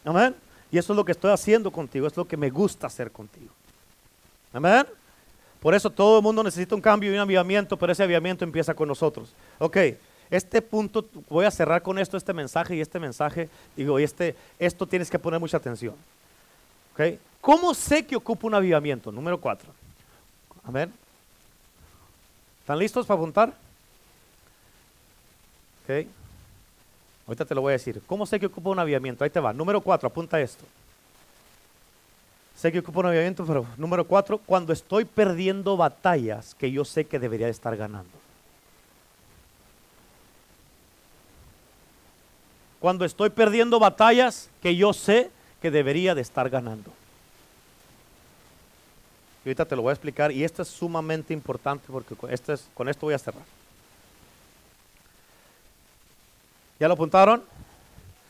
Amén. 0.05 0.35
Y 0.73 0.79
eso 0.79 0.93
es 0.93 0.97
lo 0.97 1.05
que 1.05 1.13
estoy 1.13 1.31
haciendo 1.31 1.71
contigo, 1.71 2.09
es 2.09 2.17
lo 2.17 2.27
que 2.27 2.37
me 2.37 2.51
gusta 2.51 2.89
hacer 2.89 3.13
contigo. 3.13 3.53
Amén. 4.53 4.85
Por 5.61 5.77
eso 5.77 5.89
todo 5.89 6.19
el 6.19 6.25
mundo 6.25 6.43
necesita 6.43 6.75
un 6.75 6.81
cambio 6.81 7.13
y 7.13 7.15
un 7.15 7.21
avivamiento, 7.21 7.77
pero 7.77 7.93
ese 7.93 8.03
avivamiento 8.03 8.43
empieza 8.43 8.75
con 8.75 8.89
nosotros. 8.89 9.33
Ok, 9.61 9.77
este 10.29 10.61
punto, 10.61 11.05
voy 11.29 11.45
a 11.45 11.53
cerrar 11.53 11.83
con 11.83 12.01
esto, 12.01 12.17
este 12.17 12.33
mensaje 12.33 12.75
y 12.75 12.81
este 12.81 12.99
mensaje, 12.99 13.49
digo, 13.77 13.97
este, 14.01 14.35
esto 14.59 14.89
tienes 14.89 15.09
que 15.09 15.21
poner 15.21 15.39
mucha 15.39 15.59
atención. 15.59 15.95
¿Cómo 17.41 17.73
sé 17.75 18.05
que 18.05 18.17
ocupo 18.17 18.47
un 18.47 18.55
avivamiento? 18.55 19.13
Número 19.13 19.41
cuatro. 19.41 19.71
Amén. 20.65 20.93
¿Están 22.61 22.79
listos 22.79 23.07
para 23.07 23.19
apuntar? 23.19 23.55
Ok. 25.85 26.07
Ahorita 27.27 27.45
te 27.45 27.55
lo 27.55 27.63
voy 27.63 27.71
a 27.71 27.73
decir. 27.73 28.03
¿Cómo 28.07 28.27
sé 28.27 28.41
que 28.41 28.47
ocupo 28.47 28.71
un 28.71 28.79
avivamiento? 28.79 29.25
Ahí 29.25 29.31
te 29.31 29.41
va. 29.41 29.53
Número 29.53 29.81
cuatro, 29.81 30.09
apunta 30.09 30.41
esto. 30.41 30.65
Sé 32.57 32.73
que 32.73 32.81
ocupo 32.81 33.01
un 33.01 33.07
avivamiento, 33.07 33.47
pero 33.47 33.67
número 33.77 34.05
cuatro, 34.05 34.39
cuando 34.39 34.73
estoy 34.73 35.05
perdiendo 35.05 35.77
batallas 35.77 36.57
que 36.57 36.73
yo 36.73 36.85
sé 36.85 37.07
que 37.07 37.21
debería 37.21 37.49
estar 37.49 37.77
ganando. 37.77 38.11
Cuando 42.81 43.05
estoy 43.05 43.31
perdiendo 43.31 43.79
batallas 43.79 44.51
que 44.61 44.75
yo 44.75 44.93
sé 44.93 45.31
que 45.61 45.71
debería 45.71 46.15
de 46.15 46.21
estar 46.21 46.49
ganando. 46.49 46.93
Y 49.45 49.49
ahorita 49.49 49.65
te 49.65 49.77
lo 49.77 49.83
voy 49.83 49.91
a 49.91 49.95
explicar 49.95 50.31
y 50.33 50.45
esto 50.45 50.63
es 50.63 50.69
sumamente 50.69 51.33
importante 51.33 51.87
porque 51.91 52.15
esto 52.31 52.53
es, 52.53 52.69
con 52.75 52.89
esto 52.89 53.07
voy 53.07 53.15
a 53.15 53.19
cerrar. 53.19 53.43
¿Ya 56.79 56.87
lo 56.87 56.95
apuntaron? 56.95 57.43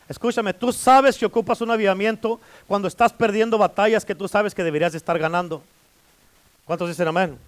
Escúchame, 0.08 0.54
tú 0.54 0.72
sabes 0.72 1.18
que 1.18 1.26
ocupas 1.26 1.60
un 1.60 1.70
avivamiento 1.70 2.40
cuando 2.66 2.88
estás 2.88 3.12
perdiendo 3.12 3.58
batallas 3.58 4.04
que 4.04 4.14
tú 4.14 4.26
sabes 4.26 4.54
que 4.54 4.64
deberías 4.64 4.94
estar 4.94 5.18
ganando. 5.18 5.62
¿Cuántos 6.64 6.88
dicen 6.88 7.08
amén? 7.08 7.38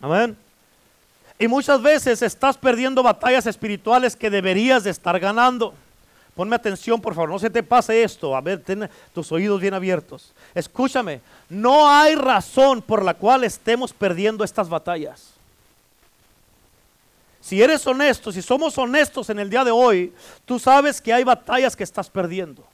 Amén. 0.00 0.36
Y 1.38 1.46
muchas 1.46 1.80
veces 1.80 2.22
estás 2.22 2.56
perdiendo 2.56 3.02
batallas 3.02 3.46
espirituales 3.46 4.16
que 4.16 4.30
deberías 4.30 4.84
de 4.84 4.90
estar 4.90 5.18
ganando. 5.20 5.74
Ponme 6.34 6.56
atención, 6.56 7.00
por 7.00 7.14
favor, 7.14 7.30
no 7.30 7.38
se 7.38 7.48
te 7.48 7.62
pase 7.62 8.02
esto. 8.02 8.34
A 8.34 8.40
ver, 8.40 8.60
ten 8.60 8.90
tus 9.12 9.30
oídos 9.30 9.60
bien 9.60 9.74
abiertos. 9.74 10.32
Escúchame, 10.54 11.20
no 11.48 11.88
hay 11.88 12.16
razón 12.16 12.82
por 12.82 13.04
la 13.04 13.14
cual 13.14 13.44
estemos 13.44 13.92
perdiendo 13.92 14.42
estas 14.42 14.68
batallas. 14.68 15.34
Si 17.40 17.62
eres 17.62 17.86
honesto, 17.86 18.32
si 18.32 18.42
somos 18.42 18.76
honestos 18.78 19.30
en 19.30 19.38
el 19.38 19.50
día 19.50 19.62
de 19.64 19.70
hoy, 19.70 20.12
tú 20.44 20.58
sabes 20.58 21.00
que 21.00 21.12
hay 21.12 21.22
batallas 21.24 21.76
que 21.76 21.84
estás 21.84 22.08
perdiendo. 22.10 22.64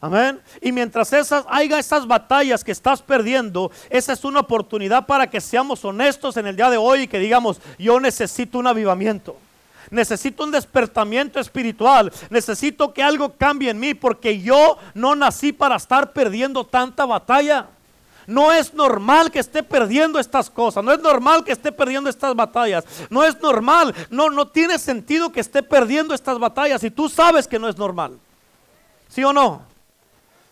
Amén. 0.00 0.40
Y 0.62 0.70
mientras 0.70 1.12
haya 1.48 1.78
esas 1.78 2.06
batallas 2.06 2.62
que 2.62 2.70
estás 2.70 3.02
perdiendo, 3.02 3.72
esa 3.90 4.12
es 4.12 4.24
una 4.24 4.40
oportunidad 4.40 5.04
para 5.04 5.28
que 5.28 5.40
seamos 5.40 5.84
honestos 5.84 6.36
en 6.36 6.46
el 6.46 6.54
día 6.54 6.70
de 6.70 6.76
hoy 6.76 7.02
y 7.02 7.08
que 7.08 7.18
digamos, 7.18 7.60
yo 7.78 7.98
necesito 7.98 8.58
un 8.60 8.68
avivamiento. 8.68 9.36
Necesito 9.90 10.44
un 10.44 10.50
despertamiento 10.50 11.40
espiritual. 11.40 12.12
Necesito 12.30 12.92
que 12.92 13.02
algo 13.02 13.32
cambie 13.36 13.70
en 13.70 13.80
mí 13.80 13.94
porque 13.94 14.40
yo 14.40 14.78
no 14.94 15.14
nací 15.14 15.52
para 15.52 15.76
estar 15.76 16.12
perdiendo 16.12 16.64
tanta 16.64 17.06
batalla. 17.06 17.66
No 18.26 18.52
es 18.52 18.74
normal 18.74 19.30
que 19.30 19.38
esté 19.38 19.62
perdiendo 19.62 20.18
estas 20.18 20.50
cosas. 20.50 20.84
No 20.84 20.92
es 20.92 21.00
normal 21.00 21.44
que 21.44 21.52
esté 21.52 21.72
perdiendo 21.72 22.10
estas 22.10 22.34
batallas. 22.34 22.84
No 23.08 23.24
es 23.24 23.40
normal. 23.40 23.94
No, 24.10 24.28
no 24.28 24.46
tiene 24.48 24.78
sentido 24.78 25.32
que 25.32 25.40
esté 25.40 25.62
perdiendo 25.62 26.14
estas 26.14 26.38
batallas. 26.38 26.84
Y 26.84 26.90
tú 26.90 27.08
sabes 27.08 27.48
que 27.48 27.58
no 27.58 27.68
es 27.68 27.78
normal. 27.78 28.18
¿Sí 29.08 29.24
o 29.24 29.32
no? 29.32 29.62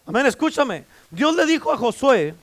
Amén, 0.07 0.25
escúchame. 0.25 0.85
Dios 1.11 1.35
le 1.35 1.45
dijo 1.45 1.73
a 1.73 1.77
Josué, 1.77 2.35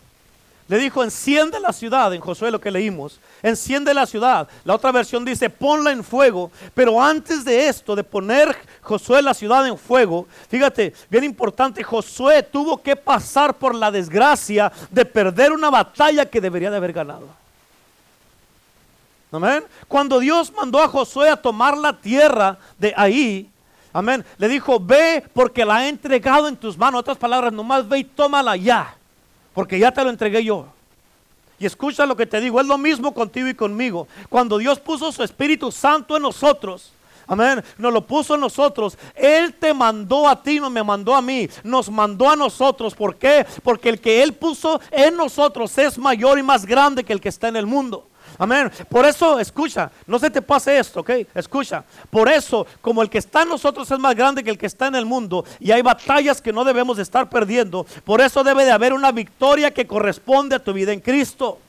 le 0.67 0.77
dijo, 0.77 1.03
enciende 1.03 1.59
la 1.59 1.73
ciudad, 1.73 2.13
en 2.13 2.21
Josué 2.21 2.51
lo 2.51 2.61
que 2.61 2.71
leímos, 2.71 3.19
enciende 3.43 3.93
la 3.93 4.07
ciudad. 4.07 4.47
La 4.65 4.73
otra 4.73 4.91
versión 4.91 5.23
dice, 5.23 5.49
ponla 5.49 5.91
en 5.91 6.03
fuego. 6.03 6.51
Pero 6.73 6.99
antes 6.99 7.45
de 7.45 7.67
esto, 7.67 7.95
de 7.95 8.03
poner 8.03 8.57
Josué 8.81 9.21
la 9.21 9.35
ciudad 9.35 9.67
en 9.67 9.77
fuego, 9.77 10.25
fíjate, 10.49 10.93
bien 11.09 11.23
importante, 11.23 11.83
Josué 11.83 12.41
tuvo 12.41 12.81
que 12.81 12.95
pasar 12.95 13.53
por 13.53 13.75
la 13.75 13.91
desgracia 13.91 14.71
de 14.89 15.05
perder 15.05 15.51
una 15.51 15.69
batalla 15.69 16.25
que 16.25 16.41
debería 16.41 16.71
de 16.71 16.77
haber 16.77 16.93
ganado. 16.93 17.27
Amén. 19.31 19.63
Cuando 19.87 20.19
Dios 20.19 20.51
mandó 20.51 20.81
a 20.81 20.87
Josué 20.87 21.29
a 21.29 21.35
tomar 21.35 21.77
la 21.77 21.93
tierra 21.93 22.57
de 22.79 22.93
ahí, 22.95 23.49
amén, 23.91 24.23
le 24.37 24.47
dijo, 24.47 24.79
ve 24.79 25.23
porque 25.33 25.65
la 25.65 25.85
he 25.85 25.89
entregado 25.89 26.47
en 26.47 26.55
tus 26.55 26.77
manos. 26.77 27.01
otras 27.01 27.17
palabras, 27.17 27.51
nomás 27.51 27.87
ve 27.87 27.99
y 27.99 28.03
tómala 28.03 28.55
ya 28.55 28.95
porque 29.53 29.79
ya 29.79 29.91
te 29.91 30.03
lo 30.03 30.09
entregué 30.09 30.43
yo. 30.43 30.67
Y 31.63 31.65
escucha 31.65 32.05
lo 32.05 32.17
que 32.17 32.25
te 32.25 32.41
digo, 32.41 32.59
es 32.59 32.67
lo 32.67 32.77
mismo 32.77 33.13
contigo 33.13 33.47
y 33.47 33.53
conmigo. 33.53 34.05
Cuando 34.27 34.57
Dios 34.57 34.81
puso 34.81 35.13
su 35.13 35.23
Espíritu 35.23 35.71
Santo 35.71 36.17
en 36.17 36.23
nosotros, 36.23 36.91
Amén. 37.25 37.63
Nos 37.77 37.93
lo 37.93 38.05
puso 38.05 38.35
en 38.35 38.41
nosotros. 38.41 38.97
Él 39.15 39.53
te 39.53 39.73
mandó 39.73 40.27
a 40.27 40.43
ti, 40.43 40.59
no 40.59 40.69
me 40.69 40.83
mandó 40.83 41.15
a 41.15 41.21
mí. 41.21 41.49
Nos 41.63 41.89
mandó 41.89 42.29
a 42.29 42.35
nosotros. 42.35 42.93
¿Por 42.93 43.15
qué? 43.15 43.45
Porque 43.63 43.87
el 43.87 44.01
que 44.01 44.21
Él 44.21 44.33
puso 44.33 44.81
en 44.91 45.15
nosotros 45.15 45.77
es 45.77 45.97
mayor 45.97 46.37
y 46.37 46.43
más 46.43 46.65
grande 46.65 47.05
que 47.05 47.13
el 47.13 47.21
que 47.21 47.29
está 47.29 47.47
en 47.47 47.55
el 47.55 47.65
mundo. 47.65 48.09
Amén. 48.37 48.71
Por 48.89 49.05
eso, 49.05 49.39
escucha, 49.39 49.91
no 50.07 50.19
se 50.19 50.29
te 50.29 50.41
pase 50.41 50.77
esto, 50.77 51.01
¿ok? 51.01 51.09
Escucha. 51.35 51.83
Por 52.09 52.29
eso, 52.29 52.65
como 52.81 53.01
el 53.01 53.09
que 53.09 53.17
está 53.17 53.43
en 53.43 53.49
nosotros 53.49 53.89
es 53.89 53.99
más 53.99 54.15
grande 54.15 54.43
que 54.43 54.49
el 54.49 54.57
que 54.57 54.65
está 54.65 54.87
en 54.87 54.95
el 54.95 55.05
mundo 55.05 55.45
y 55.59 55.71
hay 55.71 55.81
batallas 55.81 56.41
que 56.41 56.53
no 56.53 56.63
debemos 56.63 56.97
de 56.97 57.03
estar 57.03 57.29
perdiendo, 57.29 57.85
por 58.03 58.21
eso 58.21 58.43
debe 58.43 58.65
de 58.65 58.71
haber 58.71 58.93
una 58.93 59.11
victoria 59.11 59.71
que 59.71 59.87
corresponde 59.87 60.55
a 60.55 60.63
tu 60.63 60.73
vida 60.73 60.93
en 60.93 60.99
Cristo. 60.99 61.59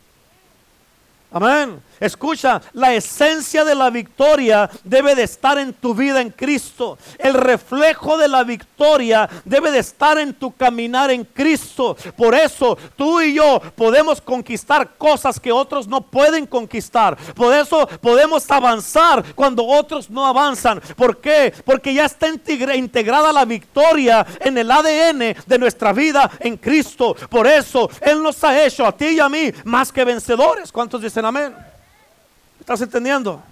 Amén. 1.35 1.83
Escucha, 1.99 2.61
la 2.75 2.95
esencia 2.95 3.65
de 3.65 3.75
la 3.75 3.91
victoria 3.91 4.71
debe 4.85 5.17
de 5.17 5.25
estar 5.25 5.59
en 5.59 5.73
tu 5.73 5.93
vida 5.93 6.21
en 6.21 6.31
Cristo. 6.31 6.97
El 7.19 7.35
reflejo 7.35 8.17
de 8.17 8.29
la 8.29 8.45
victoria 8.45 9.29
debe 9.45 9.73
de 9.73 9.81
estar 9.81 10.19
en 10.19 10.35
tu 10.35 10.53
caminar 10.53 11.11
en 11.11 11.25
Cristo. 11.25 11.97
Por 12.17 12.37
eso 12.37 12.79
tú 12.95 13.21
y 13.21 13.35
yo 13.35 13.61
podemos 13.75 14.21
conquistar 14.21 14.97
cosas 14.97 15.41
que 15.41 15.51
otros 15.51 15.89
no 15.89 16.03
pueden 16.03 16.47
conquistar. 16.47 17.17
Por 17.35 17.53
eso 17.53 17.89
podemos 18.01 18.49
avanzar 18.51 19.25
cuando 19.35 19.67
otros 19.67 20.11
no 20.11 20.27
avanzan. 20.27 20.81
¿Por 20.97 21.21
qué? 21.21 21.53
Porque 21.65 21.95
ya 21.95 22.05
está 22.05 22.29
integrada 22.29 23.33
la 23.33 23.45
victoria 23.45 24.25
en 24.41 24.57
el 24.59 24.71
ADN 24.71 25.35
de 25.47 25.59
nuestra 25.59 25.93
vida 25.93 26.31
en 26.39 26.57
Cristo. 26.57 27.17
Por 27.29 27.49
eso 27.49 27.91
Él 28.01 28.23
nos 28.23 28.45
ha 28.45 28.65
hecho 28.65 28.87
a 28.87 28.97
ti 28.97 29.07
y 29.07 29.21
a 29.21 29.29
mí 29.29 29.51
más 29.65 29.91
que 29.91 30.05
vencedores. 30.05 30.71
¿Cuántos 30.71 31.03
dicen 31.03 31.24
amén? 31.27 31.55
¿Estás 32.61 32.81
entendiendo? 32.81 33.43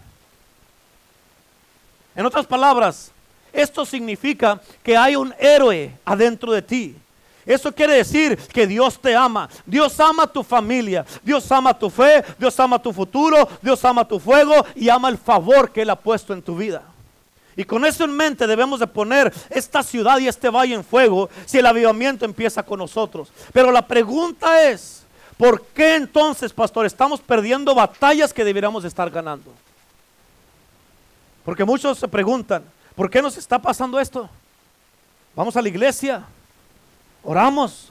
En 2.14 2.26
otras 2.26 2.46
palabras, 2.46 3.10
esto 3.52 3.84
significa 3.84 4.60
que 4.82 4.96
hay 4.96 5.16
un 5.16 5.34
héroe 5.38 5.96
adentro 6.04 6.52
de 6.52 6.62
ti. 6.62 6.96
Eso 7.44 7.72
quiere 7.72 7.94
decir 7.94 8.36
que 8.36 8.66
Dios 8.66 9.00
te 9.00 9.16
ama. 9.16 9.48
Dios 9.66 9.98
ama 9.98 10.26
tu 10.26 10.42
familia. 10.44 11.04
Dios 11.22 11.50
ama 11.50 11.76
tu 11.76 11.90
fe. 11.90 12.24
Dios 12.38 12.58
ama 12.60 12.80
tu 12.80 12.92
futuro. 12.92 13.48
Dios 13.60 13.84
ama 13.84 14.06
tu 14.06 14.20
fuego 14.20 14.64
y 14.74 14.88
ama 14.88 15.08
el 15.08 15.18
favor 15.18 15.72
que 15.72 15.82
Él 15.82 15.90
ha 15.90 15.96
puesto 15.96 16.32
en 16.32 16.42
tu 16.42 16.56
vida. 16.56 16.82
Y 17.56 17.64
con 17.64 17.84
eso 17.84 18.04
en 18.04 18.16
mente 18.16 18.46
debemos 18.46 18.80
de 18.80 18.86
poner 18.86 19.32
esta 19.50 19.82
ciudad 19.82 20.18
y 20.18 20.28
este 20.28 20.48
valle 20.48 20.74
en 20.74 20.84
fuego 20.84 21.28
si 21.44 21.58
el 21.58 21.66
avivamiento 21.66 22.24
empieza 22.24 22.62
con 22.62 22.78
nosotros. 22.78 23.30
Pero 23.52 23.70
la 23.70 23.86
pregunta 23.86 24.62
es, 24.70 25.01
¿Por 25.42 25.60
qué 25.60 25.96
entonces, 25.96 26.52
pastor, 26.52 26.86
estamos 26.86 27.20
perdiendo 27.20 27.74
batallas 27.74 28.32
que 28.32 28.44
deberíamos 28.44 28.84
estar 28.84 29.10
ganando? 29.10 29.52
Porque 31.44 31.64
muchos 31.64 31.98
se 31.98 32.06
preguntan, 32.06 32.62
¿por 32.94 33.10
qué 33.10 33.20
nos 33.20 33.36
está 33.36 33.58
pasando 33.58 33.98
esto? 33.98 34.30
Vamos 35.34 35.56
a 35.56 35.62
la 35.62 35.68
iglesia, 35.68 36.22
oramos, 37.24 37.90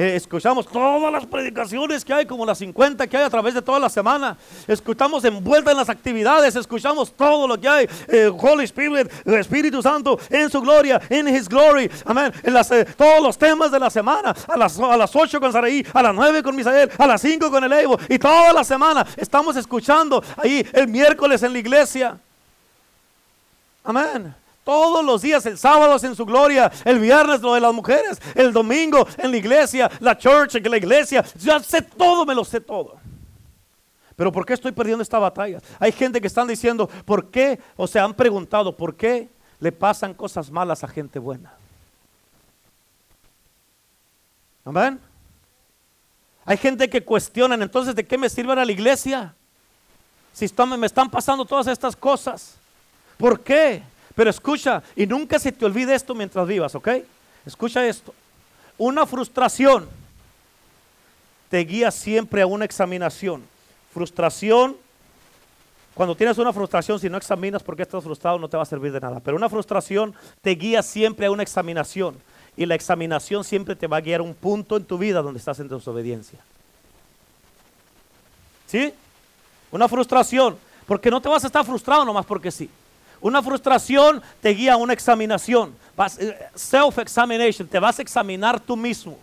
eh, 0.00 0.16
escuchamos 0.16 0.66
todas 0.66 1.12
las 1.12 1.26
predicaciones 1.26 2.06
que 2.06 2.14
hay, 2.14 2.24
como 2.24 2.46
las 2.46 2.56
50 2.56 3.06
que 3.06 3.18
hay 3.18 3.24
a 3.24 3.28
través 3.28 3.52
de 3.52 3.60
toda 3.60 3.78
la 3.78 3.90
semana. 3.90 4.34
Escuchamos 4.66 5.22
envuelta 5.26 5.72
en 5.72 5.76
las 5.76 5.90
actividades, 5.90 6.56
escuchamos 6.56 7.12
todo 7.12 7.46
lo 7.46 7.60
que 7.60 7.68
hay. 7.68 7.86
Eh, 8.08 8.32
Holy 8.34 8.64
Spirit, 8.64 9.12
el 9.26 9.34
Espíritu 9.34 9.82
Santo 9.82 10.18
en 10.30 10.48
su 10.48 10.62
gloria, 10.62 11.02
en 11.10 11.28
His 11.28 11.46
glory. 11.46 11.90
Amén. 12.06 12.32
En 12.42 12.54
las, 12.54 12.70
eh, 12.70 12.86
todos 12.96 13.22
los 13.22 13.36
temas 13.36 13.70
de 13.70 13.78
la 13.78 13.90
semana. 13.90 14.34
A 14.48 14.56
las, 14.56 14.80
a 14.80 14.96
las 14.96 15.14
8 15.14 15.38
con 15.38 15.52
Saraí, 15.52 15.86
a 15.92 16.02
las 16.02 16.14
9 16.14 16.42
con 16.42 16.56
Misael, 16.56 16.90
a 16.96 17.06
las 17.06 17.20
5 17.20 17.50
con 17.50 17.62
el 17.62 17.72
Evo. 17.74 17.98
Y 18.08 18.18
toda 18.18 18.54
la 18.54 18.64
semana 18.64 19.06
estamos 19.18 19.54
escuchando 19.56 20.24
ahí 20.38 20.66
el 20.72 20.88
miércoles 20.88 21.42
en 21.42 21.52
la 21.52 21.58
iglesia. 21.58 22.18
Amén. 23.84 24.39
Todos 24.70 25.04
los 25.04 25.20
días, 25.20 25.44
el 25.46 25.58
sábado 25.58 25.96
es 25.96 26.04
en 26.04 26.14
su 26.14 26.24
gloria, 26.24 26.70
el 26.84 27.00
viernes 27.00 27.40
lo 27.40 27.54
de 27.54 27.60
las 27.60 27.74
mujeres, 27.74 28.22
el 28.36 28.52
domingo 28.52 29.04
en 29.18 29.32
la 29.32 29.36
iglesia, 29.36 29.90
la 29.98 30.16
church, 30.16 30.54
en 30.54 30.70
la 30.70 30.76
iglesia. 30.76 31.24
Ya 31.40 31.58
sé 31.58 31.82
todo, 31.82 32.24
me 32.24 32.36
lo 32.36 32.44
sé 32.44 32.60
todo. 32.60 33.00
Pero 34.14 34.30
¿por 34.30 34.46
qué 34.46 34.54
estoy 34.54 34.70
perdiendo 34.70 35.02
esta 35.02 35.18
batalla? 35.18 35.60
Hay 35.80 35.90
gente 35.90 36.20
que 36.20 36.28
están 36.28 36.46
diciendo, 36.46 36.88
¿por 37.04 37.32
qué? 37.32 37.58
O 37.76 37.88
se 37.88 37.98
han 37.98 38.14
preguntado, 38.14 38.76
¿por 38.76 38.94
qué 38.94 39.28
le 39.58 39.72
pasan 39.72 40.14
cosas 40.14 40.52
malas 40.52 40.84
a 40.84 40.86
gente 40.86 41.18
buena? 41.18 41.52
Amén. 44.64 45.00
Hay 46.44 46.58
gente 46.58 46.88
que 46.88 47.02
cuestiona, 47.02 47.56
entonces, 47.56 47.96
¿de 47.96 48.06
qué 48.06 48.16
me 48.16 48.30
sirve 48.30 48.52
a 48.52 48.64
la 48.64 48.70
iglesia? 48.70 49.34
Si 50.32 50.46
me 50.78 50.86
están 50.86 51.10
pasando 51.10 51.44
todas 51.44 51.66
estas 51.66 51.96
cosas. 51.96 52.54
¿Por 53.18 53.40
qué? 53.40 53.82
Pero 54.14 54.30
escucha, 54.30 54.82
y 54.96 55.06
nunca 55.06 55.38
se 55.38 55.52
te 55.52 55.64
olvide 55.64 55.94
esto 55.94 56.14
mientras 56.14 56.46
vivas, 56.46 56.74
¿ok? 56.74 56.88
Escucha 57.46 57.86
esto. 57.86 58.14
una 58.76 59.06
frustración 59.06 59.88
te 61.50 61.58
guía 61.58 61.90
siempre 61.90 62.42
a 62.42 62.46
una 62.46 62.64
examinación. 62.64 63.42
Frustración, 63.92 64.76
cuando 65.94 66.14
tienes 66.14 66.38
una 66.38 66.52
frustración, 66.52 67.00
si 67.00 67.10
no 67.10 67.16
examinas 67.16 67.62
por 67.62 67.74
qué 67.74 67.82
estás 67.82 68.04
frustrado, 68.04 68.38
no 68.38 68.48
te 68.48 68.56
va 68.56 68.62
a 68.62 68.66
servir 68.66 68.92
de 68.92 69.00
nada. 69.00 69.18
Pero 69.20 69.36
una 69.36 69.48
frustración 69.48 70.14
te 70.40 70.50
guía 70.50 70.82
siempre 70.82 71.26
a 71.26 71.30
una 71.30 71.42
examinación. 71.42 72.16
Y 72.56 72.66
la 72.66 72.76
examinación 72.76 73.42
siempre 73.42 73.74
te 73.74 73.88
va 73.88 73.96
a 73.96 74.00
guiar 74.00 74.20
a 74.20 74.22
un 74.22 74.34
punto 74.34 74.76
en 74.76 74.84
tu 74.84 74.96
vida 74.96 75.22
donde 75.22 75.38
estás 75.38 75.58
en 75.58 75.68
desobediencia. 75.68 76.38
¿Sí? 78.66 78.94
Una 79.72 79.88
frustración. 79.88 80.56
Porque 80.86 81.10
no 81.10 81.20
te 81.20 81.28
vas 81.28 81.42
a 81.42 81.48
estar 81.48 81.64
frustrado 81.64 82.04
nomás 82.04 82.26
porque 82.26 82.50
sí. 82.52 82.70
Una 83.20 83.42
frustración 83.42 84.22
te 84.40 84.50
guía 84.50 84.74
a 84.74 84.76
una 84.76 84.92
examinación. 84.92 85.74
Eh, 86.18 86.38
self-examination. 86.54 87.68
Te 87.68 87.78
vas 87.78 87.98
a 87.98 88.02
examinar 88.02 88.58
tú 88.60 88.76
mismo. 88.76 89.18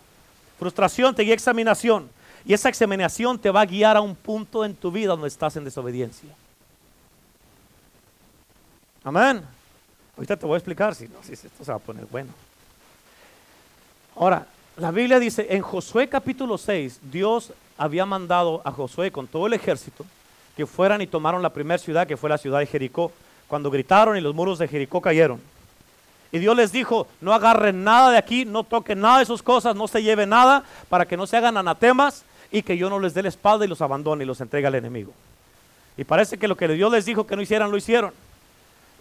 Frustración 0.58 1.14
te 1.14 1.22
guía 1.22 1.32
a 1.32 1.34
examinación. 1.34 2.08
Y 2.44 2.52
esa 2.52 2.68
examinación 2.68 3.38
te 3.38 3.50
va 3.50 3.62
a 3.62 3.66
guiar 3.66 3.96
a 3.96 4.00
un 4.00 4.14
punto 4.14 4.64
en 4.64 4.74
tu 4.74 4.90
vida 4.90 5.08
donde 5.08 5.28
estás 5.28 5.56
en 5.56 5.64
desobediencia. 5.64 6.30
Amén. 9.04 9.42
Ahorita 10.16 10.36
te 10.36 10.46
voy 10.46 10.54
a 10.54 10.58
explicar 10.58 10.94
si 10.94 11.08
no, 11.08 11.22
si 11.22 11.32
esto 11.32 11.48
se 11.64 11.70
va 11.70 11.76
a 11.76 11.80
poner 11.80 12.06
bueno. 12.06 12.30
Ahora, 14.16 14.46
la 14.76 14.90
Biblia 14.90 15.18
dice 15.18 15.46
en 15.50 15.62
Josué 15.62 16.08
capítulo 16.08 16.58
6, 16.58 17.00
Dios 17.02 17.52
había 17.76 18.04
mandado 18.04 18.60
a 18.64 18.72
Josué 18.72 19.12
con 19.12 19.26
todo 19.26 19.46
el 19.46 19.52
ejército 19.52 20.04
que 20.56 20.66
fueran 20.66 21.00
y 21.00 21.06
tomaron 21.06 21.40
la 21.40 21.52
primera 21.52 21.78
ciudad 21.78 22.06
que 22.06 22.16
fue 22.16 22.28
la 22.28 22.38
ciudad 22.38 22.58
de 22.58 22.66
Jericó. 22.66 23.12
Cuando 23.48 23.70
gritaron 23.70 24.16
y 24.16 24.20
los 24.20 24.34
muros 24.34 24.58
de 24.58 24.68
Jericó 24.68 25.00
cayeron. 25.00 25.40
Y 26.30 26.38
Dios 26.38 26.56
les 26.56 26.70
dijo, 26.70 27.08
no 27.20 27.32
agarren 27.32 27.82
nada 27.82 28.10
de 28.10 28.18
aquí, 28.18 28.44
no 28.44 28.62
toquen 28.62 29.00
nada 29.00 29.18
de 29.18 29.24
sus 29.24 29.42
cosas, 29.42 29.74
no 29.74 29.88
se 29.88 30.02
lleven 30.02 30.28
nada 30.28 30.62
para 30.88 31.06
que 31.06 31.16
no 31.16 31.26
se 31.26 31.36
hagan 31.36 31.56
anatemas 31.56 32.24
y 32.52 32.62
que 32.62 32.76
yo 32.76 32.90
no 32.90 33.00
les 33.00 33.14
dé 33.14 33.22
la 33.22 33.30
espalda 33.30 33.64
y 33.64 33.68
los 33.68 33.80
abandone 33.80 34.24
y 34.24 34.26
los 34.26 34.40
entregue 34.40 34.66
al 34.66 34.74
enemigo. 34.74 35.12
Y 35.96 36.04
parece 36.04 36.38
que 36.38 36.46
lo 36.46 36.56
que 36.56 36.68
Dios 36.68 36.92
les 36.92 37.06
dijo 37.06 37.26
que 37.26 37.34
no 37.34 37.42
hicieran, 37.42 37.70
lo 37.70 37.76
hicieron. 37.76 38.12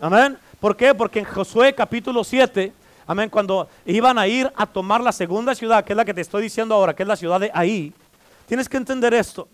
Amén. 0.01 0.37
¿Por 0.59 0.75
qué? 0.75 0.95
Porque 0.95 1.19
en 1.19 1.25
Josué 1.25 1.75
capítulo 1.75 2.23
7 2.23 2.73
Amén. 3.07 3.29
Cuando 3.29 3.69
iban 3.85 4.19
a 4.19 4.27
ir 4.27 4.51
a 4.53 4.65
tomar 4.65 4.99
la 4.99 5.13
segunda 5.13 5.55
ciudad, 5.55 5.83
que 5.85 5.93
es 5.93 5.97
la 5.97 6.03
que 6.03 6.13
te 6.13 6.21
estoy 6.21 6.43
diciendo 6.43 6.75
ahora, 6.75 6.93
que 6.93 7.03
es 7.03 7.07
la 7.07 7.15
ciudad 7.15 7.39
de 7.39 7.49
ahí, 7.53 7.93
tienes 8.45 8.67
que 8.67 8.75
entender 8.75 9.13
esto. 9.13 9.47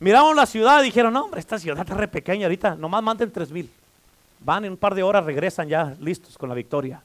Miraron 0.00 0.34
la 0.34 0.44
ciudad 0.44 0.82
y 0.82 0.86
dijeron, 0.86 1.14
no, 1.14 1.24
hombre, 1.24 1.38
esta 1.38 1.56
ciudad 1.58 1.78
está 1.78 1.94
re 1.94 2.08
pequeña 2.08 2.46
ahorita, 2.46 2.74
nomás 2.74 3.02
manden 3.02 3.30
tres 3.30 3.50
mil. 3.50 3.70
Van 4.40 4.64
en 4.64 4.72
un 4.72 4.76
par 4.76 4.94
de 4.94 5.02
horas, 5.02 5.24
regresan 5.24 5.68
ya 5.68 5.96
listos 6.00 6.38
con 6.38 6.48
la 6.48 6.54
victoria. 6.54 7.02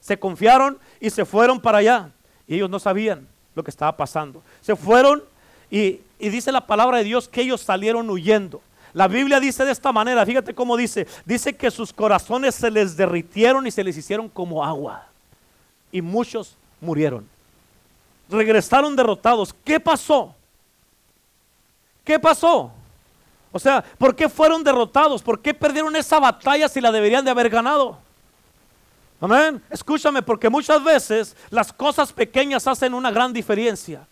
Se 0.00 0.18
confiaron 0.18 0.78
y 1.00 1.10
se 1.10 1.24
fueron 1.24 1.60
para 1.60 1.78
allá. 1.78 2.10
Y 2.46 2.56
ellos 2.56 2.70
no 2.70 2.78
sabían 2.78 3.26
lo 3.54 3.62
que 3.62 3.70
estaba 3.70 3.96
pasando. 3.96 4.42
Se 4.60 4.74
fueron 4.76 5.22
y, 5.70 6.00
y 6.18 6.28
dice 6.30 6.50
la 6.52 6.66
palabra 6.66 6.98
de 6.98 7.04
Dios 7.04 7.28
que 7.28 7.42
ellos 7.42 7.60
salieron 7.60 8.08
huyendo. 8.10 8.60
La 8.92 9.06
Biblia 9.06 9.38
dice 9.38 9.64
de 9.64 9.72
esta 9.72 9.92
manera, 9.92 10.26
fíjate 10.26 10.54
cómo 10.54 10.76
dice, 10.76 11.06
dice 11.24 11.54
que 11.54 11.70
sus 11.70 11.92
corazones 11.92 12.56
se 12.56 12.70
les 12.70 12.96
derritieron 12.96 13.66
y 13.66 13.70
se 13.70 13.84
les 13.84 13.96
hicieron 13.96 14.28
como 14.28 14.64
agua 14.64 15.06
y 15.92 16.02
muchos 16.02 16.56
murieron. 16.80 17.28
Regresaron 18.28 18.94
derrotados. 18.94 19.54
¿Qué 19.64 19.80
pasó? 19.80 20.34
¿Qué 22.04 22.18
pasó? 22.18 22.72
O 23.52 23.58
sea, 23.58 23.82
¿por 23.98 24.14
qué 24.14 24.28
fueron 24.28 24.62
derrotados? 24.62 25.22
¿Por 25.22 25.40
qué 25.40 25.52
perdieron 25.52 25.94
esa 25.96 26.20
batalla 26.20 26.68
si 26.68 26.80
la 26.80 26.92
deberían 26.92 27.24
de 27.24 27.30
haber 27.30 27.50
ganado? 27.50 27.98
Amén. 29.20 29.62
Escúchame, 29.70 30.22
porque 30.22 30.48
muchas 30.48 30.82
veces 30.82 31.36
las 31.50 31.72
cosas 31.72 32.12
pequeñas 32.12 32.66
hacen 32.66 32.94
una 32.94 33.10
gran 33.10 33.32
diferencia. 33.32 34.06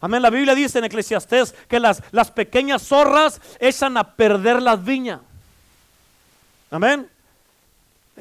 Amén. 0.00 0.22
La 0.22 0.30
Biblia 0.30 0.54
dice 0.54 0.78
en 0.78 0.84
Eclesiastés 0.84 1.54
que 1.68 1.78
las, 1.78 2.02
las 2.12 2.30
pequeñas 2.30 2.82
zorras 2.82 3.40
echan 3.60 3.96
a 3.96 4.14
perder 4.14 4.62
las 4.62 4.82
viñas. 4.82 5.20
Amén. 6.70 7.08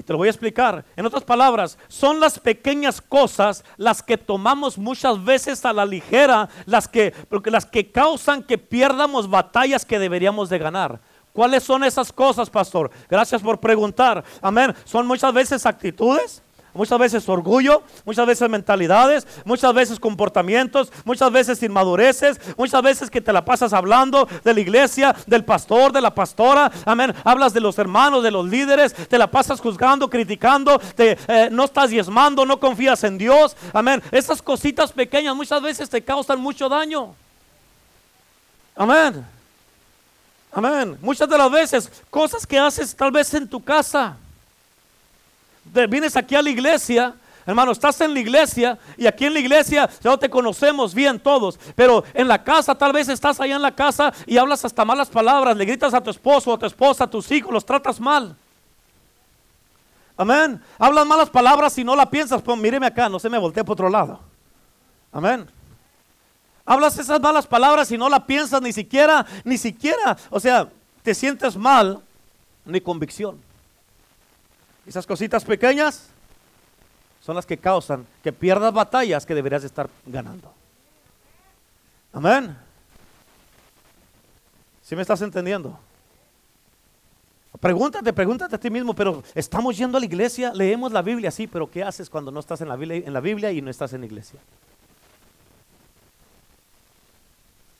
Te 0.03 0.13
lo 0.13 0.17
voy 0.17 0.27
a 0.27 0.31
explicar. 0.31 0.85
En 0.95 1.05
otras 1.05 1.23
palabras, 1.23 1.77
son 1.87 2.19
las 2.19 2.39
pequeñas 2.39 3.01
cosas 3.01 3.63
las 3.77 4.03
que 4.03 4.17
tomamos 4.17 4.77
muchas 4.77 5.23
veces 5.23 5.65
a 5.65 5.73
la 5.73 5.85
ligera, 5.85 6.49
las 6.65 6.87
que, 6.87 7.13
las 7.45 7.65
que 7.65 7.91
causan 7.91 8.43
que 8.43 8.57
pierdamos 8.57 9.29
batallas 9.29 9.85
que 9.85 9.99
deberíamos 9.99 10.49
de 10.49 10.59
ganar. 10.59 10.99
¿Cuáles 11.33 11.63
son 11.63 11.83
esas 11.83 12.11
cosas, 12.11 12.49
pastor? 12.49 12.89
Gracias 13.09 13.41
por 13.41 13.59
preguntar. 13.59 14.23
Amén. 14.41 14.73
Son 14.85 15.05
muchas 15.05 15.31
veces 15.33 15.65
actitudes, 15.65 16.41
muchas 16.77 16.99
veces 16.99 17.27
orgullo, 17.27 17.83
muchas 18.05 18.25
veces 18.25 18.49
mentalidades, 18.49 19.27
muchas 19.43 19.73
veces 19.73 19.99
comportamientos, 19.99 20.91
muchas 21.03 21.31
veces 21.31 21.61
inmadureces, 21.63 22.39
muchas 22.55 22.81
veces 22.81 23.09
que 23.09 23.19
te 23.19 23.33
la 23.33 23.43
pasas 23.43 23.73
hablando 23.73 24.27
de 24.43 24.53
la 24.53 24.59
iglesia, 24.59 25.15
del 25.25 25.43
pastor, 25.43 25.91
de 25.91 26.01
la 26.01 26.13
pastora, 26.13 26.71
amén. 26.85 27.13
Hablas 27.23 27.53
de 27.53 27.59
los 27.59 27.77
hermanos, 27.79 28.23
de 28.23 28.31
los 28.31 28.45
líderes, 28.45 28.93
te 28.93 29.17
la 29.17 29.29
pasas 29.29 29.59
juzgando, 29.59 30.09
criticando, 30.09 30.79
te, 30.95 31.17
eh, 31.27 31.49
no 31.51 31.65
estás 31.65 31.89
diezmando, 31.89 32.45
no 32.45 32.59
confías 32.59 33.03
en 33.03 33.17
Dios, 33.17 33.57
amén. 33.73 34.01
Esas 34.11 34.41
cositas 34.41 34.91
pequeñas 34.91 35.35
muchas 35.35 35.61
veces 35.61 35.89
te 35.89 36.01
causan 36.01 36.39
mucho 36.39 36.69
daño. 36.69 37.13
Amén. 38.75 39.25
Amén. 40.51 40.97
Muchas 41.01 41.27
de 41.27 41.37
las 41.37 41.51
veces, 41.51 41.91
cosas 42.09 42.45
que 42.45 42.57
haces 42.57 42.95
tal 42.95 43.11
vez 43.11 43.33
en 43.33 43.47
tu 43.47 43.63
casa 43.63 44.15
vienes 45.89 46.15
aquí 46.15 46.35
a 46.35 46.41
la 46.41 46.49
iglesia, 46.49 47.15
hermano, 47.45 47.71
estás 47.71 47.99
en 48.01 48.13
la 48.13 48.19
iglesia 48.19 48.77
y 48.97 49.07
aquí 49.07 49.25
en 49.25 49.33
la 49.33 49.39
iglesia 49.39 49.89
ya 50.01 50.17
te 50.17 50.29
conocemos 50.29 50.93
bien 50.93 51.19
todos, 51.19 51.59
pero 51.75 52.03
en 52.13 52.27
la 52.27 52.43
casa 52.43 52.75
tal 52.75 52.93
vez 52.93 53.07
estás 53.09 53.39
allá 53.39 53.55
en 53.55 53.61
la 53.61 53.75
casa 53.75 54.13
y 54.25 54.37
hablas 54.37 54.65
hasta 54.65 54.83
malas 54.83 55.09
palabras, 55.09 55.55
le 55.55 55.65
gritas 55.65 55.93
a 55.93 56.01
tu 56.01 56.09
esposo, 56.09 56.53
a 56.53 56.57
tu 56.57 56.65
esposa, 56.65 57.05
a 57.05 57.09
tus 57.09 57.31
hijos, 57.31 57.51
los 57.51 57.65
tratas 57.65 57.99
mal. 57.99 58.35
Amén. 60.17 60.59
Hablas 60.79 61.05
malas 61.05 61.29
palabras 61.29 61.77
y 61.77 61.83
no 61.83 61.95
la 61.95 62.09
piensas, 62.09 62.41
pues 62.41 62.57
míreme 62.57 62.87
acá, 62.87 63.07
no 63.07 63.19
se 63.19 63.29
me 63.29 63.37
voltee 63.37 63.63
por 63.63 63.73
otro 63.73 63.89
lado. 63.89 64.19
Amén. 65.11 65.47
Hablas 66.65 66.97
esas 66.97 67.21
malas 67.21 67.47
palabras 67.47 67.91
y 67.91 67.97
no 67.97 68.09
la 68.09 68.25
piensas 68.25 68.61
ni 68.61 68.73
siquiera, 68.73 69.25
ni 69.45 69.57
siquiera, 69.57 70.17
o 70.29 70.39
sea, 70.39 70.67
te 71.01 71.15
sientes 71.15 71.55
mal, 71.55 72.01
ni 72.65 72.81
convicción. 72.81 73.46
Esas 74.87 75.05
cositas 75.05 75.43
pequeñas 75.43 76.07
son 77.21 77.35
las 77.35 77.45
que 77.45 77.57
causan 77.57 78.07
que 78.23 78.31
pierdas 78.31 78.73
batallas 78.73 79.25
que 79.25 79.35
deberías 79.35 79.65
estar 79.65 79.89
ganando. 80.05 80.53
Amén. 82.13 82.57
¿Sí 84.81 84.95
me 84.95 85.01
estás 85.01 85.21
entendiendo? 85.21 85.77
Pregúntate, 87.59 88.13
pregúntate 88.13 88.55
a 88.55 88.59
ti 88.59 88.69
mismo, 88.69 88.93
pero 88.93 89.23
estamos 89.35 89.75
yendo 89.77 89.97
a 89.97 89.99
la 89.99 90.05
iglesia, 90.05 90.53
leemos 90.53 90.93
la 90.93 91.01
Biblia, 91.01 91.31
sí, 91.31 91.47
pero 91.47 91.69
¿qué 91.69 91.83
haces 91.83 92.09
cuando 92.09 92.31
no 92.31 92.39
estás 92.39 92.61
en 92.61 92.69
la 92.69 92.77
Biblia, 92.77 93.03
en 93.05 93.11
la 93.11 93.19
Biblia 93.19 93.51
y 93.51 93.61
no 93.61 93.69
estás 93.69 93.91
en 93.91 94.01
la 94.01 94.05
iglesia? 94.05 94.39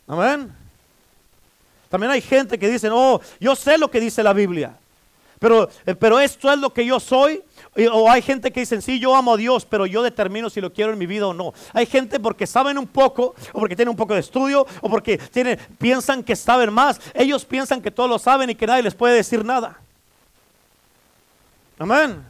Amén. 0.08 0.52
También 1.90 2.12
hay 2.12 2.22
gente 2.22 2.60
que 2.60 2.68
dice, 2.68 2.90
oh, 2.92 3.22
yo 3.40 3.56
sé 3.56 3.78
lo 3.78 3.90
que 3.90 4.02
dice 4.02 4.22
la 4.24 4.34
Biblia. 4.34 4.78
Pero, 5.40 5.70
eh, 5.86 5.96
pero 5.96 6.20
esto 6.20 6.52
es 6.52 6.60
lo 6.60 6.74
que 6.74 6.86
yo 6.86 7.00
soy. 7.00 7.44
O 7.92 8.10
hay 8.10 8.22
gente 8.24 8.52
que 8.52 8.62
dice, 8.62 8.82
sí, 8.82 9.00
yo 9.00 9.16
amo 9.16 9.34
a 9.34 9.38
Dios, 9.38 9.66
pero 9.66 9.86
yo 9.86 10.02
determino 10.02 10.50
si 10.50 10.62
lo 10.62 10.74
quiero 10.74 10.94
en 10.94 10.98
mi 10.98 11.06
vida 11.06 11.28
o 11.28 11.34
no. 11.34 11.54
Hay 11.74 11.86
gente 11.86 12.20
porque 12.20 12.48
saben 12.48 12.78
un 12.78 12.88
poco, 12.88 13.36
o 13.54 13.60
porque 13.60 13.76
tienen 13.76 13.92
un 13.92 13.96
poco 13.96 14.16
de 14.16 14.22
estudio, 14.22 14.66
o 14.82 14.90
porque 14.90 15.18
tienen, 15.18 15.60
piensan 15.78 16.24
que 16.24 16.36
saben 16.36 16.74
más. 16.74 17.00
Ellos 17.14 17.46
piensan 17.46 17.82
que 17.82 17.92
todos 17.92 18.10
lo 18.10 18.18
saben 18.18 18.50
y 18.50 18.56
que 18.56 18.66
nadie 18.66 18.82
les 18.82 18.96
puede 18.96 19.16
decir 19.16 19.46
nada. 19.46 19.80
Amén. 21.78 22.24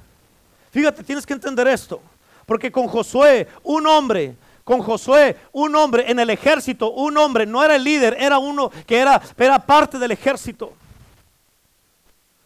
Fíjate, 0.72 1.04
tienes 1.04 1.26
que 1.26 1.34
entender 1.34 1.68
esto. 1.68 2.02
Porque 2.46 2.72
con 2.72 2.88
Josué, 2.88 3.48
un 3.64 3.88
hombre, 3.88 4.36
con 4.66 4.82
Josué, 4.82 5.38
un 5.54 5.76
hombre 5.76 6.12
en 6.12 6.20
el 6.20 6.30
ejército, 6.30 6.92
un 6.92 7.18
hombre, 7.18 7.46
no 7.46 7.64
era 7.64 7.78
el 7.78 7.84
líder, 7.84 8.18
era 8.20 8.38
uno 8.38 8.70
que 8.86 8.98
era, 8.98 9.22
era 9.38 9.60
parte 9.60 9.98
del 9.98 10.12
ejército. 10.12 10.74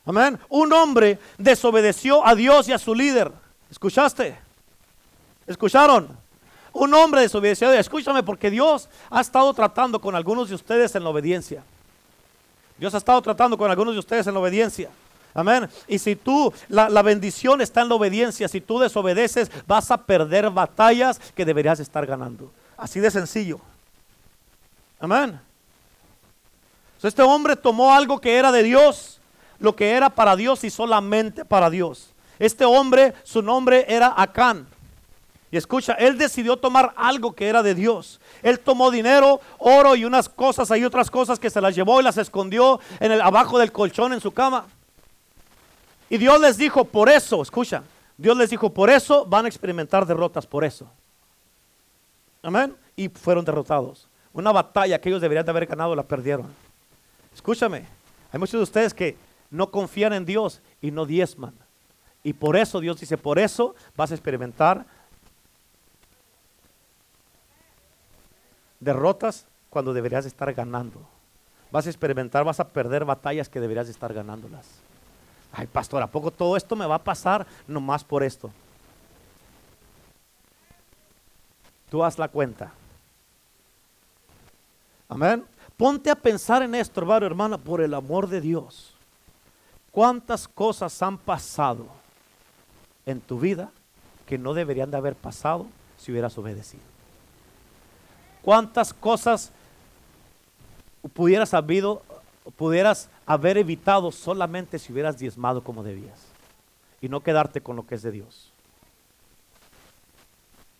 Amén. 0.05 0.39
Un 0.49 0.73
hombre 0.73 1.19
desobedeció 1.37 2.25
a 2.25 2.35
Dios 2.35 2.67
y 2.67 2.73
a 2.73 2.79
su 2.79 2.95
líder. 2.95 3.31
¿Escuchaste? 3.69 4.37
¿Escucharon? 5.45 6.17
Un 6.73 6.93
hombre 6.93 7.21
desobedeció 7.21 7.67
a 7.67 7.71
Dios. 7.71 7.81
Escúchame 7.81 8.23
porque 8.23 8.49
Dios 8.49 8.89
ha 9.09 9.21
estado 9.21 9.53
tratando 9.53 10.01
con 10.01 10.15
algunos 10.15 10.49
de 10.49 10.55
ustedes 10.55 10.95
en 10.95 11.03
la 11.03 11.09
obediencia. 11.09 11.63
Dios 12.77 12.93
ha 12.95 12.97
estado 12.97 13.21
tratando 13.21 13.57
con 13.57 13.69
algunos 13.69 13.93
de 13.93 13.99
ustedes 13.99 14.25
en 14.25 14.33
la 14.33 14.39
obediencia. 14.39 14.89
Amén. 15.33 15.69
Y 15.87 15.99
si 15.99 16.15
tú, 16.15 16.51
la, 16.67 16.89
la, 16.89 17.01
bendición 17.03 17.61
está 17.61 17.81
en 17.81 17.89
la 17.89 17.95
obediencia, 17.95 18.47
si 18.47 18.59
tú 18.59 18.79
desobedeces, 18.79 19.51
vas 19.65 19.91
a 19.91 19.97
perder 19.97 20.49
batallas 20.49 21.19
que 21.35 21.45
deberías 21.45 21.79
estar 21.79 22.05
ganando. 22.05 22.51
Así 22.75 22.99
de 22.99 23.11
sencillo. 23.11 23.59
Amén. 24.99 25.39
Este 27.01 27.21
hombre 27.21 27.55
tomó 27.55 27.93
algo 27.93 28.19
que 28.19 28.35
era 28.35 28.51
de 28.51 28.63
Dios 28.63 29.20
lo 29.61 29.75
que 29.75 29.91
era 29.91 30.09
para 30.09 30.35
Dios 30.35 30.63
y 30.63 30.69
solamente 30.69 31.45
para 31.45 31.69
Dios. 31.69 32.09
Este 32.39 32.65
hombre, 32.65 33.13
su 33.23 33.41
nombre 33.41 33.85
era 33.87 34.13
Acán. 34.17 34.67
Y 35.51 35.57
escucha, 35.57 35.93
él 35.93 36.17
decidió 36.17 36.57
tomar 36.57 36.93
algo 36.95 37.33
que 37.33 37.47
era 37.47 37.61
de 37.61 37.75
Dios. 37.75 38.19
Él 38.41 38.59
tomó 38.59 38.89
dinero, 38.89 39.39
oro 39.59 39.95
y 39.95 40.03
unas 40.03 40.27
cosas, 40.27 40.71
hay 40.71 40.83
otras 40.83 41.11
cosas 41.11 41.37
que 41.37 41.49
se 41.49 41.61
las 41.61 41.75
llevó 41.75 41.99
y 41.99 42.03
las 42.03 42.17
escondió 42.17 42.79
en 42.99 43.11
el, 43.11 43.21
abajo 43.21 43.59
del 43.59 43.71
colchón 43.71 44.13
en 44.13 44.19
su 44.19 44.31
cama. 44.31 44.65
Y 46.09 46.17
Dios 46.17 46.41
les 46.41 46.57
dijo, 46.57 46.85
por 46.85 47.09
eso, 47.09 47.41
escucha, 47.41 47.83
Dios 48.17 48.35
les 48.35 48.49
dijo, 48.49 48.71
por 48.71 48.89
eso 48.89 49.25
van 49.25 49.45
a 49.45 49.47
experimentar 49.47 50.05
derrotas, 50.05 50.47
por 50.47 50.63
eso. 50.63 50.89
Amén. 52.41 52.75
Y 52.95 53.09
fueron 53.09 53.45
derrotados. 53.45 54.07
Una 54.33 54.51
batalla 54.51 54.99
que 54.99 55.09
ellos 55.09 55.21
deberían 55.21 55.45
de 55.45 55.51
haber 55.51 55.67
ganado 55.67 55.95
la 55.95 56.03
perdieron. 56.03 56.47
Escúchame, 57.35 57.85
hay 58.31 58.39
muchos 58.39 58.53
de 58.53 58.63
ustedes 58.63 58.93
que 58.93 59.15
no 59.51 59.69
confían 59.69 60.13
en 60.13 60.25
Dios 60.25 60.61
y 60.81 60.89
no 60.89 61.05
diezman. 61.05 61.53
Y 62.23 62.33
por 62.33 62.55
eso 62.55 62.79
Dios 62.79 62.99
dice, 62.99 63.17
por 63.17 63.37
eso 63.37 63.75
vas 63.95 64.11
a 64.11 64.15
experimentar 64.15 64.85
derrotas 68.79 69.45
cuando 69.69 69.93
deberías 69.93 70.25
estar 70.25 70.51
ganando. 70.53 71.01
Vas 71.71 71.85
a 71.85 71.89
experimentar, 71.89 72.43
vas 72.43 72.59
a 72.59 72.67
perder 72.67 73.05
batallas 73.05 73.49
que 73.49 73.59
deberías 73.59 73.89
estar 73.89 74.13
ganándolas. 74.13 74.67
Ay, 75.51 75.67
pastor, 75.67 76.01
¿a 76.01 76.07
poco 76.07 76.31
todo 76.31 76.55
esto 76.55 76.75
me 76.75 76.85
va 76.85 76.95
a 76.95 77.03
pasar 77.03 77.45
nomás 77.67 78.03
por 78.03 78.23
esto? 78.23 78.51
Tú 81.89 82.03
haz 82.03 82.17
la 82.17 82.29
cuenta. 82.29 82.71
Amén. 85.09 85.45
Ponte 85.75 86.09
a 86.09 86.15
pensar 86.15 86.63
en 86.63 86.75
esto, 86.75 87.01
hermano, 87.01 87.25
hermana, 87.25 87.57
por 87.57 87.81
el 87.81 87.93
amor 87.93 88.27
de 88.27 88.39
Dios. 88.39 88.93
¿Cuántas 89.91 90.47
cosas 90.47 91.01
han 91.01 91.17
pasado 91.17 91.87
en 93.05 93.19
tu 93.19 93.39
vida 93.39 93.71
que 94.25 94.37
no 94.37 94.53
deberían 94.53 94.89
de 94.89 94.97
haber 94.97 95.15
pasado 95.15 95.67
si 95.97 96.11
hubieras 96.11 96.37
obedecido? 96.37 96.83
¿Cuántas 98.41 98.93
cosas 98.93 99.51
pudieras 101.13 101.53
haber 103.25 103.57
evitado 103.57 104.11
solamente 104.11 104.79
si 104.79 104.93
hubieras 104.93 105.17
diezmado 105.17 105.63
como 105.63 105.83
debías 105.83 106.19
y 107.01 107.09
no 107.09 107.21
quedarte 107.21 107.61
con 107.61 107.75
lo 107.75 107.85
que 107.85 107.95
es 107.95 108.01
de 108.01 108.11
Dios? 108.11 108.51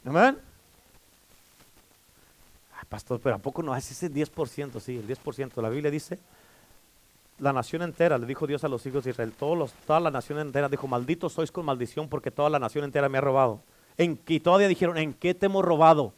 Amén. 0.05 0.38
pastor, 2.89 3.20
pero 3.22 3.36
¿a 3.36 3.39
poco 3.39 3.62
no 3.62 3.74
hace 3.74 3.93
ese 3.93 4.12
10%? 4.12 4.80
Sí, 4.80 4.97
el 4.97 5.07
10%. 5.07 5.62
La 5.62 5.70
Biblia 5.70 5.91
dice, 5.91 6.20
la 7.42 7.52
nación 7.52 7.82
entera, 7.82 8.20
le 8.20 8.28
dijo 8.28 8.46
Dios 8.46 8.64
a 8.64 8.68
los 8.68 8.86
hijos 8.86 9.04
de 9.04 9.10
Israel, 9.10 9.34
toda 9.34 10.00
la 10.00 10.12
nación 10.12 10.38
entera 10.38 10.70
dijo, 10.70 10.88
malditos 10.88 11.34
sois 11.34 11.52
con 11.52 11.66
maldición 11.66 12.08
porque 12.08 12.30
toda 12.30 12.52
la 12.52 12.60
nación 12.60 12.86
entera 12.86 13.10
me 13.10 13.18
ha 13.18 13.22
robado. 13.22 13.64
En, 13.98 14.20
y 14.28 14.39
todavía 14.39 14.68
dijeron, 14.68 14.96
¿en 15.00 15.12
qué 15.12 15.34
te 15.34 15.48
hemos 15.48 15.66
robado? 15.66 16.14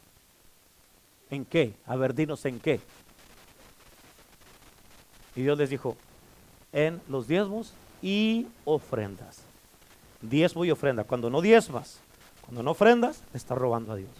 ¿En 1.30 1.46
qué? 1.46 1.72
A 1.86 1.96
ver, 1.96 2.14
dinos 2.14 2.44
en 2.44 2.60
qué. 2.60 2.78
Y 5.34 5.40
Dios 5.40 5.56
les 5.56 5.70
dijo, 5.70 5.96
en 6.72 7.00
los 7.08 7.26
diezmos 7.26 7.72
y 8.02 8.46
ofrendas. 8.66 9.44
Diezmo 10.20 10.66
y 10.66 10.70
ofrenda. 10.70 11.04
Cuando 11.04 11.30
no 11.30 11.40
diezmas, 11.40 12.00
cuando 12.42 12.62
no 12.62 12.72
ofrendas, 12.72 13.22
estás 13.32 13.56
robando 13.56 13.92
a 13.92 13.96
Dios. 13.96 14.10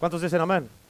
¿Cuántos 0.00 0.20
dicen 0.20 0.40
amén? 0.40 0.81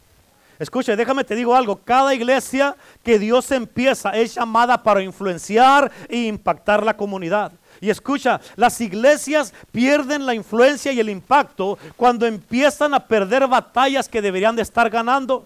Escucha, 0.62 0.94
déjame 0.94 1.24
te 1.24 1.34
digo 1.34 1.56
algo. 1.56 1.74
Cada 1.74 2.14
iglesia 2.14 2.76
que 3.02 3.18
Dios 3.18 3.50
empieza 3.50 4.10
es 4.10 4.36
llamada 4.36 4.80
para 4.80 5.02
influenciar 5.02 5.90
e 6.08 6.18
impactar 6.18 6.84
la 6.84 6.96
comunidad. 6.96 7.50
Y 7.80 7.90
escucha, 7.90 8.40
las 8.54 8.80
iglesias 8.80 9.52
pierden 9.72 10.24
la 10.24 10.36
influencia 10.36 10.92
y 10.92 11.00
el 11.00 11.10
impacto 11.10 11.80
cuando 11.96 12.26
empiezan 12.26 12.94
a 12.94 13.00
perder 13.00 13.48
batallas 13.48 14.08
que 14.08 14.22
deberían 14.22 14.54
de 14.54 14.62
estar 14.62 14.88
ganando. 14.88 15.44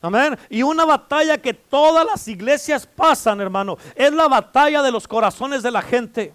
Amén. 0.00 0.38
Y 0.48 0.62
una 0.62 0.84
batalla 0.84 1.36
que 1.36 1.52
todas 1.52 2.06
las 2.06 2.28
iglesias 2.28 2.86
pasan, 2.86 3.40
hermano, 3.40 3.78
es 3.96 4.12
la 4.12 4.28
batalla 4.28 4.80
de 4.80 4.92
los 4.92 5.08
corazones 5.08 5.64
de 5.64 5.72
la 5.72 5.82
gente. 5.82 6.32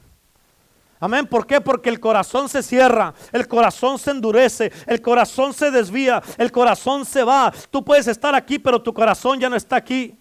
Amén. 0.99 1.27
¿Por 1.27 1.45
qué? 1.45 1.59
Porque 1.59 1.89
el 1.89 1.99
corazón 1.99 2.47
se 2.47 2.63
cierra, 2.63 3.13
el 3.31 3.47
corazón 3.47 3.99
se 3.99 4.11
endurece, 4.11 4.71
el 4.87 5.01
corazón 5.01 5.53
se 5.53 5.69
desvía, 5.69 6.21
el 6.37 6.51
corazón 6.51 7.05
se 7.05 7.23
va. 7.23 7.53
Tú 7.69 7.83
puedes 7.83 8.07
estar 8.07 8.33
aquí, 8.33 8.59
pero 8.59 8.81
tu 8.81 8.93
corazón 8.93 9.39
ya 9.39 9.49
no 9.49 9.55
está 9.55 9.75
aquí. 9.75 10.17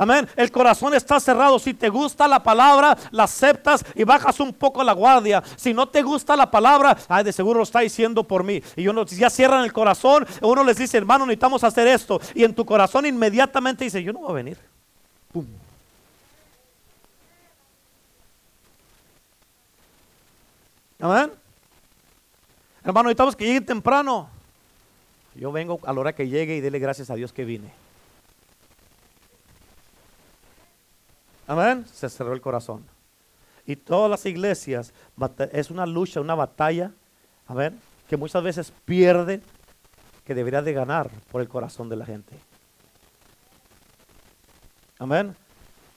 Amén. 0.00 0.26
El 0.34 0.50
corazón 0.50 0.94
está 0.94 1.20
cerrado. 1.20 1.58
Si 1.58 1.74
te 1.74 1.90
gusta 1.90 2.26
la 2.26 2.42
palabra, 2.42 2.96
la 3.10 3.24
aceptas 3.24 3.84
y 3.94 4.02
bajas 4.02 4.40
un 4.40 4.54
poco 4.54 4.82
la 4.82 4.94
guardia. 4.94 5.42
Si 5.56 5.74
no 5.74 5.86
te 5.86 6.00
gusta 6.00 6.34
la 6.36 6.50
palabra, 6.50 6.96
ay, 7.06 7.22
de 7.22 7.34
seguro 7.34 7.58
lo 7.58 7.64
está 7.64 7.80
diciendo 7.80 8.24
por 8.24 8.42
mí. 8.42 8.62
Y 8.76 8.88
uno 8.88 9.04
ya 9.04 9.28
cierran 9.28 9.62
el 9.62 9.74
corazón, 9.74 10.26
uno 10.40 10.64
les 10.64 10.78
dice, 10.78 10.96
hermano, 10.96 11.26
necesitamos 11.26 11.64
hacer 11.64 11.86
esto. 11.86 12.18
Y 12.34 12.44
en 12.44 12.54
tu 12.54 12.64
corazón 12.64 13.04
inmediatamente 13.04 13.84
dice, 13.84 14.02
yo 14.02 14.14
no 14.14 14.20
voy 14.20 14.30
a 14.30 14.34
venir. 14.34 14.58
Pum. 15.32 15.44
Amén. 21.00 21.32
Hermano, 22.84 23.08
necesitamos 23.08 23.36
que 23.36 23.46
llegue 23.46 23.60
temprano. 23.62 24.28
Yo 25.34 25.50
vengo 25.52 25.80
a 25.84 25.92
la 25.92 26.00
hora 26.00 26.12
que 26.14 26.28
llegue 26.28 26.56
y 26.56 26.60
dele 26.60 26.78
gracias 26.78 27.10
a 27.10 27.14
Dios 27.14 27.32
que 27.32 27.44
vine. 27.44 27.72
Amén. 31.46 31.86
Se 31.86 32.08
cerró 32.08 32.32
el 32.32 32.40
corazón. 32.40 32.84
Y 33.66 33.76
todas 33.76 34.10
las 34.10 34.26
iglesias 34.26 34.92
es 35.52 35.70
una 35.70 35.86
lucha, 35.86 36.20
una 36.20 36.34
batalla, 36.34 36.90
amén, 37.46 37.78
que 38.08 38.16
muchas 38.16 38.42
veces 38.42 38.72
pierde, 38.84 39.40
que 40.24 40.34
debería 40.34 40.62
de 40.62 40.72
ganar 40.72 41.10
por 41.30 41.40
el 41.40 41.48
corazón 41.48 41.88
de 41.88 41.96
la 41.96 42.04
gente. 42.04 42.36
Amén. 44.98 45.34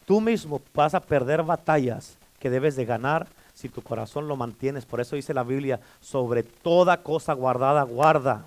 Tú 0.06 0.22
mismo 0.22 0.62
vas 0.74 0.94
a 0.94 1.00
perder 1.00 1.44
batallas 1.44 2.18
que 2.40 2.50
debes 2.50 2.76
de 2.76 2.86
ganar 2.86 3.28
si 3.64 3.70
tu 3.70 3.82
corazón 3.82 4.28
lo 4.28 4.36
mantienes. 4.36 4.86
Por 4.86 5.00
eso 5.00 5.16
dice 5.16 5.34
la 5.34 5.44
Biblia, 5.44 5.80
sobre 6.02 6.44
toda 6.44 6.98
cosa 6.98 7.32
guardada, 7.32 7.84
guarda. 7.84 8.44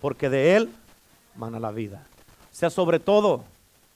Porque 0.00 0.30
de 0.30 0.56
él 0.56 0.70
mana 1.36 1.60
la 1.60 1.70
vida. 1.70 2.02
O 2.50 2.54
sea, 2.54 2.70
sobre 2.70 2.98
todo, 2.98 3.44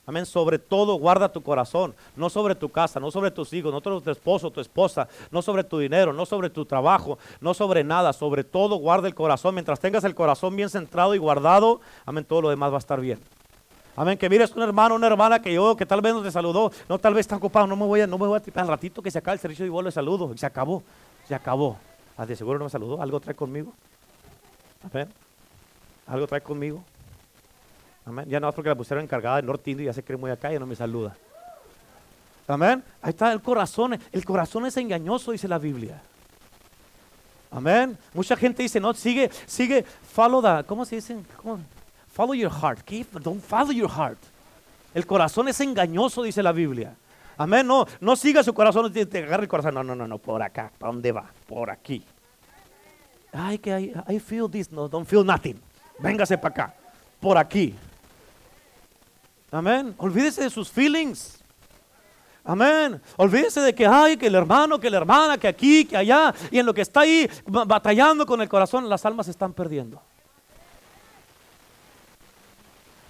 Amén. 0.05 0.25
Sobre 0.25 0.59
todo 0.59 0.95
guarda 0.95 1.31
tu 1.31 1.41
corazón, 1.41 1.95
no 2.17 2.29
sobre 2.29 2.55
tu 2.55 2.67
casa, 2.67 2.99
no 2.99 3.09
sobre 3.09 3.31
tus 3.31 3.53
hijos, 3.53 3.71
no 3.71 3.79
sobre 3.79 4.03
tu 4.03 4.11
esposo, 4.11 4.51
tu 4.51 4.59
esposa, 4.59 5.07
no 5.31 5.41
sobre 5.41 5.63
tu 5.63 5.79
dinero, 5.79 6.11
no 6.11 6.25
sobre 6.25 6.49
tu 6.49 6.65
trabajo, 6.65 7.17
no 7.39 7.53
sobre 7.53 7.85
nada. 7.85 8.11
Sobre 8.11 8.43
todo 8.43 8.75
guarda 8.75 9.07
el 9.07 9.15
corazón. 9.15 9.55
Mientras 9.55 9.79
tengas 9.79 10.03
el 10.03 10.13
corazón 10.13 10.57
bien 10.57 10.69
centrado 10.69 11.15
y 11.15 11.19
guardado, 11.19 11.79
amén, 12.05 12.25
todo 12.25 12.41
lo 12.41 12.49
demás 12.49 12.69
va 12.69 12.75
a 12.75 12.79
estar 12.79 12.99
bien. 12.99 13.17
Amén. 13.95 14.17
Que 14.17 14.29
mires 14.29 14.51
un 14.55 14.63
hermano, 14.63 14.95
una 14.95 15.07
hermana 15.07 15.41
que 15.41 15.53
yo, 15.53 15.75
que 15.75 15.85
tal 15.85 16.01
vez 16.01 16.13
no 16.13 16.23
te 16.23 16.31
saludó, 16.31 16.71
no 16.89 16.97
tal 16.97 17.13
vez 17.13 17.21
está 17.21 17.35
ocupado, 17.35 17.67
no 17.67 17.75
me 17.75 17.85
voy 17.85 18.01
a, 18.01 18.07
no 18.07 18.17
me 18.17 18.27
voy 18.27 18.37
a 18.37 18.39
tripar 18.39 18.63
al 18.63 18.69
ratito 18.69 19.01
que 19.01 19.11
se 19.11 19.19
acabe 19.19 19.35
el 19.35 19.39
servicio 19.39 19.65
y 19.65 19.69
vuelvo 19.69 19.89
le 19.89 19.91
saludo. 19.91 20.33
Y 20.33 20.37
se 20.37 20.45
acabó, 20.45 20.83
se 21.27 21.35
acabó. 21.35 21.77
Ah, 22.17 22.25
de 22.25 22.35
seguro 22.35 22.59
no 22.59 22.65
me 22.65 22.71
saludó, 22.71 23.01
algo 23.01 23.19
trae 23.19 23.35
conmigo. 23.35 23.73
Amén. 24.91 25.09
Algo 26.07 26.27
trae 26.27 26.41
conmigo. 26.41 26.83
Amén. 28.05 28.25
Ya 28.27 28.39
no 28.39 28.49
es 28.49 28.55
porque 28.55 28.69
la 28.69 28.75
pusieron 28.75 29.03
encargada 29.03 29.37
de 29.37 29.43
norte 29.43 29.71
y 29.71 29.83
ya 29.83 29.93
se 29.93 30.03
cree 30.03 30.17
muy 30.17 30.31
acá 30.31 30.53
y 30.53 30.59
no 30.59 30.65
me 30.65 30.75
saluda. 30.75 31.15
Amén. 32.47 32.83
Ahí 33.01 33.11
está 33.11 33.31
el 33.31 33.41
corazón. 33.41 33.97
El 34.11 34.25
corazón 34.25 34.65
es 34.65 34.75
engañoso, 34.77 35.31
dice 35.31 35.47
la 35.47 35.57
Biblia. 35.57 36.01
Amén. 37.49 37.97
Mucha 38.13 38.35
gente 38.35 38.63
dice, 38.63 38.79
no, 38.79 38.93
sigue, 38.93 39.29
sigue, 39.45 39.83
follow 39.83 40.41
the, 40.41 40.65
¿cómo 40.65 40.85
se 40.85 40.95
dice? 40.95 41.17
Follow 42.13 42.35
your 42.35 42.51
heart. 42.51 42.79
Don't 43.23 43.41
follow 43.41 43.71
your 43.71 43.89
heart. 43.89 44.19
El 44.93 45.05
corazón 45.07 45.47
es 45.47 45.59
engañoso, 45.59 46.21
dice 46.21 46.43
la 46.43 46.51
Biblia. 46.51 46.95
Amén. 47.37 47.65
No, 47.65 47.87
no 47.99 48.15
siga 48.15 48.43
su 48.43 48.53
corazón, 48.53 48.93
te, 48.93 49.07
te 49.07 49.19
el 49.23 49.47
corazón. 49.47 49.73
No, 49.73 49.83
no, 49.83 49.95
no, 49.95 50.07
no, 50.07 50.19
por 50.19 50.43
acá. 50.43 50.71
¿Para 50.77 50.93
dónde 50.93 51.11
va? 51.11 51.25
Por 51.47 51.71
aquí. 51.71 52.03
Ay, 53.31 53.57
que 53.57 53.71
I, 53.79 54.15
I 54.15 54.19
feel 54.19 54.47
this. 54.47 54.71
No, 54.71 54.87
don't 54.87 55.07
feel 55.07 55.25
nothing. 55.25 55.59
Véngase 55.97 56.37
para 56.37 56.53
acá. 56.53 56.75
Por 57.19 57.35
aquí. 57.35 57.73
Amén. 59.51 59.95
Olvídese 59.97 60.43
de 60.43 60.49
sus 60.51 60.69
feelings. 60.69 61.39
Amén. 62.43 63.01
Olvídese 63.17 63.61
de 63.61 63.73
que 63.73 63.87
hay, 63.87 64.17
que 64.17 64.27
el 64.27 64.35
hermano, 64.35 64.79
que 64.79 64.91
la 64.91 64.97
hermana, 64.97 65.39
que 65.39 65.47
aquí, 65.47 65.85
que 65.85 65.97
allá. 65.97 66.31
Y 66.51 66.59
en 66.59 66.65
lo 66.67 66.75
que 66.75 66.81
está 66.81 66.99
ahí 66.99 67.27
batallando 67.47 68.27
con 68.27 68.39
el 68.39 68.49
corazón, 68.49 68.87
las 68.87 69.03
almas 69.03 69.27
están 69.27 69.53
perdiendo. 69.53 69.99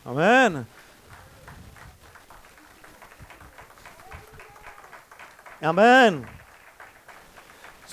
Amén. 0.05 0.67
Amén. 5.61 6.25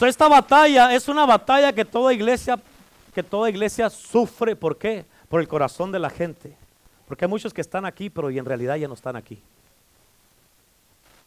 esta 0.00 0.26
batalla 0.26 0.92
es 0.92 1.06
una 1.08 1.24
batalla 1.24 1.72
que 1.72 1.84
toda 1.84 2.12
iglesia, 2.12 2.58
que 3.14 3.22
toda 3.22 3.48
iglesia 3.48 3.88
sufre. 3.88 4.56
¿Por 4.56 4.76
qué? 4.76 5.04
Por 5.28 5.40
el 5.40 5.46
corazón 5.46 5.92
de 5.92 6.00
la 6.00 6.10
gente. 6.10 6.56
Porque 7.06 7.26
hay 7.26 7.28
muchos 7.28 7.54
que 7.54 7.60
están 7.60 7.84
aquí, 7.84 8.10
pero 8.10 8.28
en 8.30 8.44
realidad 8.44 8.76
ya 8.76 8.88
no 8.88 8.94
están 8.94 9.14
aquí. 9.14 9.40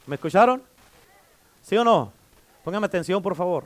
¿Me 0.06 0.16
escucharon? 0.16 0.62
¿Sí 1.62 1.78
o 1.78 1.84
no? 1.84 2.12
Póngame 2.66 2.86
atención, 2.86 3.22
por 3.22 3.36
favor. 3.36 3.66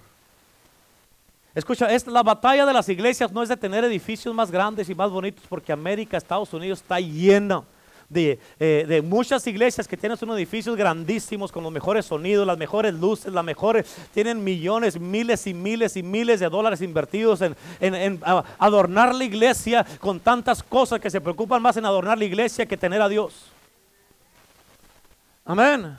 Escucha, 1.57 1.91
es, 1.91 2.05
la 2.05 2.21
batalla 2.21 2.67
de 2.67 2.73
las 2.73 2.87
iglesias 2.87 3.31
no 3.31 3.41
es 3.41 3.49
de 3.49 3.57
tener 3.57 3.83
edificios 3.83 4.31
más 4.31 4.51
grandes 4.51 4.91
y 4.91 4.93
más 4.93 5.09
bonitos, 5.09 5.43
porque 5.49 5.71
América, 5.71 6.15
Estados 6.15 6.53
Unidos 6.53 6.81
está 6.81 6.99
lleno 6.99 7.65
de, 8.09 8.39
eh, 8.59 8.85
de, 8.87 9.01
muchas 9.01 9.47
iglesias 9.47 9.87
que 9.87 9.97
tienen 9.97 10.19
unos 10.21 10.37
edificios 10.37 10.77
grandísimos 10.77 11.51
con 11.51 11.63
los 11.63 11.71
mejores 11.71 12.05
sonidos, 12.05 12.45
las 12.45 12.59
mejores 12.59 12.93
luces, 12.93 13.33
las 13.33 13.43
mejores, 13.43 13.87
tienen 14.13 14.43
millones, 14.43 14.99
miles 14.99 15.47
y 15.47 15.55
miles 15.55 15.97
y 15.97 16.03
miles 16.03 16.41
de 16.41 16.47
dólares 16.47 16.79
invertidos 16.83 17.41
en, 17.41 17.55
en, 17.79 17.95
en 17.95 18.19
adornar 18.59 19.15
la 19.15 19.23
iglesia 19.23 19.83
con 19.99 20.19
tantas 20.19 20.61
cosas 20.61 20.99
que 20.99 21.09
se 21.09 21.21
preocupan 21.21 21.59
más 21.59 21.75
en 21.75 21.85
adornar 21.85 22.19
la 22.19 22.25
iglesia 22.25 22.67
que 22.67 22.77
tener 22.77 23.01
a 23.01 23.09
Dios. 23.09 23.33
Amén. 25.43 25.97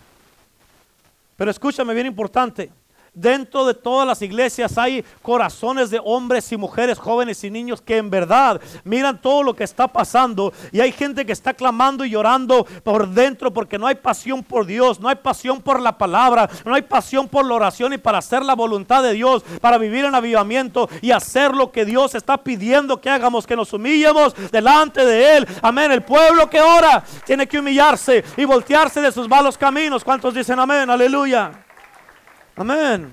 Pero 1.37 1.51
escúchame 1.51 1.95
bien 1.95 2.07
importante. 2.07 2.71
Dentro 3.19 3.67
de 3.67 3.75
todas 3.75 4.07
las 4.07 4.23
iglesias 4.23 4.79
hay 4.79 5.05
corazones 5.23 5.91
de 5.91 6.01
hombres 6.05 6.53
y 6.53 6.57
mujeres, 6.57 7.01
jóvenes 7.01 7.43
y 7.43 7.51
niños 7.51 7.83
que 7.83 7.97
en 7.97 8.11
verdad 8.11 8.61
miran 8.85 9.21
todo 9.21 9.43
lo 9.43 9.57
que 9.57 9.65
está 9.65 9.89
pasando 9.89 10.53
y 10.71 10.79
hay 10.79 10.93
gente 10.93 11.27
que 11.27 11.33
está 11.33 11.53
clamando 11.53 12.05
y 12.05 12.11
llorando 12.11 12.65
por 12.85 13.09
dentro 13.09 13.53
porque 13.53 13.77
no 13.77 13.89
hay 13.89 13.97
pasión 13.97 14.45
por 14.45 14.67
Dios, 14.67 15.01
no 15.01 15.09
hay 15.09 15.17
pasión 15.17 15.61
por 15.61 15.81
la 15.81 15.99
palabra, 15.99 16.49
no 16.65 16.77
hay 16.77 16.83
pasión 16.83 17.27
por 17.27 17.45
la 17.45 17.55
oración 17.55 17.93
y 17.93 17.99
para 17.99 18.19
hacer 18.19 18.45
la 18.45 18.55
voluntad 18.55 19.03
de 19.03 19.15
Dios, 19.15 19.43
para 19.61 19.79
vivir 19.79 20.05
en 20.05 20.15
avivamiento 20.15 20.89
y 21.03 21.11
hacer 21.11 21.57
lo 21.57 21.73
que 21.73 21.85
Dios 21.85 22.15
está 22.15 22.37
pidiendo 22.37 23.01
que 23.01 23.11
hagamos, 23.11 23.49
que 23.49 23.57
nos 23.57 23.73
humillemos 23.73 24.33
delante 24.53 25.05
de 25.05 25.39
Él. 25.39 25.49
Amén. 25.61 25.91
El 25.91 26.05
pueblo 26.05 26.49
que 26.49 26.61
ora 26.61 27.03
tiene 27.27 27.49
que 27.49 27.59
humillarse 27.59 28.25
y 28.37 28.45
voltearse 28.45 29.01
de 29.01 29.11
sus 29.11 29.29
malos 29.29 29.59
caminos. 29.59 30.05
¿Cuántos 30.05 30.35
dicen 30.35 30.61
amén? 30.61 30.89
Aleluya. 30.89 31.65
Amén. 32.59 33.13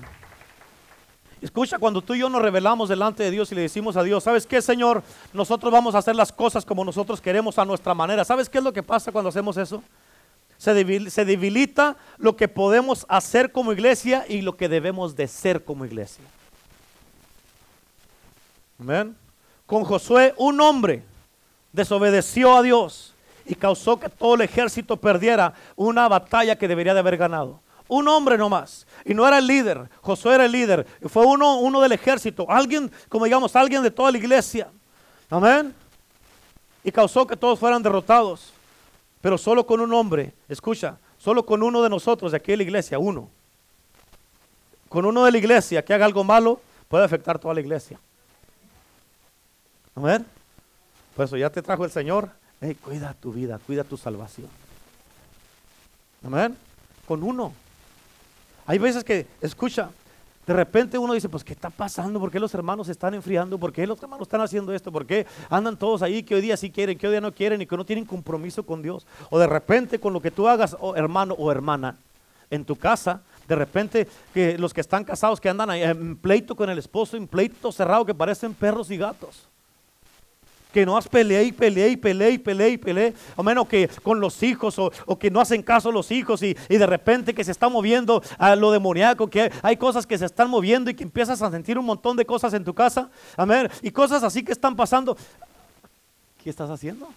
Escucha, 1.40 1.78
cuando 1.78 2.02
tú 2.02 2.14
y 2.14 2.18
yo 2.18 2.28
nos 2.28 2.42
revelamos 2.42 2.88
delante 2.88 3.22
de 3.22 3.30
Dios 3.30 3.52
y 3.52 3.54
le 3.54 3.60
decimos 3.60 3.96
a 3.96 4.02
Dios, 4.02 4.24
¿sabes 4.24 4.44
qué, 4.44 4.60
Señor? 4.60 5.04
Nosotros 5.32 5.72
vamos 5.72 5.94
a 5.94 5.98
hacer 5.98 6.16
las 6.16 6.32
cosas 6.32 6.64
como 6.64 6.84
nosotros 6.84 7.20
queremos 7.20 7.56
a 7.56 7.64
nuestra 7.64 7.94
manera. 7.94 8.24
¿Sabes 8.24 8.48
qué 8.48 8.58
es 8.58 8.64
lo 8.64 8.72
que 8.72 8.82
pasa 8.82 9.12
cuando 9.12 9.28
hacemos 9.28 9.56
eso? 9.56 9.84
Se, 10.58 10.74
debilita 10.74 11.96
lo 12.18 12.34
que 12.34 12.48
podemos 12.48 13.06
hacer 13.08 13.52
como 13.52 13.72
iglesia 13.72 14.24
y 14.28 14.40
lo 14.40 14.56
que 14.56 14.68
debemos 14.68 15.14
de 15.14 15.28
ser 15.28 15.64
como 15.64 15.84
iglesia. 15.84 16.24
Amén. 18.80 19.14
Con 19.64 19.84
Josué, 19.84 20.34
un 20.38 20.60
hombre 20.60 21.04
desobedeció 21.72 22.56
a 22.56 22.62
Dios 22.62 23.14
y 23.44 23.54
causó 23.54 24.00
que 24.00 24.08
todo 24.08 24.34
el 24.34 24.40
ejército 24.40 24.96
perdiera 24.96 25.54
una 25.76 26.08
batalla 26.08 26.56
que 26.56 26.66
debería 26.66 26.94
de 26.94 27.00
haber 27.00 27.16
ganado. 27.16 27.60
Un 27.88 28.08
hombre 28.08 28.36
nomás. 28.36 28.86
Y 29.04 29.14
no 29.14 29.26
era 29.26 29.38
el 29.38 29.46
líder. 29.46 29.88
Josué 30.00 30.34
era 30.34 30.44
el 30.44 30.52
líder. 30.52 30.86
Fue 31.08 31.24
uno, 31.24 31.58
uno 31.58 31.80
del 31.80 31.92
ejército. 31.92 32.46
Alguien, 32.48 32.90
como 33.08 33.24
digamos, 33.24 33.54
alguien 33.54 33.82
de 33.82 33.90
toda 33.90 34.10
la 34.10 34.18
iglesia. 34.18 34.68
Amén. 35.30 35.74
Y 36.82 36.90
causó 36.90 37.26
que 37.26 37.36
todos 37.36 37.58
fueran 37.58 37.82
derrotados. 37.82 38.52
Pero 39.20 39.38
solo 39.38 39.66
con 39.66 39.80
un 39.80 39.92
hombre, 39.92 40.32
escucha, 40.48 40.98
solo 41.18 41.44
con 41.44 41.62
uno 41.62 41.82
de 41.82 41.88
nosotros 41.88 42.32
de 42.32 42.36
aquí 42.36 42.52
de 42.52 42.58
la 42.58 42.62
iglesia, 42.62 42.98
uno. 42.98 43.28
Con 44.88 45.04
uno 45.04 45.24
de 45.24 45.32
la 45.32 45.38
iglesia 45.38 45.84
que 45.84 45.94
haga 45.94 46.04
algo 46.04 46.22
malo, 46.22 46.60
puede 46.88 47.04
afectar 47.04 47.38
toda 47.38 47.54
la 47.54 47.60
iglesia. 47.60 47.98
Amén. 49.94 50.24
Pues 51.16 51.30
eso 51.30 51.36
ya 51.36 51.50
te 51.50 51.62
trajo 51.62 51.84
el 51.84 51.90
Señor. 51.90 52.30
cuida 52.84 53.14
tu 53.14 53.32
vida, 53.32 53.58
cuida 53.66 53.82
tu 53.82 53.96
salvación. 53.96 54.48
Amén. 56.24 56.56
Con 57.06 57.22
uno. 57.22 57.52
Hay 58.66 58.78
veces 58.78 59.04
que, 59.04 59.26
escucha, 59.40 59.90
de 60.46 60.52
repente 60.52 60.98
uno 60.98 61.12
dice, 61.12 61.28
pues 61.28 61.44
¿qué 61.44 61.52
está 61.52 61.70
pasando? 61.70 62.20
¿Por 62.20 62.30
qué 62.30 62.40
los 62.40 62.54
hermanos 62.54 62.86
se 62.86 62.92
están 62.92 63.14
enfriando? 63.14 63.58
¿Por 63.58 63.72
qué 63.72 63.86
los 63.86 64.00
hermanos 64.02 64.26
están 64.26 64.40
haciendo 64.40 64.72
esto? 64.72 64.92
¿Por 64.92 65.06
qué 65.06 65.26
andan 65.50 65.76
todos 65.76 66.02
ahí 66.02 66.22
que 66.22 66.34
hoy 66.34 66.40
día 66.40 66.56
sí 66.56 66.70
quieren, 66.70 66.98
que 66.98 67.06
hoy 67.06 67.12
día 67.12 67.20
no 67.20 67.32
quieren 67.32 67.60
y 67.60 67.66
que 67.66 67.76
no 67.76 67.84
tienen 67.84 68.04
compromiso 68.04 68.64
con 68.64 68.82
Dios? 68.82 69.06
O 69.30 69.38
de 69.38 69.46
repente 69.46 69.98
con 69.98 70.12
lo 70.12 70.20
que 70.20 70.30
tú 70.30 70.48
hagas, 70.48 70.76
oh, 70.80 70.94
hermano 70.94 71.34
o 71.34 71.50
hermana, 71.50 71.96
en 72.50 72.64
tu 72.64 72.76
casa, 72.76 73.22
de 73.48 73.56
repente 73.56 74.06
que 74.32 74.56
los 74.56 74.72
que 74.72 74.80
están 74.80 75.04
casados 75.04 75.40
que 75.40 75.48
andan 75.48 75.70
en 75.70 76.16
pleito 76.16 76.54
con 76.54 76.70
el 76.70 76.78
esposo, 76.78 77.16
en 77.16 77.26
pleito 77.26 77.72
cerrado 77.72 78.04
que 78.04 78.14
parecen 78.14 78.54
perros 78.54 78.90
y 78.90 78.96
gatos 78.96 79.48
que 80.72 80.84
no 80.84 80.96
has 80.96 81.08
peleado 81.08 81.44
y 81.44 81.52
peleé 81.52 81.88
y 81.90 81.96
peleé 81.96 82.30
y 82.32 82.38
peleé 82.38 82.70
y 82.70 82.78
peleé, 82.78 83.14
o 83.34 83.42
menos 83.42 83.66
que 83.66 83.88
con 84.02 84.20
los 84.20 84.42
hijos 84.42 84.78
o, 84.78 85.18
que 85.18 85.30
no 85.30 85.40
hacen 85.40 85.62
caso 85.62 85.90
los 85.90 86.10
hijos 86.10 86.42
y, 86.42 86.54
de 86.54 86.86
repente 86.86 87.34
que 87.34 87.44
se 87.44 87.52
está 87.52 87.68
moviendo 87.68 88.22
a 88.38 88.54
lo 88.56 88.70
demoníaco, 88.70 89.28
que 89.28 89.50
hay 89.62 89.76
cosas 89.76 90.06
que 90.06 90.18
se 90.18 90.26
están 90.26 90.50
moviendo 90.50 90.90
y 90.90 90.94
que 90.94 91.02
empiezas 91.04 91.40
a 91.40 91.50
sentir 91.50 91.78
un 91.78 91.86
montón 91.86 92.16
de 92.16 92.26
cosas 92.26 92.52
en 92.54 92.64
tu 92.64 92.74
casa, 92.74 93.10
amén, 93.36 93.70
y 93.82 93.90
cosas 93.90 94.22
así 94.22 94.42
que 94.42 94.52
están 94.52 94.76
pasando. 94.76 95.16
¿Qué 96.42 96.50
estás 96.50 96.70
haciendo? 96.70 97.08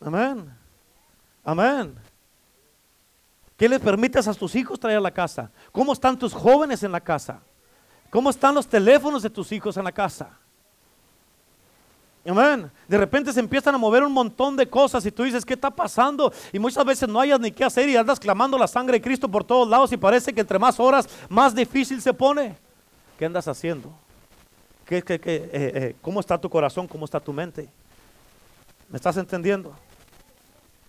Amén. 0.00 0.50
Amén. 1.44 1.94
¿Qué 3.56 3.68
le 3.68 3.78
permites 3.78 4.26
a 4.26 4.32
tus 4.32 4.54
hijos 4.54 4.80
traer 4.80 4.96
a 4.96 5.02
la 5.02 5.10
casa? 5.10 5.50
¿Cómo 5.70 5.92
están 5.92 6.18
tus 6.18 6.32
jóvenes 6.32 6.82
en 6.82 6.92
la 6.92 7.00
casa? 7.00 7.42
¿Cómo 8.10 8.28
están 8.30 8.54
los 8.54 8.66
teléfonos 8.66 9.22
de 9.22 9.30
tus 9.30 9.52
hijos 9.52 9.76
en 9.76 9.84
la 9.84 9.92
casa? 9.92 10.30
Amén. 12.26 12.70
De 12.86 12.98
repente 12.98 13.32
se 13.32 13.40
empiezan 13.40 13.74
a 13.74 13.78
mover 13.78 14.02
un 14.02 14.12
montón 14.12 14.56
de 14.56 14.68
cosas 14.68 15.06
y 15.06 15.12
tú 15.12 15.22
dices, 15.22 15.44
¿qué 15.44 15.54
está 15.54 15.70
pasando? 15.70 16.32
Y 16.52 16.58
muchas 16.58 16.84
veces 16.84 17.08
no 17.08 17.18
hayas 17.18 17.40
ni 17.40 17.50
qué 17.50 17.64
hacer 17.64 17.88
y 17.88 17.96
andas 17.96 18.20
clamando 18.20 18.58
la 18.58 18.66
sangre 18.66 18.98
de 18.98 19.02
Cristo 19.02 19.28
por 19.28 19.44
todos 19.44 19.68
lados 19.68 19.92
y 19.92 19.96
parece 19.96 20.32
que 20.32 20.40
entre 20.40 20.58
más 20.58 20.78
horas 20.78 21.08
más 21.28 21.54
difícil 21.54 22.02
se 22.02 22.12
pone. 22.12 22.56
¿Qué 23.18 23.24
andas 23.24 23.48
haciendo? 23.48 23.90
¿Qué, 24.84 25.02
qué, 25.02 25.20
qué, 25.20 25.36
eh, 25.36 25.50
eh, 25.52 25.96
¿Cómo 26.02 26.20
está 26.20 26.38
tu 26.38 26.50
corazón? 26.50 26.88
¿Cómo 26.88 27.04
está 27.04 27.20
tu 27.20 27.32
mente? 27.32 27.68
¿Me 28.88 28.96
estás 28.96 29.16
entendiendo? 29.16 29.72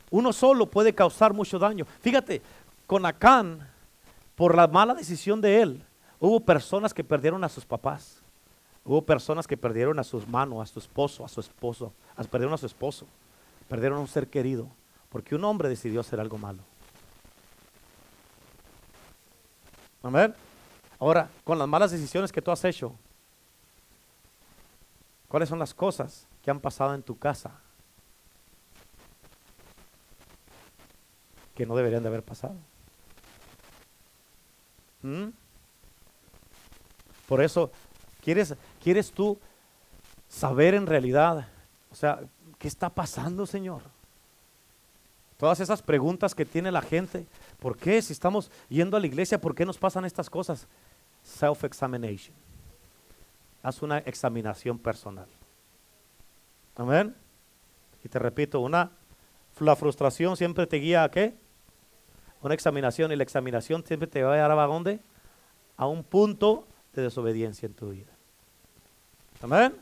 Uno 0.09 0.33
solo 0.33 0.65
puede 0.65 0.93
causar 0.93 1.33
mucho 1.33 1.57
daño. 1.59 1.85
Fíjate, 2.01 2.41
con 2.87 3.05
Acán, 3.05 3.69
por 4.35 4.55
la 4.55 4.67
mala 4.67 4.95
decisión 4.95 5.39
de 5.39 5.61
él, 5.61 5.85
Hubo 6.21 6.39
personas 6.39 6.93
que 6.93 7.03
perdieron 7.03 7.43
a 7.43 7.49
sus 7.49 7.65
papás. 7.65 8.21
Hubo 8.85 9.01
personas 9.03 9.47
que 9.47 9.57
perdieron 9.57 9.97
a 9.97 10.03
sus 10.03 10.27
manos, 10.27 10.61
a 10.61 10.71
su 10.71 10.77
esposo, 10.77 11.25
a 11.25 11.27
su 11.27 11.39
esposo, 11.39 11.93
perdieron 12.29 12.53
a 12.53 12.57
su 12.57 12.67
esposo, 12.67 13.07
perdieron 13.67 13.97
a 13.97 14.01
un 14.01 14.07
ser 14.07 14.27
querido, 14.27 14.69
porque 15.09 15.33
un 15.33 15.43
hombre 15.43 15.67
decidió 15.67 15.99
hacer 15.99 16.19
algo 16.19 16.37
malo. 16.37 16.61
Amén. 20.03 20.35
Ahora, 20.99 21.27
con 21.43 21.57
las 21.57 21.67
malas 21.67 21.89
decisiones 21.89 22.31
que 22.31 22.41
tú 22.41 22.51
has 22.51 22.63
hecho, 22.65 22.93
¿cuáles 25.27 25.49
son 25.49 25.57
las 25.57 25.73
cosas 25.73 26.27
que 26.43 26.51
han 26.51 26.59
pasado 26.59 26.93
en 26.93 27.01
tu 27.01 27.17
casa 27.17 27.59
que 31.55 31.65
no 31.65 31.75
deberían 31.75 32.03
de 32.03 32.09
haber 32.09 32.23
pasado? 32.23 32.55
¿Mm? 35.01 35.40
Por 37.31 37.41
eso, 37.41 37.71
¿quieres, 38.21 38.55
¿quieres 38.83 39.09
tú 39.09 39.39
saber 40.27 40.73
en 40.73 40.85
realidad, 40.85 41.47
o 41.89 41.95
sea, 41.95 42.19
qué 42.59 42.67
está 42.67 42.89
pasando, 42.89 43.45
Señor? 43.45 43.83
Todas 45.37 45.61
esas 45.61 45.81
preguntas 45.81 46.35
que 46.35 46.43
tiene 46.43 46.73
la 46.73 46.81
gente, 46.81 47.25
¿por 47.61 47.77
qué 47.77 48.01
si 48.01 48.11
estamos 48.11 48.51
yendo 48.67 48.97
a 48.97 48.99
la 48.99 49.07
iglesia, 49.07 49.39
por 49.39 49.55
qué 49.55 49.65
nos 49.65 49.77
pasan 49.77 50.03
estas 50.03 50.29
cosas? 50.29 50.67
Self-examination. 51.23 52.35
Haz 53.63 53.81
una 53.81 53.99
examinación 53.99 54.77
personal. 54.77 55.29
Amén. 56.75 57.15
Y 58.03 58.09
te 58.09 58.19
repito, 58.19 58.59
una, 58.59 58.91
la 59.57 59.77
frustración 59.77 60.35
siempre 60.35 60.67
te 60.67 60.75
guía 60.75 61.05
a 61.05 61.09
qué? 61.09 61.33
Una 62.41 62.55
examinación 62.55 63.09
y 63.13 63.15
la 63.15 63.23
examinación 63.23 63.85
siempre 63.85 64.09
te 64.09 64.21
va 64.21 64.33
a 64.33 64.35
llevar 64.35 64.59
a 64.59 64.67
dónde? 64.67 64.99
A 65.77 65.87
un 65.87 66.03
punto 66.03 66.67
de 66.93 67.01
desobediencia 67.03 67.65
en 67.65 67.73
tu 67.73 67.89
vida. 67.89 68.11
Amén. 69.41 69.75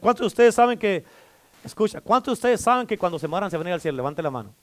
¿Cuántos 0.00 0.20
de 0.20 0.26
ustedes 0.26 0.54
saben 0.54 0.78
que, 0.78 1.04
escucha, 1.64 2.00
cuántos 2.00 2.32
de 2.32 2.34
ustedes 2.34 2.60
saben 2.60 2.86
que 2.86 2.96
cuando 2.96 3.18
se 3.18 3.28
mueran 3.28 3.50
se 3.50 3.56
van 3.56 3.66
a 3.66 3.70
ir 3.70 3.74
al 3.74 3.80
cielo? 3.80 3.96
Levante 3.96 4.22
la 4.22 4.30
mano. 4.30 4.54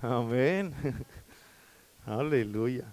Amén. 0.00 0.72
Aleluya. 2.06 2.84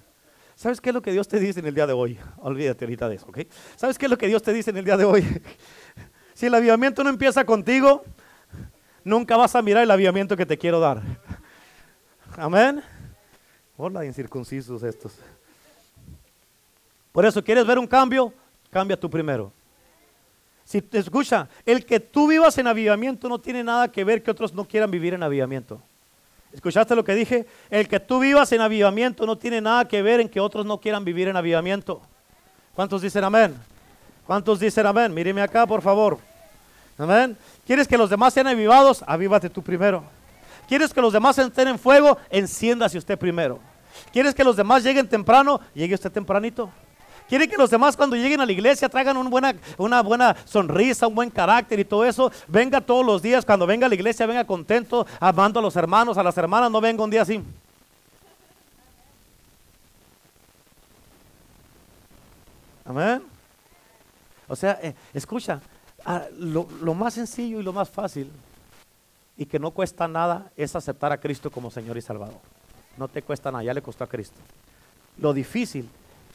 ¿Sabes 0.56 0.82
qué 0.82 0.90
es 0.90 0.94
lo 0.96 1.02
que 1.02 1.12
Dios 1.12 1.28
te 1.28 1.40
dice 1.40 1.60
en 1.60 1.68
el 1.68 1.76
día 1.76 1.86
de 1.86 1.94
hoy? 1.94 2.18
Olvídate 2.38 2.86
ahorita 2.86 3.10
de 3.10 3.16
eso, 3.16 3.28
¿ok? 3.28 3.40
¿Sabes 3.76 4.00
qué 4.00 4.06
es 4.06 4.10
lo 4.10 4.18
que 4.18 4.28
Dios 4.28 4.42
te 4.42 4.54
dice 4.54 4.72
en 4.72 4.78
el 4.78 4.86
día 4.86 4.98
de 4.98 5.06
hoy? 5.06 5.24
Si 6.34 6.48
el 6.48 6.56
avivamiento 6.56 7.04
no 7.04 7.10
empieza 7.10 7.46
contigo, 7.46 8.04
nunca 9.04 9.38
vas 9.38 9.56
a 9.56 9.62
mirar 9.62 9.84
el 9.84 9.92
avivamiento 9.92 10.36
que 10.36 10.46
te 10.46 10.58
quiero 10.58 10.80
dar. 10.80 11.02
Amén. 12.38 12.82
Hola, 13.78 14.06
incircuncisos 14.06 14.82
estos. 14.84 15.14
Por 17.12 17.26
eso, 17.26 17.44
¿quieres 17.44 17.66
ver 17.66 17.78
un 17.78 17.88
cambio? 17.88 18.34
Cambia 18.72 19.00
tú 19.00 19.10
primero. 19.10 19.52
Si 20.64 20.82
te 20.82 20.98
escucha, 20.98 21.48
el 21.66 21.86
que 21.86 22.00
tú 22.00 22.28
vivas 22.28 22.58
en 22.58 22.68
avivamiento 22.68 23.30
no 23.30 23.40
tiene 23.40 23.64
nada 23.64 23.92
que 23.92 24.04
ver 24.04 24.24
que 24.24 24.32
otros 24.32 24.54
no 24.54 24.66
quieran 24.66 24.90
vivir 24.90 25.14
en 25.14 25.22
avivamiento. 25.22 25.82
¿Escuchaste 26.54 26.96
lo 26.96 27.04
que 27.04 27.14
dije? 27.14 27.46
El 27.70 27.88
que 27.88 28.00
tú 28.00 28.20
vivas 28.20 28.52
en 28.52 28.62
avivamiento 28.62 29.26
no 29.26 29.38
tiene 29.38 29.60
nada 29.60 29.88
que 29.88 30.02
ver 30.02 30.20
en 30.20 30.30
que 30.30 30.40
otros 30.40 30.66
no 30.66 30.80
quieran 30.80 31.04
vivir 31.04 31.28
en 31.28 31.36
avivamiento. 31.36 32.02
¿Cuántos 32.74 33.02
dicen 33.02 33.24
amén? 33.24 33.56
¿Cuántos 34.26 34.60
dicen 34.60 34.86
amén? 34.86 35.14
Míreme 35.14 35.42
acá, 35.42 35.66
por 35.68 35.82
favor. 35.82 36.18
Amén. 36.98 37.38
¿Quieres 37.66 37.88
que 37.88 37.98
los 37.98 38.10
demás 38.10 38.34
sean 38.34 38.48
avivados? 38.48 39.04
Avívate 39.06 39.50
tú 39.50 39.62
primero. 39.62 40.04
¿Quieres 40.68 40.94
que 40.94 41.02
los 41.02 41.14
demás 41.14 41.38
estén 41.38 41.68
en 41.68 41.80
fuego? 41.80 42.18
Enciéndase 42.30 42.98
usted 42.98 43.18
primero. 43.18 43.60
¿Quieres 44.12 44.34
que 44.34 44.44
los 44.44 44.56
demás 44.56 44.84
lleguen 44.84 45.08
temprano? 45.08 45.60
Llegue 45.74 45.96
usted 45.96 46.12
tempranito. 46.12 46.70
¿Quiere 47.28 47.48
que 47.48 47.58
los 47.58 47.70
demás 47.70 47.96
cuando 47.96 48.16
lleguen 48.16 48.42
a 48.42 48.46
la 48.46 48.52
iglesia 48.52 48.90
traigan 48.90 49.18
una 49.18 49.30
buena, 49.30 49.56
una 49.78 50.02
buena 50.02 50.36
sonrisa, 50.46 51.08
un 51.08 51.16
buen 51.16 51.30
carácter 51.30 51.80
y 51.80 51.86
todo 51.86 52.06
eso? 52.06 52.32
Venga 52.48 52.82
todos 52.82 53.06
los 53.06 53.22
días, 53.22 53.46
cuando 53.46 53.66
venga 53.66 53.86
a 53.86 53.90
la 53.90 53.96
iglesia, 53.96 54.26
venga 54.26 54.46
contento, 54.46 55.08
amando 55.20 55.60
a 55.60 55.64
los 55.64 55.76
hermanos, 55.76 56.18
a 56.18 56.24
las 56.24 56.38
hermanas, 56.38 56.70
no 56.70 56.82
venga 56.82 57.04
un 57.04 57.10
día 57.10 57.22
así. 57.22 57.42
Amén. 62.86 63.33
O 64.54 64.56
sea, 64.56 64.80
eh, 64.82 64.96
escucha, 65.14 65.62
ah, 66.06 66.24
lo, 66.38 66.68
lo 66.82 66.94
más 66.94 67.16
sencillo 67.16 67.60
y 67.60 67.64
lo 67.64 67.74
más 67.74 67.90
fácil 67.90 68.32
y 69.38 69.46
que 69.46 69.60
no 69.60 69.72
cuesta 69.72 70.08
nada 70.08 70.52
es 70.56 70.76
aceptar 70.76 71.12
a 71.12 71.20
Cristo 71.20 71.52
como 71.52 71.72
Señor 71.72 71.98
y 71.98 72.02
Salvador. 72.02 72.40
No 72.98 73.08
te 73.08 73.22
cuesta 73.22 73.52
nada, 73.52 73.64
ya 73.64 73.74
le 73.74 73.82
costó 73.82 74.04
a 74.04 74.08
Cristo. 74.08 74.38
Lo 75.18 75.34
difícil 75.34 75.90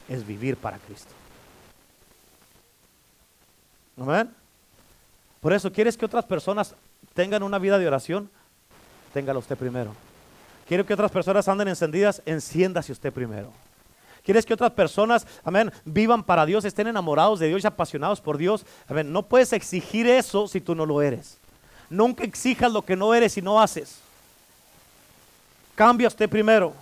es 0.07 0.25
vivir 0.25 0.57
para 0.57 0.77
Cristo. 0.77 1.11
Amén. 3.97 4.29
Por 5.39 5.53
eso, 5.53 5.71
¿quieres 5.71 5.97
que 5.97 6.05
otras 6.05 6.25
personas 6.25 6.75
tengan 7.13 7.43
una 7.43 7.59
vida 7.59 7.77
de 7.77 7.87
oración? 7.87 8.29
Téngala 9.13 9.39
usted 9.39 9.57
primero. 9.57 9.93
¿Quiere 10.67 10.85
que 10.85 10.93
otras 10.93 11.11
personas 11.11 11.47
anden 11.47 11.69
encendidas? 11.69 12.21
Enciéndase 12.25 12.91
usted 12.91 13.11
primero. 13.13 13.51
¿Quieres 14.23 14.45
que 14.45 14.53
otras 14.53 14.71
personas, 14.71 15.25
amén, 15.43 15.71
vivan 15.85 16.23
para 16.23 16.45
Dios, 16.45 16.65
estén 16.65 16.87
enamorados 16.87 17.39
de 17.39 17.47
Dios 17.47 17.63
y 17.63 17.67
apasionados 17.67 18.21
por 18.21 18.37
Dios? 18.37 18.65
Amén, 18.87 19.11
no 19.11 19.23
puedes 19.23 19.53
exigir 19.53 20.07
eso 20.07 20.47
si 20.47 20.61
tú 20.61 20.75
no 20.75 20.85
lo 20.85 21.01
eres. 21.01 21.37
Nunca 21.89 22.23
exijas 22.23 22.71
lo 22.71 22.83
que 22.83 22.95
no 22.95 23.13
eres 23.13 23.37
y 23.37 23.41
no 23.41 23.59
haces. 23.59 23.99
Cambia 25.75 26.07
usted 26.07 26.29
primero. 26.29 26.73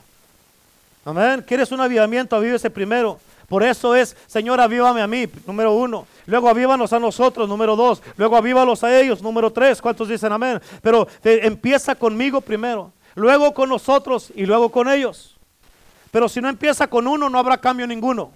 Amén. 1.06 1.42
¿Quieres 1.48 1.72
un 1.72 1.80
avivamiento? 1.80 2.36
Avívese 2.36 2.70
primero. 2.70 3.20
Por 3.48 3.64
eso 3.64 3.96
es, 3.96 4.18
Señor, 4.28 4.60
avívame 4.60 5.02
a 5.02 5.08
mí, 5.08 5.26
número 5.46 5.72
uno. 5.74 6.06
Luego 6.26 6.50
avívanos 6.50 6.92
a 6.92 7.00
nosotros, 7.00 7.48
número 7.48 7.78
dos. 7.78 8.02
Luego 8.18 8.36
avívalos 8.36 8.84
a 8.84 9.00
ellos, 9.00 9.22
número 9.22 9.50
tres. 9.54 9.82
¿Cuántos 9.82 10.10
dicen 10.10 10.34
amén? 10.34 10.60
Pero 10.82 11.08
empieza 11.24 11.96
conmigo 11.96 12.42
primero. 12.42 12.92
Luego 13.16 13.54
con 13.54 13.70
nosotros 13.70 14.32
y 14.36 14.46
luego 14.46 14.70
con 14.70 14.90
ellos. 14.90 15.37
Pero 16.12 16.30
si 16.30 16.42
no 16.42 16.50
empieza 16.50 16.88
con 16.88 17.08
uno, 17.08 17.30
no 17.30 17.38
habrá 17.38 17.58
cambio 17.58 17.86
ninguno. 17.88 18.32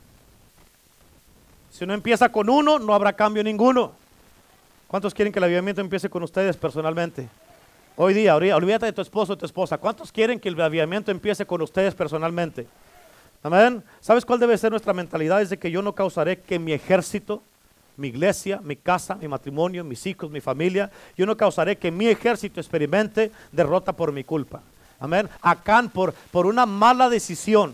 Si 1.72 1.86
no 1.86 1.94
empieza 1.94 2.30
con 2.30 2.50
uno, 2.50 2.80
no 2.80 2.94
habrá 2.94 3.14
cambio 3.14 3.44
ninguno. 3.44 3.94
¿Cuántos 4.88 5.14
quieren 5.14 5.32
que 5.32 5.40
el 5.40 5.46
avivamiento 5.46 5.82
empiece 5.82 6.10
con 6.10 6.22
ustedes 6.22 6.58
personalmente? 6.58 7.30
Hoy 7.96 8.14
día, 8.14 8.36
olvídate 8.36 8.88
de 8.88 8.94
tu 8.94 9.02
esposo 9.02 9.34
o 9.34 9.38
tu 9.38 9.46
esposa. 9.46 9.78
¿Cuántos 9.78 10.12
quieren 10.12 10.40
que 10.40 10.50
el 10.50 10.60
avivamiento 10.60 11.12
empiece 11.12 11.46
con 11.46 11.62
ustedes 11.62 11.96
personalmente? 11.96 12.68
Amén. 13.44 13.84
¿Sabes 14.00 14.26
cuál 14.26 14.40
debe 14.40 14.58
ser 14.58 14.72
nuestra 14.72 14.94
mentalidad? 14.94 15.42
Es 15.42 15.50
de 15.50 15.58
que 15.58 15.72
yo 15.72 15.82
no 15.82 15.96
causaré 15.96 16.40
que 16.40 16.60
mi 16.60 16.74
ejército, 16.74 17.42
mi 17.98 18.10
iglesia, 18.10 18.60
mi 18.64 18.76
casa, 18.76 19.16
mi 19.16 19.28
matrimonio, 19.28 19.84
mis 19.84 20.06
hijos, 20.06 20.30
mi 20.30 20.42
familia, 20.42 20.92
yo 21.18 21.26
no 21.26 21.36
causaré 21.38 21.78
que 21.78 21.92
mi 21.92 22.08
ejército 22.08 22.60
experimente 22.60 23.32
derrota 23.52 23.94
por 23.94 24.12
mi 24.12 24.24
culpa. 24.24 24.62
Amén. 25.02 25.28
Acán 25.42 25.90
por, 25.90 26.14
por 26.14 26.46
una 26.46 26.68
mala 26.68 27.10
decisión. 27.10 27.74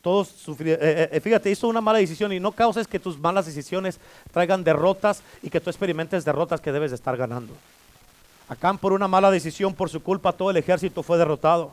Todos 0.00 0.28
sufrieron, 0.28 0.82
eh, 0.82 1.02
eh, 1.02 1.08
eh, 1.12 1.20
fíjate, 1.20 1.50
hizo 1.50 1.68
una 1.68 1.82
mala 1.82 1.98
decisión 1.98 2.32
y 2.32 2.40
no 2.40 2.52
causes 2.52 2.88
que 2.88 2.98
tus 2.98 3.18
malas 3.18 3.44
decisiones 3.46 4.00
traigan 4.32 4.64
derrotas 4.64 5.22
y 5.42 5.50
que 5.50 5.60
tú 5.60 5.68
experimentes 5.68 6.24
derrotas 6.24 6.62
que 6.62 6.72
debes 6.72 6.90
de 6.90 6.96
estar 6.96 7.16
ganando. 7.18 7.54
Acán 8.48 8.78
por 8.78 8.94
una 8.94 9.08
mala 9.08 9.30
decisión, 9.30 9.74
por 9.74 9.90
su 9.90 10.02
culpa, 10.02 10.32
todo 10.32 10.50
el 10.50 10.56
ejército 10.56 11.02
fue 11.02 11.18
derrotado. 11.18 11.72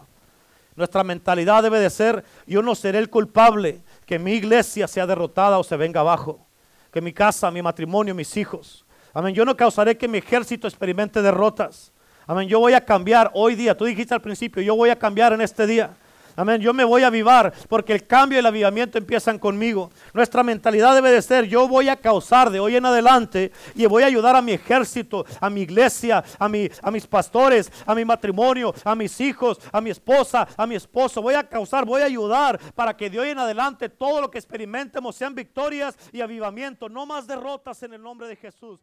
Nuestra 0.76 1.04
mentalidad 1.04 1.64
debe 1.64 1.80
de 1.80 1.90
ser, 1.90 2.26
yo 2.46 2.62
no 2.62 2.76
seré 2.76 3.00
el 3.00 3.10
culpable 3.10 3.80
que 4.06 4.20
mi 4.20 4.34
iglesia 4.34 4.88
sea 4.88 5.08
derrotada 5.08 5.58
o 5.58 5.64
se 5.64 5.78
venga 5.78 6.02
abajo, 6.02 6.46
que 6.92 7.02
mi 7.02 7.14
casa, 7.14 7.52
mi 7.52 7.62
matrimonio, 7.62 8.16
mis 8.16 8.36
hijos. 8.36 8.86
Amén, 9.14 9.34
yo 9.34 9.46
no 9.46 9.56
causaré 9.56 9.98
que 9.98 10.08
mi 10.08 10.18
ejército 10.18 10.68
experimente 10.68 11.22
derrotas. 11.22 11.92
Amén, 12.32 12.48
yo 12.48 12.62
voy 12.62 12.72
a 12.72 12.80
cambiar 12.80 13.30
hoy 13.34 13.56
día, 13.56 13.76
tú 13.76 13.84
dijiste 13.84 14.14
al 14.14 14.22
principio, 14.22 14.64
yo 14.64 14.74
voy 14.74 14.90
a 14.90 14.98
cambiar 14.98 15.34
en 15.34 15.42
este 15.42 15.68
día. 15.68 15.98
Amén. 16.38 16.62
Yo 16.62 16.74
me 16.74 16.86
voy 16.86 17.04
a 17.04 17.08
avivar 17.08 17.52
porque 17.68 17.92
el 17.92 18.08
cambio 18.08 18.38
y 18.38 18.40
el 18.40 18.46
avivamiento 18.46 18.98
empiezan 18.98 19.38
conmigo. 19.38 19.92
Nuestra 20.14 20.42
mentalidad 20.42 20.96
debe 20.96 21.12
de 21.12 21.22
ser, 21.22 21.44
yo 21.44 21.68
voy 21.68 21.90
a 21.90 21.98
causar 21.98 22.50
de 22.50 22.62
hoy 22.62 22.78
en 22.78 22.86
adelante 22.86 23.52
y 23.76 23.86
voy 23.86 24.04
a 24.04 24.06
ayudar 24.06 24.38
a 24.38 24.42
mi 24.42 24.54
ejército, 24.54 25.26
a 25.42 25.50
mi 25.50 25.64
iglesia, 25.64 26.24
a, 26.40 26.48
mi, 26.48 26.70
a 26.82 26.90
mis 26.90 27.06
pastores, 27.06 27.70
a 27.86 27.94
mi 27.94 28.06
matrimonio, 28.06 28.74
a 28.86 28.96
mis 28.96 29.20
hijos, 29.20 29.60
a 29.70 29.82
mi 29.82 29.90
esposa, 29.90 30.48
a 30.56 30.66
mi 30.66 30.76
esposo. 30.76 31.22
Voy 31.22 31.34
a 31.34 31.44
causar, 31.44 31.84
voy 31.84 32.02
a 32.02 32.06
ayudar 32.06 32.58
para 32.76 32.96
que 32.96 33.10
de 33.10 33.20
hoy 33.20 33.30
en 33.32 33.40
adelante 33.40 33.90
todo 33.90 34.22
lo 34.22 34.32
que 34.32 34.38
experimentemos 34.38 35.18
sean 35.18 35.36
victorias 35.36 35.98
y 36.14 36.22
avivamiento, 36.22 36.88
no 36.88 37.06
más 37.06 37.28
derrotas 37.28 37.84
en 37.84 37.94
el 37.94 38.02
nombre 38.02 38.30
de 38.30 38.38
Jesús. 38.38 38.80